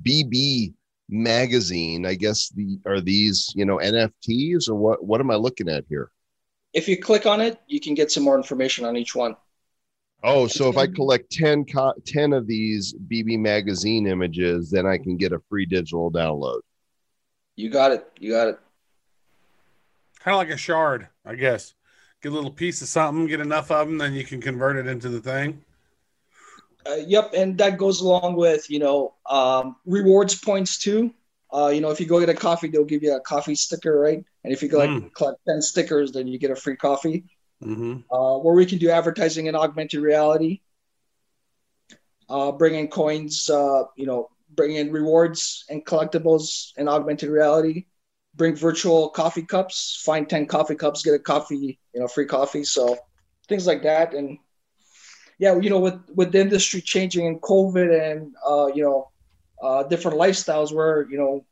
BB 0.04 0.74
magazine. 1.10 2.06
I 2.06 2.14
guess 2.14 2.50
the 2.50 2.80
are 2.86 3.02
these, 3.02 3.52
you 3.56 3.66
know, 3.66 3.78
NFTs 3.78 4.70
or 4.70 4.76
what? 4.76 5.04
What 5.04 5.22
am 5.22 5.32
I 5.32 5.36
looking 5.36 5.70
at 5.70 5.86
here? 5.90 6.12
If 6.78 6.88
you 6.88 6.96
click 6.96 7.26
on 7.26 7.42
it, 7.42 7.60
you 7.66 7.80
can 7.80 7.96
get 7.96 8.12
some 8.12 8.22
more 8.22 8.38
information 8.38 8.86
on 8.86 8.96
each 8.96 9.16
one. 9.16 9.36
Oh, 10.24 10.46
so 10.46 10.70
if 10.70 10.78
I 10.78 10.86
collect 10.86 11.32
10, 11.32 11.66
co- 11.66 11.96
10 12.06 12.34
of 12.34 12.46
these 12.46 12.94
BB 12.94 13.40
magazine 13.40 14.06
images, 14.06 14.70
then 14.70 14.86
I 14.86 15.00
can 15.00 15.18
get 15.18 15.32
a 15.34 15.40
free 15.50 15.66
digital 15.66 16.12
download. 16.12 16.60
You 17.56 17.72
got 17.72 17.94
it. 17.94 18.08
You 18.20 18.30
got 18.30 18.50
it. 18.50 18.60
Kind 20.20 20.36
of 20.36 20.38
like 20.38 20.52
a 20.52 20.58
shard, 20.58 21.08
I 21.26 21.34
guess. 21.34 21.74
Get 22.22 22.32
a 22.32 22.36
little 22.36 22.52
piece 22.52 22.84
of 22.84 22.90
something, 22.90 23.26
get 23.26 23.40
enough 23.40 23.72
of 23.72 23.88
them, 23.88 23.98
then 23.98 24.14
you 24.14 24.24
can 24.24 24.40
convert 24.40 24.76
it 24.76 24.86
into 24.86 25.10
the 25.10 25.20
thing. 25.20 25.64
Uh, 26.88 26.98
yep, 27.08 27.32
and 27.36 27.58
that 27.58 27.80
goes 27.80 28.02
along 28.02 28.36
with 28.36 28.70
you 28.70 28.78
know 28.78 29.16
um, 29.28 29.78
rewards 29.88 30.36
points 30.36 30.78
too. 30.78 31.12
Uh, 31.54 31.68
you 31.68 31.82
know, 31.82 31.90
if 31.92 32.00
you 32.00 32.06
go 32.06 32.20
get 32.20 32.30
a 32.30 32.34
coffee, 32.34 32.68
they'll 32.68 32.84
give 32.86 33.04
you 33.04 33.16
a 33.16 33.22
coffee 33.22 33.56
sticker, 33.56 33.98
right? 34.00 34.24
And 34.44 34.54
if 34.54 34.62
you 34.62 34.70
go 34.70 34.80
like 34.80 34.90
Mm. 34.90 35.14
collect 35.14 35.40
ten 35.48 35.62
stickers, 35.62 36.12
then 36.12 36.28
you 36.28 36.38
get 36.40 36.52
a 36.52 36.56
free 36.56 36.76
coffee. 36.76 37.26
Mm-hmm. 37.64 38.02
Uh, 38.12 38.38
where 38.40 38.54
we 38.56 38.66
can 38.66 38.78
do 38.78 38.90
advertising 38.90 39.48
in 39.48 39.56
augmented 39.56 40.02
reality, 40.02 40.62
uh, 42.30 42.52
bring 42.52 42.76
in 42.76 42.88
coins, 42.88 43.50
uh, 43.50 43.84
you 43.96 44.06
know, 44.06 44.30
bring 44.54 44.76
in 44.76 44.92
rewards 44.92 45.66
and 45.70 45.86
collectibles 45.86 46.72
in 46.78 46.88
augmented 46.88 47.30
reality. 47.30 47.86
Bring 48.36 48.56
virtual 48.56 49.10
coffee 49.10 49.42
cups. 49.44 50.02
Find 50.06 50.30
ten 50.30 50.46
coffee 50.46 50.76
cups, 50.76 51.04
get 51.04 51.16
a 51.16 51.20
coffee, 51.20 51.80
you 51.94 52.00
know, 52.00 52.08
free 52.08 52.26
coffee. 52.28 52.64
So 52.64 52.98
things 53.48 53.66
like 53.66 53.84
that, 53.84 54.14
and 54.14 54.38
yeah, 55.40 55.56
you 55.60 55.70
know, 55.70 55.80
with 55.80 56.00
with 56.14 56.32
the 56.32 56.42
industry 56.42 56.82
changing 56.82 57.26
and 57.26 57.42
COVID 57.42 57.90
and 58.12 58.36
uh, 58.48 58.68
you 58.68 58.84
know, 58.84 59.10
uh, 59.62 59.84
different 59.84 60.18
lifestyles, 60.18 60.74
where 60.74 61.08
you 61.10 61.18
know, 61.18 61.46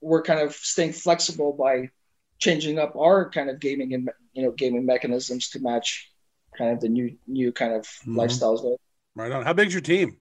we're 0.00 0.22
kind 0.22 0.40
of 0.40 0.54
staying 0.54 0.92
flexible 0.92 1.52
by 1.52 1.90
changing 2.38 2.78
up 2.78 2.96
our 2.96 3.30
kind 3.30 3.48
of 3.50 3.60
gaming 3.60 3.94
and 3.94 4.10
you 4.32 4.42
know 4.42 4.50
gaming 4.50 4.84
mechanisms 4.84 5.50
to 5.50 5.60
match 5.60 6.10
kind 6.58 6.72
of 6.72 6.80
the 6.80 6.88
new 6.88 7.16
new 7.26 7.52
kind 7.52 7.72
of 7.72 7.84
Mhm. 7.84 8.16
lifestyles. 8.16 8.76
Right 9.14 9.32
on. 9.32 9.44
How 9.44 9.52
big's 9.52 9.74
your 9.74 9.82
team? 9.82 10.18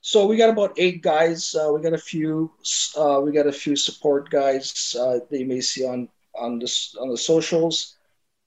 So 0.00 0.26
we 0.26 0.36
got 0.36 0.48
about 0.50 0.74
eight 0.78 1.02
guys. 1.02 1.54
Uh, 1.54 1.70
we 1.74 1.82
got 1.82 1.92
a 1.92 1.98
few. 1.98 2.50
Uh, 2.96 3.20
we 3.22 3.32
got 3.32 3.46
a 3.46 3.52
few 3.52 3.76
support 3.76 4.30
guys 4.30 4.96
uh, 4.98 5.18
that 5.28 5.38
you 5.38 5.46
may 5.46 5.60
see 5.60 5.84
on 5.84 6.08
on 6.34 6.58
this 6.58 6.94
on 7.00 7.08
the 7.10 7.16
socials. 7.16 7.96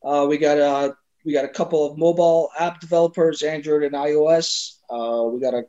Uh, 0.03 0.25
we 0.27 0.37
got 0.37 0.57
a 0.57 0.95
we 1.25 1.33
got 1.33 1.45
a 1.45 1.49
couple 1.49 1.85
of 1.85 1.97
mobile 1.97 2.49
app 2.57 2.79
developers, 2.79 3.43
Android 3.43 3.83
and 3.83 3.93
iOS. 3.93 4.77
Uh, 4.89 5.23
we 5.29 5.39
got 5.39 5.53
a 5.53 5.63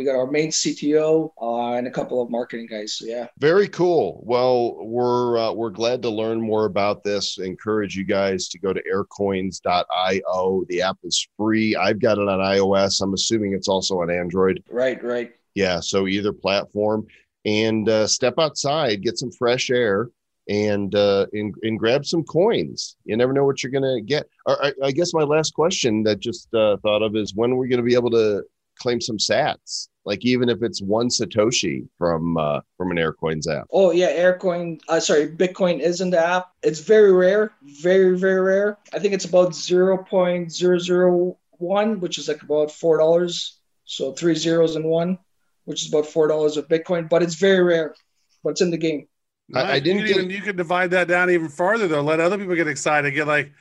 we 0.00 0.06
got 0.06 0.16
our 0.16 0.30
main 0.30 0.48
CTO 0.48 1.30
uh, 1.42 1.74
and 1.74 1.86
a 1.86 1.90
couple 1.90 2.22
of 2.22 2.30
marketing 2.30 2.66
guys. 2.66 2.94
So 2.94 3.04
yeah. 3.04 3.26
Very 3.38 3.68
cool. 3.68 4.22
Well, 4.24 4.76
we're 4.80 5.36
uh, 5.36 5.52
we're 5.52 5.68
glad 5.68 6.00
to 6.02 6.10
learn 6.10 6.40
more 6.40 6.64
about 6.64 7.04
this. 7.04 7.36
Encourage 7.36 7.96
you 7.96 8.04
guys 8.04 8.48
to 8.48 8.58
go 8.58 8.72
to 8.72 8.82
aircoins.io. 8.90 10.64
The 10.68 10.80
app 10.80 10.96
is 11.04 11.28
free. 11.36 11.76
I've 11.76 12.00
got 12.00 12.16
it 12.16 12.28
on 12.28 12.38
iOS. 12.38 13.02
I'm 13.02 13.12
assuming 13.12 13.52
it's 13.52 13.68
also 13.68 14.00
on 14.00 14.10
Android. 14.10 14.64
Right, 14.70 15.02
right. 15.04 15.32
Yeah, 15.54 15.80
so 15.80 16.06
either 16.06 16.32
platform 16.32 17.06
and 17.44 17.86
uh, 17.86 18.06
step 18.06 18.34
outside, 18.38 19.02
get 19.02 19.18
some 19.18 19.32
fresh 19.32 19.68
air, 19.68 20.08
and 20.48 20.94
uh, 20.94 21.26
and, 21.34 21.54
and 21.62 21.78
grab 21.78 22.06
some 22.06 22.24
coins. 22.24 22.96
You 23.04 23.18
never 23.18 23.34
know 23.34 23.44
what 23.44 23.62
you're 23.62 23.72
gonna 23.72 24.00
get. 24.00 24.26
Or, 24.46 24.64
I, 24.64 24.72
I 24.82 24.92
guess 24.92 25.12
my 25.12 25.24
last 25.24 25.52
question 25.52 26.04
that 26.04 26.20
just 26.20 26.52
uh, 26.54 26.78
thought 26.78 27.02
of 27.02 27.16
is 27.16 27.34
when 27.34 27.52
are 27.52 27.56
we 27.56 27.68
gonna 27.68 27.82
be 27.82 27.94
able 27.94 28.10
to 28.12 28.44
claim 28.80 29.00
some 29.00 29.18
Sats? 29.18 29.88
Like 30.06 30.24
even 30.24 30.48
if 30.48 30.62
it's 30.62 30.80
one 30.80 31.08
Satoshi 31.08 31.86
from 31.98 32.36
uh, 32.36 32.60
from 32.76 32.90
an 32.90 32.96
Aircoins 32.96 33.46
app. 33.46 33.66
Oh 33.70 33.90
yeah, 33.90 34.10
Aircoin. 34.12 34.80
Uh, 34.88 34.98
sorry, 35.00 35.28
Bitcoin 35.28 35.80
is 35.80 36.00
in 36.00 36.10
the 36.10 36.18
app. 36.18 36.48
It's 36.62 36.80
very 36.80 37.12
rare, 37.12 37.52
very 37.82 38.18
very 38.18 38.40
rare. 38.40 38.78
I 38.94 38.98
think 38.98 39.12
it's 39.14 39.26
about 39.26 39.54
zero 39.54 39.98
point 40.02 40.52
zero 40.52 40.78
zero 40.78 41.36
one, 41.58 42.00
which 42.00 42.16
is 42.18 42.28
like 42.28 42.42
about 42.42 42.70
four 42.72 42.96
dollars. 42.98 43.58
So 43.84 44.12
three 44.12 44.34
zeros 44.36 44.76
and 44.76 44.84
one, 44.86 45.18
which 45.64 45.82
is 45.82 45.88
about 45.92 46.06
four 46.06 46.28
dollars 46.28 46.56
of 46.56 46.66
Bitcoin. 46.68 47.08
But 47.08 47.22
it's 47.22 47.34
very 47.34 47.62
rare. 47.62 47.94
But 48.42 48.50
it's 48.50 48.62
in 48.62 48.70
the 48.70 48.78
game. 48.78 49.06
I- 49.54 49.72
I 49.74 49.80
didn't 49.80 50.02
You 50.02 50.06
get- 50.06 50.14
could 50.14 50.24
even 50.24 50.30
you 50.30 50.40
could 50.42 50.56
divide 50.56 50.92
that 50.92 51.08
down 51.08 51.28
even 51.30 51.48
farther 51.50 51.88
though. 51.88 52.00
Let 52.02 52.20
other 52.20 52.38
people 52.38 52.54
get 52.54 52.68
excited. 52.68 53.10
Get 53.12 53.26
like 53.26 53.52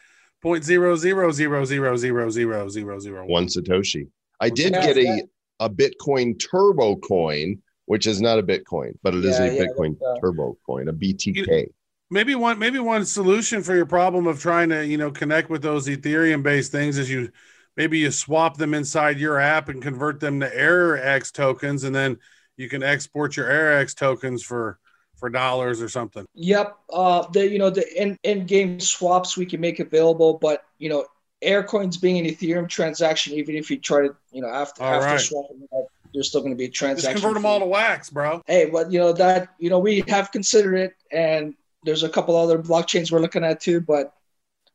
point 0.41 0.63
zero 0.63 0.95
zero 0.95 1.31
zero 1.31 1.65
zero 1.65 1.97
zero 1.97 2.27
zero 2.27 2.69
zero 2.69 2.99
zero 2.99 3.25
One 3.27 3.47
Satoshi. 3.47 4.07
I 4.39 4.49
did 4.49 4.71
Yeah, 4.73 4.85
get 4.85 4.97
a 4.97 5.03
yeah. 5.03 5.21
A 5.59 5.69
Bitcoin 5.69 6.39
Turbo 6.39 6.95
coin, 6.95 7.61
which 7.85 8.07
is 8.07 8.21
not 8.21 8.39
a 8.39 8.43
Bitcoin, 8.43 8.93
but 9.03 9.13
it 9.13 9.25
is 9.25 9.39
Yeah, 9.39 9.45
a 9.45 9.53
yeah, 9.55 9.61
Bitcoin 9.65 9.97
that's, 9.99 10.17
uh, 10.17 10.19
Turbo 10.21 10.57
coin, 10.65 10.87
a 10.87 10.93
BTK. 10.93 11.67
maybe 12.09 12.35
one 12.35 12.57
maybe 12.59 12.79
one 12.79 13.05
solution 13.05 13.61
for 13.61 13.75
your 13.75 13.85
problem 13.85 14.27
of 14.27 14.39
trying 14.39 14.69
to 14.69 14.85
you 14.85 14.97
know 14.97 15.11
connect 15.11 15.49
with 15.49 15.61
those 15.61 15.87
ethereum 15.87 16.43
based 16.43 16.71
things 16.71 16.97
is 16.97 17.09
you 17.09 17.29
maybe 17.77 17.99
you 17.99 18.11
swap 18.11 18.57
them 18.57 18.73
inside 18.73 19.19
your 19.19 19.39
app 19.39 19.69
and 19.69 19.81
convert 19.81 20.19
them 20.19 20.39
to 20.39 20.49
AirX 20.49 21.31
tokens 21.31 21.83
and 21.83 21.95
then 21.95 22.17
you 22.57 22.67
can 22.69 22.83
export 22.83 23.37
your 23.37 23.47
AirX 23.47 23.95
tokens 23.95 24.43
for 24.43 24.79
for 25.17 25.29
dollars 25.29 25.81
or 25.81 25.89
something 25.89 26.25
Yep. 26.35 26.77
Uh, 26.91 27.27
the 27.31 27.47
you 27.47 27.59
know 27.59 27.69
the 27.69 28.01
in 28.01 28.17
in 28.23 28.45
game 28.45 28.79
swaps 28.79 29.35
we 29.35 29.45
can 29.45 29.59
make 29.59 29.79
available, 29.79 30.37
but 30.39 30.63
you 30.77 30.89
know 30.89 31.05
Aircoins 31.43 32.01
being 32.01 32.25
an 32.25 32.33
Ethereum 32.33 32.67
transaction, 32.69 33.33
even 33.33 33.55
if 33.55 33.71
you 33.71 33.79
try 33.79 34.07
to 34.07 34.15
you 34.31 34.41
know 34.41 34.49
after 34.49 34.81
All 34.81 34.93
after 34.93 35.17
right. 35.17 35.17
swapping 35.17 35.61
it 35.71 35.85
there's 36.13 36.29
still 36.29 36.41
going 36.41 36.53
to 36.53 36.57
be 36.57 36.65
a 36.65 36.69
just 36.95 37.09
transaction. 37.09 37.11
convert 37.11 37.33
them 37.35 37.45
all 37.45 37.59
to 37.59 37.65
wax 37.65 38.09
bro 38.09 38.41
Hey, 38.47 38.65
but 38.69 38.91
you 38.91 38.99
know 38.99 39.13
that 39.13 39.49
you 39.59 39.69
know 39.69 39.79
we 39.79 40.03
have 40.07 40.31
considered 40.31 40.75
it, 40.75 40.93
and 41.11 41.55
there's 41.83 42.03
a 42.03 42.09
couple 42.09 42.35
other 42.35 42.59
blockchains 42.59 43.11
we're 43.11 43.19
looking 43.21 43.43
at 43.43 43.61
too, 43.61 43.81
but 43.81 44.13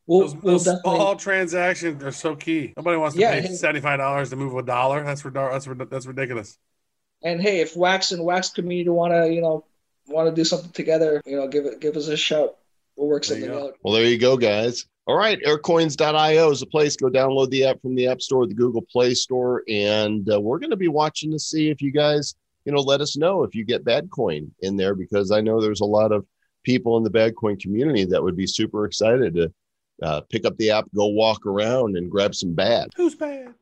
we'll 0.07 0.31
those, 0.31 0.37
we'll 0.43 0.59
those 0.59 0.65
definitely. 0.65 1.09
small 1.09 1.17
transactions 1.17 2.03
are 2.03 2.13
so 2.13 2.37
key 2.37 2.73
nobody 2.77 2.97
wants 2.97 3.17
to 3.17 3.23
Yeah, 3.23 3.31
pay 3.31 3.43
$75 3.43 4.31
to 4.31 4.37
move 4.37 4.57
a 4.57 4.63
dollar 4.63 5.03
that's 5.05 5.23
that's 5.23 5.67
that's 5.91 6.07
ridiculous 6.07 6.59
And 7.23 7.41
hey, 7.41 7.61
if 7.61 7.77
Wax 7.77 8.13
and 8.13 8.25
Wax 8.25 8.51
community 8.51 8.89
want 8.91 9.13
to 9.13 9.33
you 9.33 9.41
know 9.41 9.65
want 10.07 10.29
to 10.29 10.35
do 10.35 10.45
something 10.45 10.71
together, 10.73 11.21
you 11.25 11.37
know, 11.37 11.49
give 11.49 11.67
it 11.67 11.81
give 11.81 11.97
us 11.97 12.09
a 12.09 12.17
shout. 12.17 12.57
We'll 12.97 13.09
work 13.09 13.25
something 13.25 13.51
out. 13.51 13.75
Well, 13.83 13.95
there 13.95 14.05
you 14.05 14.19
go, 14.19 14.37
guys. 14.37 14.87
All 15.07 15.17
right, 15.17 15.39
aircoins.io 15.43 16.51
is 16.51 16.63
a 16.63 16.67
place. 16.67 16.97
Go 16.97 17.11
download 17.11 17.51
the 17.51 17.67
app 17.67 17.83
from 17.83 17.95
the 17.95 18.09
App 18.09 18.23
Store, 18.23 18.47
the 18.47 18.55
Google 18.55 18.83
Play 18.83 19.15
Store, 19.15 19.63
and 19.69 20.31
uh, 20.33 20.41
we're 20.41 20.59
going 20.59 20.71
to 20.71 20.77
be 20.77 20.89
watching 20.89 21.31
to 21.33 21.39
see 21.39 21.69
if 21.69 21.83
you 21.83 21.93
guys, 21.93 22.35
you 22.65 22.73
know, 22.73 22.81
let 22.81 23.03
us 23.03 23.17
know 23.17 23.43
if 23.43 23.55
you 23.55 23.65
get 23.65 23.85
bad 23.85 24.11
coin 24.11 24.51
in 24.61 24.77
there 24.77 24.95
because 24.95 25.31
I 25.31 25.41
know 25.43 25.61
there's 25.61 25.83
a 25.83 25.87
lot 25.87 26.11
of 26.13 26.25
people 26.63 26.97
in 26.97 27.05
the 27.05 27.11
bad 27.11 27.37
coin 27.37 27.59
community 27.59 28.05
that 28.07 28.23
would 28.23 28.37
be 28.37 28.47
super 28.47 28.87
excited 28.87 29.35
to 29.35 29.53
uh, 30.03 30.21
pick 30.31 30.47
up 30.47 30.57
the 30.57 30.71
app, 30.71 30.87
go 30.95 31.07
walk 31.07 31.45
around, 31.45 31.99
and 31.99 32.11
grab 32.11 32.35
some 32.35 32.55
bad. 32.55 32.89
who's 32.97 33.15
bad 33.15 33.55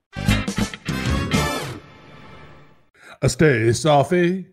a 3.23 3.29
stay 3.29 3.69
Safi 3.69 4.47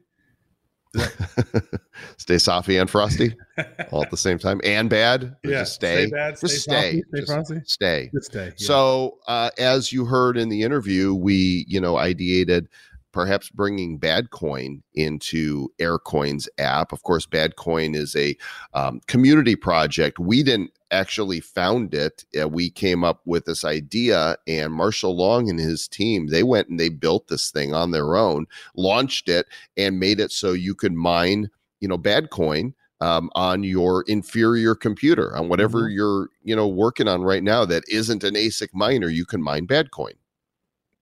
stay 2.18 2.38
softy 2.38 2.78
and 2.78 2.90
Frosty 2.90 3.36
all 3.92 4.04
at 4.04 4.12
the 4.12 4.18
same 4.18 4.40
time, 4.40 4.60
and 4.64 4.90
bad. 4.90 5.36
Yeah 5.44 5.60
just 5.60 5.76
stay. 5.76 6.08
bad 6.08 6.40
Just 6.40 6.62
stay 6.62 6.72
stay. 6.72 6.92
Stay 6.92 7.20
Just 7.20 7.32
frosty 7.32 7.62
Stay. 7.66 8.10
Just 8.14 8.32
stay 8.32 8.46
yeah. 8.46 8.52
So, 8.68 9.20
uh, 9.28 9.52
as 9.58 9.94
you 9.94 10.06
heard 10.06 10.38
in 10.38 10.50
the 10.50 10.64
interview, 10.64 11.14
we, 11.14 11.66
you 11.68 11.80
know, 11.80 11.96
ideated 11.96 12.68
perhaps 13.12 13.50
bringing 13.50 14.00
Badcoin 14.00 14.82
into 14.94 15.72
Aircoin's 15.80 16.48
app. 16.58 16.92
Of 16.92 17.04
course, 17.04 17.26
Badcoin 17.26 17.96
is 17.96 18.16
a 18.16 18.36
um, 18.74 19.02
community 19.08 19.56
project. 19.56 20.20
We 20.20 20.44
didn't 20.44 20.72
actually 20.92 21.40
found 21.40 21.94
it. 21.94 22.26
Uh, 22.40 22.48
we 22.48 22.70
came 22.70 23.04
up 23.04 23.22
with 23.26 23.46
this 23.46 23.64
idea, 23.64 24.38
and 24.48 24.74
Marshall 24.74 25.16
Long 25.16 25.50
and 25.50 25.60
his 25.60 25.88
team 25.88 26.28
they 26.28 26.44
went 26.44 26.70
and 26.70 26.80
they 26.80 26.90
built 26.90 27.28
this 27.28 27.52
thing 27.52 27.74
on 27.74 27.92
their 27.92 28.16
own, 28.16 28.46
launched 28.76 29.30
it, 29.30 29.48
and 29.78 30.00
made 30.00 30.20
it 30.20 30.32
so 30.32 30.54
you 30.54 30.76
could 30.76 30.94
mine, 30.94 31.50
you 31.80 31.88
know, 31.88 31.98
Badcoin 31.98 32.74
um, 33.02 33.30
on 33.36 33.64
your 33.64 34.04
inferior 34.08 34.76
computer 34.76 35.36
on 35.36 35.48
whatever 35.48 35.90
you're 35.90 36.30
you 36.44 36.56
know 36.56 36.68
working 36.68 37.08
on 37.08 37.22
right 37.22 37.44
now 37.44 37.66
that 37.66 37.84
isn't 37.88 38.24
an 38.24 38.36
ASIC 38.36 38.70
miner. 38.74 39.08
You 39.08 39.26
can 39.26 39.42
mine 39.42 39.66
bad 39.66 39.92
coin. 39.92 40.14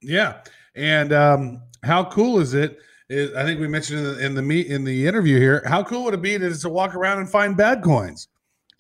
Yeah, 0.02 0.42
and 0.76 1.12
um, 1.12 1.62
how 1.84 2.06
cool 2.06 2.40
is 2.40 2.54
it? 2.54 2.80
Is 3.10 3.34
I 3.36 3.44
think 3.44 3.60
we 3.60 3.68
mentioned 3.68 4.00
in 4.00 4.06
the 4.06 4.26
in 4.26 4.36
the 4.36 4.42
meet 4.42 4.68
in 4.68 4.84
the 4.84 5.08
interview 5.08 5.40
here. 5.40 5.64
How 5.66 5.84
cool 5.84 6.04
would 6.04 6.14
it 6.14 6.22
be 6.22 6.38
to, 6.38 6.58
to 6.58 6.70
walk 6.70 6.94
around 6.94 7.20
and 7.20 7.30
find 7.30 7.58
bad 7.58 7.82
coins? 7.82 8.28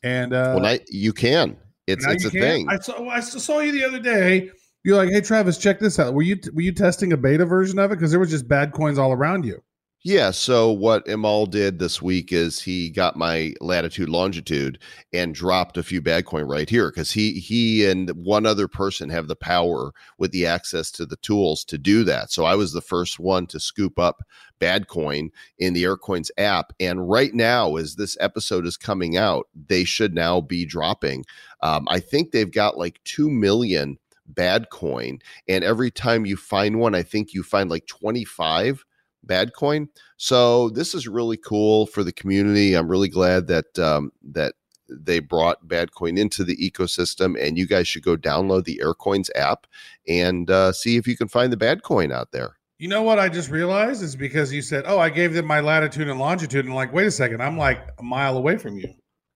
And 0.07 0.33
uh, 0.33 0.53
well, 0.55 0.65
I, 0.65 0.79
you 0.87 1.11
can. 1.11 1.57
It's 1.85 2.05
it's 2.07 2.25
a 2.25 2.31
can. 2.31 2.41
thing. 2.41 2.69
I 2.69 2.79
saw 2.79 3.09
I 3.09 3.19
saw 3.19 3.59
you 3.59 3.73
the 3.73 3.85
other 3.85 3.99
day. 3.99 4.49
You're 4.85 4.95
like, 4.95 5.09
hey 5.09 5.19
Travis, 5.19 5.57
check 5.57 5.79
this 5.79 5.99
out. 5.99 6.13
Were 6.13 6.21
you 6.21 6.39
were 6.53 6.61
you 6.61 6.71
testing 6.71 7.11
a 7.11 7.17
beta 7.17 7.45
version 7.45 7.77
of 7.77 7.91
it? 7.91 7.95
Because 7.95 8.11
there 8.11 8.19
was 8.19 8.29
just 8.29 8.47
bad 8.47 8.71
coins 8.71 8.97
all 8.97 9.11
around 9.11 9.45
you. 9.45 9.61
Yeah. 10.03 10.31
So 10.31 10.71
what 10.71 11.05
Emal 11.07 11.49
did 11.49 11.79
this 11.79 12.01
week 12.01 12.31
is 12.31 12.61
he 12.61 12.89
got 12.89 13.17
my 13.17 13.53
latitude 13.59 14.07
longitude 14.07 14.79
and 15.11 15.35
dropped 15.35 15.75
a 15.77 15.83
few 15.83 16.01
bad 16.01 16.25
coin 16.25 16.43
right 16.45 16.69
here 16.69 16.89
because 16.89 17.11
he 17.11 17.33
he 17.33 17.85
and 17.85 18.09
one 18.11 18.45
other 18.45 18.69
person 18.69 19.09
have 19.09 19.27
the 19.27 19.35
power 19.35 19.91
with 20.17 20.31
the 20.31 20.45
access 20.45 20.91
to 20.91 21.05
the 21.05 21.17
tools 21.17 21.65
to 21.65 21.77
do 21.77 22.03
that. 22.05 22.31
So 22.31 22.45
I 22.45 22.55
was 22.55 22.71
the 22.71 22.79
first 22.81 23.19
one 23.19 23.47
to 23.47 23.59
scoop 23.59 23.99
up 23.99 24.23
bad 24.59 24.87
coin 24.87 25.29
in 25.57 25.73
the 25.73 25.83
Aircoins 25.83 26.29
app. 26.37 26.71
And 26.79 27.09
right 27.09 27.33
now, 27.33 27.75
as 27.75 27.95
this 27.95 28.15
episode 28.21 28.65
is 28.65 28.77
coming 28.77 29.17
out, 29.17 29.47
they 29.67 29.83
should 29.83 30.13
now 30.13 30.39
be 30.39 30.63
dropping. 30.63 31.25
Um, 31.61 31.85
I 31.89 31.99
think 31.99 32.31
they've 32.31 32.51
got 32.51 32.77
like 32.77 32.99
two 33.03 33.29
million 33.29 33.97
bad 34.27 34.69
coin, 34.69 35.19
and 35.47 35.63
every 35.63 35.89
time 35.91 36.25
you 36.25 36.37
find 36.37 36.79
one, 36.79 36.95
I 36.95 37.03
think 37.03 37.33
you 37.33 37.43
find 37.43 37.69
like 37.69 37.87
twenty 37.87 38.23
five 38.23 38.85
bad 39.27 39.53
coin. 39.53 39.89
So 40.17 40.69
this 40.69 40.95
is 40.95 41.07
really 41.07 41.37
cool 41.37 41.85
for 41.85 42.03
the 42.03 42.11
community. 42.11 42.73
I'm 42.73 42.87
really 42.87 43.09
glad 43.09 43.47
that 43.47 43.77
um, 43.77 44.11
that 44.31 44.53
they 44.89 45.19
brought 45.19 45.67
Badcoin 45.67 46.17
into 46.17 46.43
the 46.43 46.55
ecosystem, 46.57 47.39
and 47.41 47.57
you 47.57 47.67
guys 47.67 47.87
should 47.87 48.03
go 48.03 48.15
download 48.15 48.63
the 48.63 48.81
Aircoins 48.83 49.29
app 49.35 49.67
and 50.07 50.49
uh, 50.49 50.71
see 50.71 50.95
if 50.95 51.07
you 51.07 51.17
can 51.17 51.27
find 51.27 51.51
the 51.51 51.57
Badcoin 51.57 52.11
out 52.13 52.31
there. 52.31 52.57
You 52.79 52.87
know 52.87 53.01
what 53.01 53.19
I 53.19 53.27
just 53.27 53.49
realized 53.49 54.03
is 54.03 54.15
because 54.15 54.53
you 54.53 54.61
said, 54.61 54.83
"Oh, 54.87 54.99
I 54.99 55.09
gave 55.09 55.33
them 55.33 55.45
my 55.45 55.59
latitude 55.59 56.07
and 56.07 56.19
longitude," 56.19 56.65
and 56.65 56.75
like, 56.75 56.93
wait 56.93 57.07
a 57.07 57.11
second, 57.11 57.41
I'm 57.41 57.57
like 57.57 57.79
a 57.99 58.03
mile 58.03 58.37
away 58.37 58.57
from 58.57 58.77
you. 58.77 58.93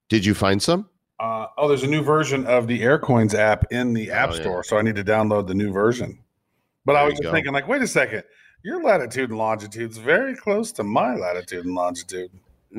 Did 0.10 0.26
you 0.26 0.34
find 0.34 0.62
some? 0.62 0.90
Uh, 1.20 1.48
oh, 1.58 1.68
there's 1.68 1.84
a 1.84 1.88
new 1.88 2.02
version 2.02 2.46
of 2.48 2.68
the 2.68 2.82
Aircoins 2.82 3.36
app 3.36 3.66
in 3.72 3.94
the 3.94 4.12
App 4.12 4.32
Oh, 4.32 4.36
yeah. 4.36 4.42
Store, 4.42 4.64
so 4.64 4.78
I 4.78 4.82
need 4.82 4.96
to 4.96 5.04
download 5.04 5.48
the 5.48 5.54
new 5.54 5.72
version. 5.72 6.20
But 6.84 6.96
I 6.96 7.04
was 7.04 7.14
just 7.14 7.24
go. 7.24 7.32
thinking, 7.32 7.54
like, 7.54 7.68
wait 7.68 7.82
a 7.84 7.88
second, 7.88 8.24
your 8.64 8.84
latitude 8.84 9.30
and 9.30 9.38
longitude 9.38 9.92
is 9.92 9.98
very 9.98 10.36
close 10.36 10.72
to 10.74 10.84
my 10.84 11.16
latitude 11.16 11.66
and 11.66 11.76
longitude. 11.76 12.32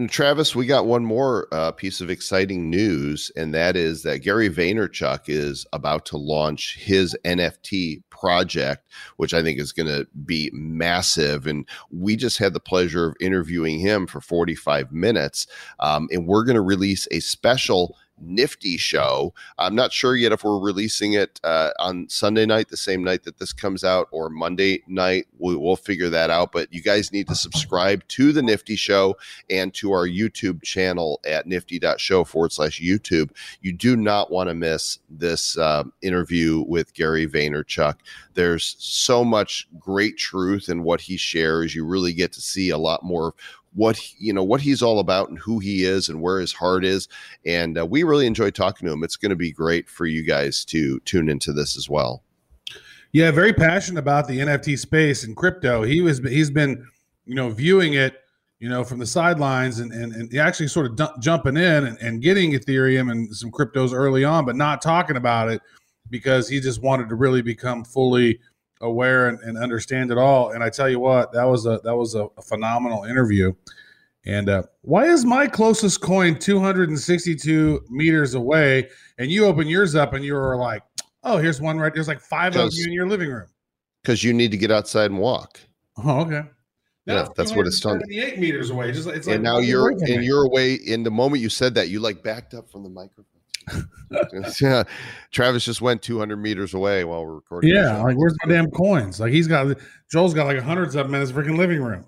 Travis, 0.09 0.57
we 0.57 0.65
got 0.65 0.87
one 0.87 1.05
more 1.05 1.49
uh, 1.53 1.71
piece 1.71 2.01
of 2.01 2.09
exciting 2.09 2.71
news, 2.71 3.31
and 3.37 3.53
that 3.53 3.77
is 3.77 4.03
that 4.05 4.23
Gary 4.23 4.49
Vaynerchuk 4.49 5.25
is 5.27 5.67
about 5.75 6.07
to 6.07 6.17
launch 6.17 6.79
his 6.79 7.15
NFT 7.27 8.03
project, 8.09 8.89
which 9.19 9.35
I 9.35 9.43
think 9.43 9.61
is 9.61 9.71
going 9.71 9.89
to 9.89 10.07
be 10.25 10.51
massive. 10.55 11.47
And 11.47 11.69
we 11.91 12.17
just 12.17 12.39
had 12.39 12.55
the 12.55 12.61
pleasure 12.61 13.09
of 13.09 13.17
interviewing 13.21 13.81
him 13.81 14.07
for 14.07 14.23
45 14.23 14.93
minutes, 14.93 15.47
um, 15.79 16.09
and 16.11 16.27
we're 16.27 16.45
going 16.45 16.55
to 16.55 16.63
release 16.63 17.07
a 17.11 17.21
special 17.21 17.99
Nifty 18.23 18.77
Show. 18.77 19.35
I'm 19.59 19.75
not 19.75 19.93
sure 19.93 20.17
yet 20.17 20.33
if 20.33 20.45
we're 20.45 20.59
releasing 20.59 21.13
it 21.15 21.41
uh, 21.45 21.71
on 21.79 22.09
Sunday 22.09 22.47
night, 22.47 22.69
the 22.69 22.77
same 22.77 23.05
night 23.05 23.25
that 23.25 23.39
this 23.39 23.53
comes 23.53 23.85
out, 23.85 24.09
or 24.11 24.31
Monday 24.31 24.83
night. 24.87 25.27
We, 25.39 25.57
we'll 25.57 25.77
figure 25.77 26.09
that 26.11 26.31
out. 26.31 26.53
But 26.53 26.73
you 26.73 26.83
guys 26.83 27.13
need 27.13 27.29
to 27.29 27.35
subscribe 27.35 28.07
to 28.09 28.33
the 28.33 28.43
Nifty 28.43 28.77
Show 28.77 29.17
and 29.51 29.75
to 29.75 29.93
our 29.93 30.07
YouTube 30.07 30.63
channel 30.63 31.21
at 31.25 31.47
nifty.show 31.47 32.25
forward 32.25 32.53
slash 32.53 32.81
YouTube. 32.81 33.31
You 33.61 33.73
do 33.73 33.97
not 33.97 34.31
want 34.31 34.49
to 34.49 34.55
miss 34.55 34.99
this 35.11 35.59
uh, 35.59 35.85
interview 36.03 36.65
with 36.67 36.95
Gary 36.95 37.27
Vaynerchuk. 37.27 37.97
There's 38.35 38.77
so 38.79 39.25
much 39.25 39.69
great 39.79 40.17
truth 40.17 40.69
in 40.69 40.83
what 40.83 41.03
he 41.03 41.17
shares. 41.17 41.75
You 41.75 41.85
really 41.85 42.13
get 42.13 42.33
to 42.33 42.41
see 42.41 42.71
a 42.71 42.79
lot 42.79 43.03
more 43.03 43.35
what 43.75 44.01
you 44.19 44.33
know 44.33 44.45
what 44.45 44.61
he's 44.61 44.83
all 44.83 44.99
about 44.99 45.29
and 45.29 45.39
who 45.39 45.59
he 45.59 45.85
is 45.85 46.09
and 46.09 46.21
where 46.21 46.41
his 46.41 46.53
heart 46.53 46.85
is 46.85 47.09
and 47.47 47.79
uh, 47.79 47.87
we 47.87 48.03
really 48.03 48.27
enjoy 48.27 48.51
talking 48.51 48.87
to 48.87 48.93
him 48.93 49.03
it's 49.03 49.17
going 49.17 49.31
to 49.31 49.37
be 49.37 49.53
great 49.53 49.89
for 49.89 50.07
you 50.07 50.23
guys 50.23 50.65
to 50.65 51.01
tune 51.01 51.29
into 51.29 51.53
this 51.53 51.77
as 51.77 51.89
well 51.89 52.23
Yeah, 53.13 53.31
very 53.31 53.53
passionate 53.53 54.01
about 54.01 54.27
the 54.27 54.39
NFT 54.39 54.79
space 54.79 55.25
and 55.25 55.37
crypto. 55.37 55.83
He 55.83 56.01
was 56.01 56.19
he's 56.21 56.51
been, 56.51 56.87
you 57.27 57.35
know, 57.35 57.51
viewing 57.51 57.93
it, 57.93 58.15
you 58.59 58.71
know, 58.71 58.85
from 58.85 58.99
the 58.99 59.07
sidelines 59.07 59.81
and 59.81 59.93
and, 59.93 60.15
and 60.15 60.35
actually 60.39 60.69
sort 60.69 60.87
of 60.87 60.97
du- 60.97 61.15
jumping 61.21 61.59
in 61.59 61.87
and, 61.87 61.99
and 61.99 62.23
getting 62.23 62.53
Ethereum 62.53 63.11
and 63.11 63.35
some 63.37 63.51
cryptos 63.51 63.93
early 63.93 64.25
on, 64.25 64.47
but 64.47 64.57
not 64.57 64.81
talking 64.81 65.17
about 65.17 65.51
it 65.51 65.61
because 66.09 66.49
he 66.49 66.59
just 66.59 66.83
wanted 66.83 67.09
to 67.11 67.15
really 67.15 67.43
become 67.43 67.85
fully 67.85 68.41
aware 68.83 69.29
and, 69.29 69.39
and 69.41 69.57
understand 69.57 70.11
it 70.11 70.19
all. 70.19 70.51
And 70.51 70.63
I 70.63 70.69
tell 70.71 70.89
you 70.91 70.99
what, 71.01 71.33
that 71.33 71.45
was 71.45 71.67
a 71.67 71.81
that 71.85 71.97
was 71.97 72.15
a, 72.15 72.27
a 72.37 72.43
phenomenal 72.43 73.05
interview. 73.05 73.53
And 74.25 74.49
uh, 74.49 74.63
why 74.83 75.07
is 75.07 75.25
my 75.25 75.47
closest 75.49 76.01
coin 76.01 76.39
262 76.39 77.85
meters 77.91 78.35
away? 78.35 78.89
And 79.19 79.31
you 79.31 79.47
open 79.47 79.67
yours 79.67 79.95
up 79.95 80.13
and 80.13 80.25
you 80.25 80.35
were 80.35 80.57
like, 80.57 80.83
oh, 81.25 81.39
here's 81.39 81.61
one 81.61 81.79
right. 81.79 81.93
There's 81.93 82.09
like 82.09 82.21
five 82.21 82.55
of 82.57 82.71
you 82.73 82.85
in 82.87 82.93
your 82.93 83.09
living 83.09 83.31
room. 83.31 83.49
because 84.03 84.23
you 84.23 84.33
need 84.33 84.51
to 84.53 84.57
get 84.57 84.71
outside 84.71 85.11
and 85.11 85.19
walk 85.19 85.61
Oh, 85.99 86.21
okay. 86.21 86.43
Yeah, 87.05 87.27
that's 87.37 87.55
what 87.55 87.67
it's 87.67 87.81
done. 87.81 87.99
78 88.01 88.39
meters 88.39 88.71
away. 88.71 88.93
Just 88.93 89.09
it's 89.09 89.27
like 89.27 89.35
and 89.35 89.45
now 89.45 89.59
you're 89.59 89.91
and 89.91 90.25
you're 90.25 90.45
away 90.45 90.75
in 90.75 91.03
the 91.03 91.11
moment 91.11 91.43
you 91.43 91.49
said 91.49 91.75
that 91.75 91.89
you 91.89 91.99
like 91.99 92.23
backed 92.23 92.55
up 92.55 92.71
from 92.71 92.85
the 92.85 92.89
microphone 92.89 93.42
yeah 94.61 94.83
travis 95.31 95.65
just 95.65 95.81
went 95.81 96.03
200 96.03 96.37
meters 96.37 96.75
away 96.75 97.05
while 97.05 97.25
we're 97.25 97.35
recording 97.35 97.71
yeah. 97.75 98.03
Like, 98.03 98.17
where's 98.17 98.37
my 98.45 98.53
damn 98.53 98.71
coins? 98.71 99.21
Like 99.21 99.33
he's 99.33 99.47
got 99.47 99.77
Joel's 100.11 100.35
got 100.35 100.47
like 100.47 100.59
hundreds 100.59 100.95
of 100.95 101.07
them 101.07 101.15
in 101.15 101.21
his 101.21 101.33
freaking 101.33 101.57
living 101.57 101.83
room. 101.83 102.05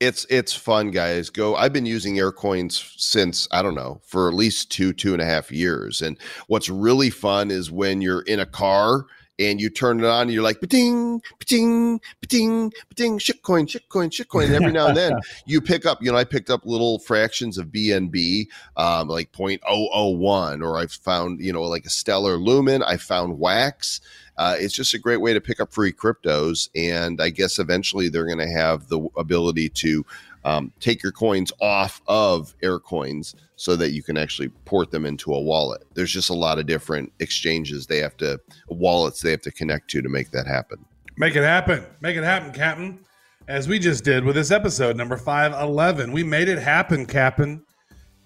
it's 0.00 0.24
it's 0.30 0.54
fun 0.54 0.90
guys 0.92 1.28
go 1.28 1.56
i've 1.56 1.72
been 1.72 1.86
using 1.86 2.14
aircoins 2.16 2.92
since 2.96 3.48
i 3.50 3.60
don't 3.62 3.74
know 3.74 4.00
for 4.06 4.28
at 4.28 4.34
least 4.34 4.70
two 4.70 4.92
two 4.92 5.12
and 5.12 5.20
a 5.20 5.24
half 5.24 5.50
years 5.50 6.02
and 6.02 6.16
what's 6.46 6.68
really 6.68 7.10
fun 7.10 7.50
is 7.50 7.70
when 7.70 8.00
you're 8.00 8.22
in 8.22 8.38
a 8.38 8.46
car 8.46 9.06
and 9.38 9.60
you 9.60 9.70
turn 9.70 10.00
it 10.00 10.06
on 10.06 10.22
and 10.22 10.32
you're 10.32 10.42
like 10.42 10.60
ding 10.60 11.20
ding 11.46 12.00
ding 12.28 12.72
ding 12.94 13.18
shitcoin 13.18 13.66
shitcoin 13.66 14.10
shitcoin 14.10 14.46
and 14.46 14.54
every 14.54 14.72
now 14.72 14.88
and 14.88 14.96
then 14.96 15.12
you 15.46 15.60
pick 15.60 15.86
up 15.86 16.02
you 16.02 16.10
know 16.10 16.18
i 16.18 16.24
picked 16.24 16.50
up 16.50 16.64
little 16.64 16.98
fractions 16.98 17.58
of 17.58 17.66
bnb 17.68 18.46
um, 18.76 19.08
like 19.08 19.30
0.001 19.32 20.62
or 20.62 20.78
i've 20.78 20.92
found 20.92 21.40
you 21.40 21.52
know 21.52 21.62
like 21.62 21.84
a 21.86 21.90
stellar 21.90 22.36
lumen 22.36 22.82
i 22.82 22.96
found 22.96 23.38
wax 23.38 24.00
uh, 24.38 24.54
it's 24.56 24.72
just 24.72 24.94
a 24.94 24.98
great 24.98 25.20
way 25.20 25.34
to 25.34 25.40
pick 25.40 25.58
up 25.58 25.72
free 25.72 25.92
cryptos. 25.92 26.68
And 26.74 27.20
I 27.20 27.28
guess 27.30 27.58
eventually 27.58 28.08
they're 28.08 28.24
going 28.24 28.38
to 28.38 28.48
have 28.48 28.88
the 28.88 29.00
ability 29.16 29.68
to 29.70 30.06
um, 30.44 30.72
take 30.80 31.02
your 31.02 31.12
coins 31.12 31.52
off 31.60 32.00
of 32.06 32.54
Aircoins 32.62 33.34
so 33.56 33.76
that 33.76 33.90
you 33.90 34.02
can 34.02 34.16
actually 34.16 34.48
port 34.64 34.90
them 34.90 35.04
into 35.04 35.34
a 35.34 35.40
wallet. 35.40 35.82
There's 35.94 36.12
just 36.12 36.30
a 36.30 36.34
lot 36.34 36.58
of 36.58 36.66
different 36.66 37.12
exchanges 37.18 37.86
they 37.86 37.98
have 37.98 38.16
to, 38.18 38.38
wallets 38.68 39.20
they 39.20 39.32
have 39.32 39.42
to 39.42 39.50
connect 39.50 39.90
to 39.90 40.02
to 40.02 40.08
make 40.08 40.30
that 40.30 40.46
happen. 40.46 40.84
Make 41.16 41.34
it 41.34 41.42
happen. 41.42 41.84
Make 42.00 42.16
it 42.16 42.24
happen, 42.24 42.52
Captain. 42.52 43.00
As 43.48 43.66
we 43.66 43.78
just 43.78 44.04
did 44.04 44.24
with 44.24 44.36
this 44.36 44.50
episode, 44.50 44.96
number 44.96 45.16
511. 45.16 46.12
We 46.12 46.22
made 46.22 46.48
it 46.48 46.58
happen, 46.58 47.06
Captain. 47.06 47.64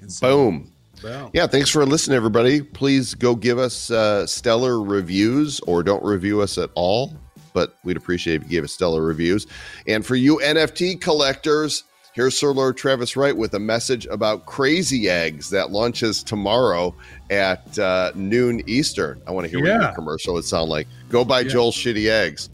So- 0.08 0.26
Boom. 0.50 0.72
Boom. 1.00 1.30
Yeah, 1.32 1.46
thanks 1.48 1.68
for 1.70 1.84
listening, 1.86 2.16
everybody. 2.16 2.62
Please 2.62 3.14
go 3.14 3.34
give 3.34 3.58
us 3.58 3.90
uh, 3.90 4.24
stellar 4.26 4.80
reviews 4.82 5.58
or 5.60 5.82
don't 5.82 6.04
review 6.04 6.40
us 6.42 6.58
at 6.58 6.70
all, 6.74 7.16
but 7.54 7.76
we'd 7.82 7.96
appreciate 7.96 8.36
if 8.36 8.42
you 8.44 8.48
gave 8.50 8.62
us 8.64 8.72
stellar 8.72 9.02
reviews. 9.02 9.46
And 9.88 10.04
for 10.06 10.14
you 10.14 10.36
NFT 10.38 11.00
collectors, 11.00 11.84
here's 12.14 12.38
Sir 12.38 12.52
Lord 12.52 12.76
Travis 12.76 13.16
Wright 13.16 13.36
with 13.36 13.54
a 13.54 13.58
message 13.58 14.06
about 14.06 14.46
Crazy 14.46 15.08
Eggs 15.08 15.50
that 15.50 15.70
launches 15.70 16.22
tomorrow 16.22 16.94
at 17.30 17.78
uh, 17.78 18.12
noon 18.14 18.62
Eastern. 18.66 19.20
I 19.26 19.30
want 19.32 19.44
to 19.46 19.50
hear 19.50 19.60
what 19.60 19.68
Yeah. 19.68 19.82
your 19.86 19.92
commercial 19.94 20.34
would 20.34 20.44
sound 20.44 20.70
like. 20.70 20.86
Go 21.08 21.24
buy 21.24 21.40
Yeah. 21.40 21.48
Joel's 21.48 21.76
shitty 21.76 22.08
eggs. 22.10 22.50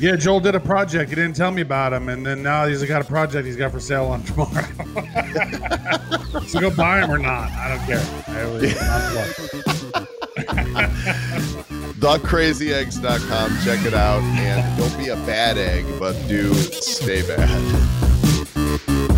Yeah, 0.00 0.14
Joel 0.14 0.38
did 0.38 0.54
a 0.54 0.60
project. 0.60 1.10
He 1.10 1.16
didn't 1.16 1.34
tell 1.34 1.50
me 1.50 1.60
about 1.62 1.92
him, 1.92 2.08
and 2.08 2.24
then 2.24 2.40
now 2.40 2.66
he's 2.68 2.84
got 2.84 3.02
a 3.02 3.04
project 3.04 3.44
he's 3.46 3.56
got 3.56 3.72
for 3.72 3.80
sale 3.80 4.04
on 4.06 4.22
tomorrow. 4.22 4.62
so 6.46 6.60
go 6.60 6.70
buy 6.70 7.00
him 7.02 7.10
or 7.10 7.18
not. 7.18 7.50
I 7.50 7.68
don't 7.76 7.84
care. 7.84 8.00
I 8.28 8.40
really-. 8.42 8.68
TheCrazyEggs.com. 11.98 13.58
Check 13.64 13.84
it 13.84 13.94
out. 13.94 14.22
And 14.22 14.78
don't 14.78 14.96
be 14.98 15.08
a 15.08 15.16
bad 15.26 15.58
egg, 15.58 15.84
but 15.98 16.12
do 16.28 16.54
stay 16.54 17.22
bad. 17.26 17.97
Bad? 18.68 19.17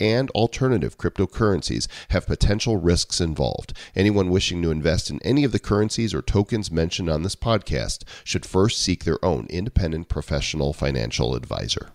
and 0.00 0.30
alternative 0.30 0.96
cryptocurrencies 0.98 1.86
have 2.08 2.26
potential 2.26 2.76
risks 2.76 3.20
involved. 3.20 3.72
Anyone 3.94 4.30
wishing 4.30 4.62
to 4.62 4.70
invest 4.70 5.10
in 5.10 5.20
any 5.22 5.44
of 5.44 5.52
the 5.52 5.58
currencies 5.58 6.14
or 6.14 6.22
tokens 6.22 6.70
mentioned 6.70 7.10
on 7.10 7.22
this 7.22 7.36
podcast 7.36 8.04
should 8.24 8.46
first 8.46 8.80
seek 8.80 9.04
their 9.04 9.22
own 9.24 9.46
independent 9.50 10.08
professional 10.08 10.72
financial 10.72 11.34
advisor. 11.34 11.90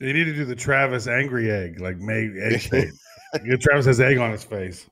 You 0.00 0.12
need 0.12 0.24
to 0.24 0.34
do 0.34 0.44
the 0.44 0.56
Travis 0.56 1.06
angry 1.06 1.50
egg, 1.50 1.80
like 1.80 1.98
May 1.98 2.30
egg 2.42 2.60
shape. 2.60 2.90
Travis 3.60 3.86
has 3.86 4.00
egg 4.00 4.18
on 4.18 4.32
his 4.32 4.44
face. 4.44 4.88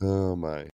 Oh 0.00 0.34
my. 0.36 0.68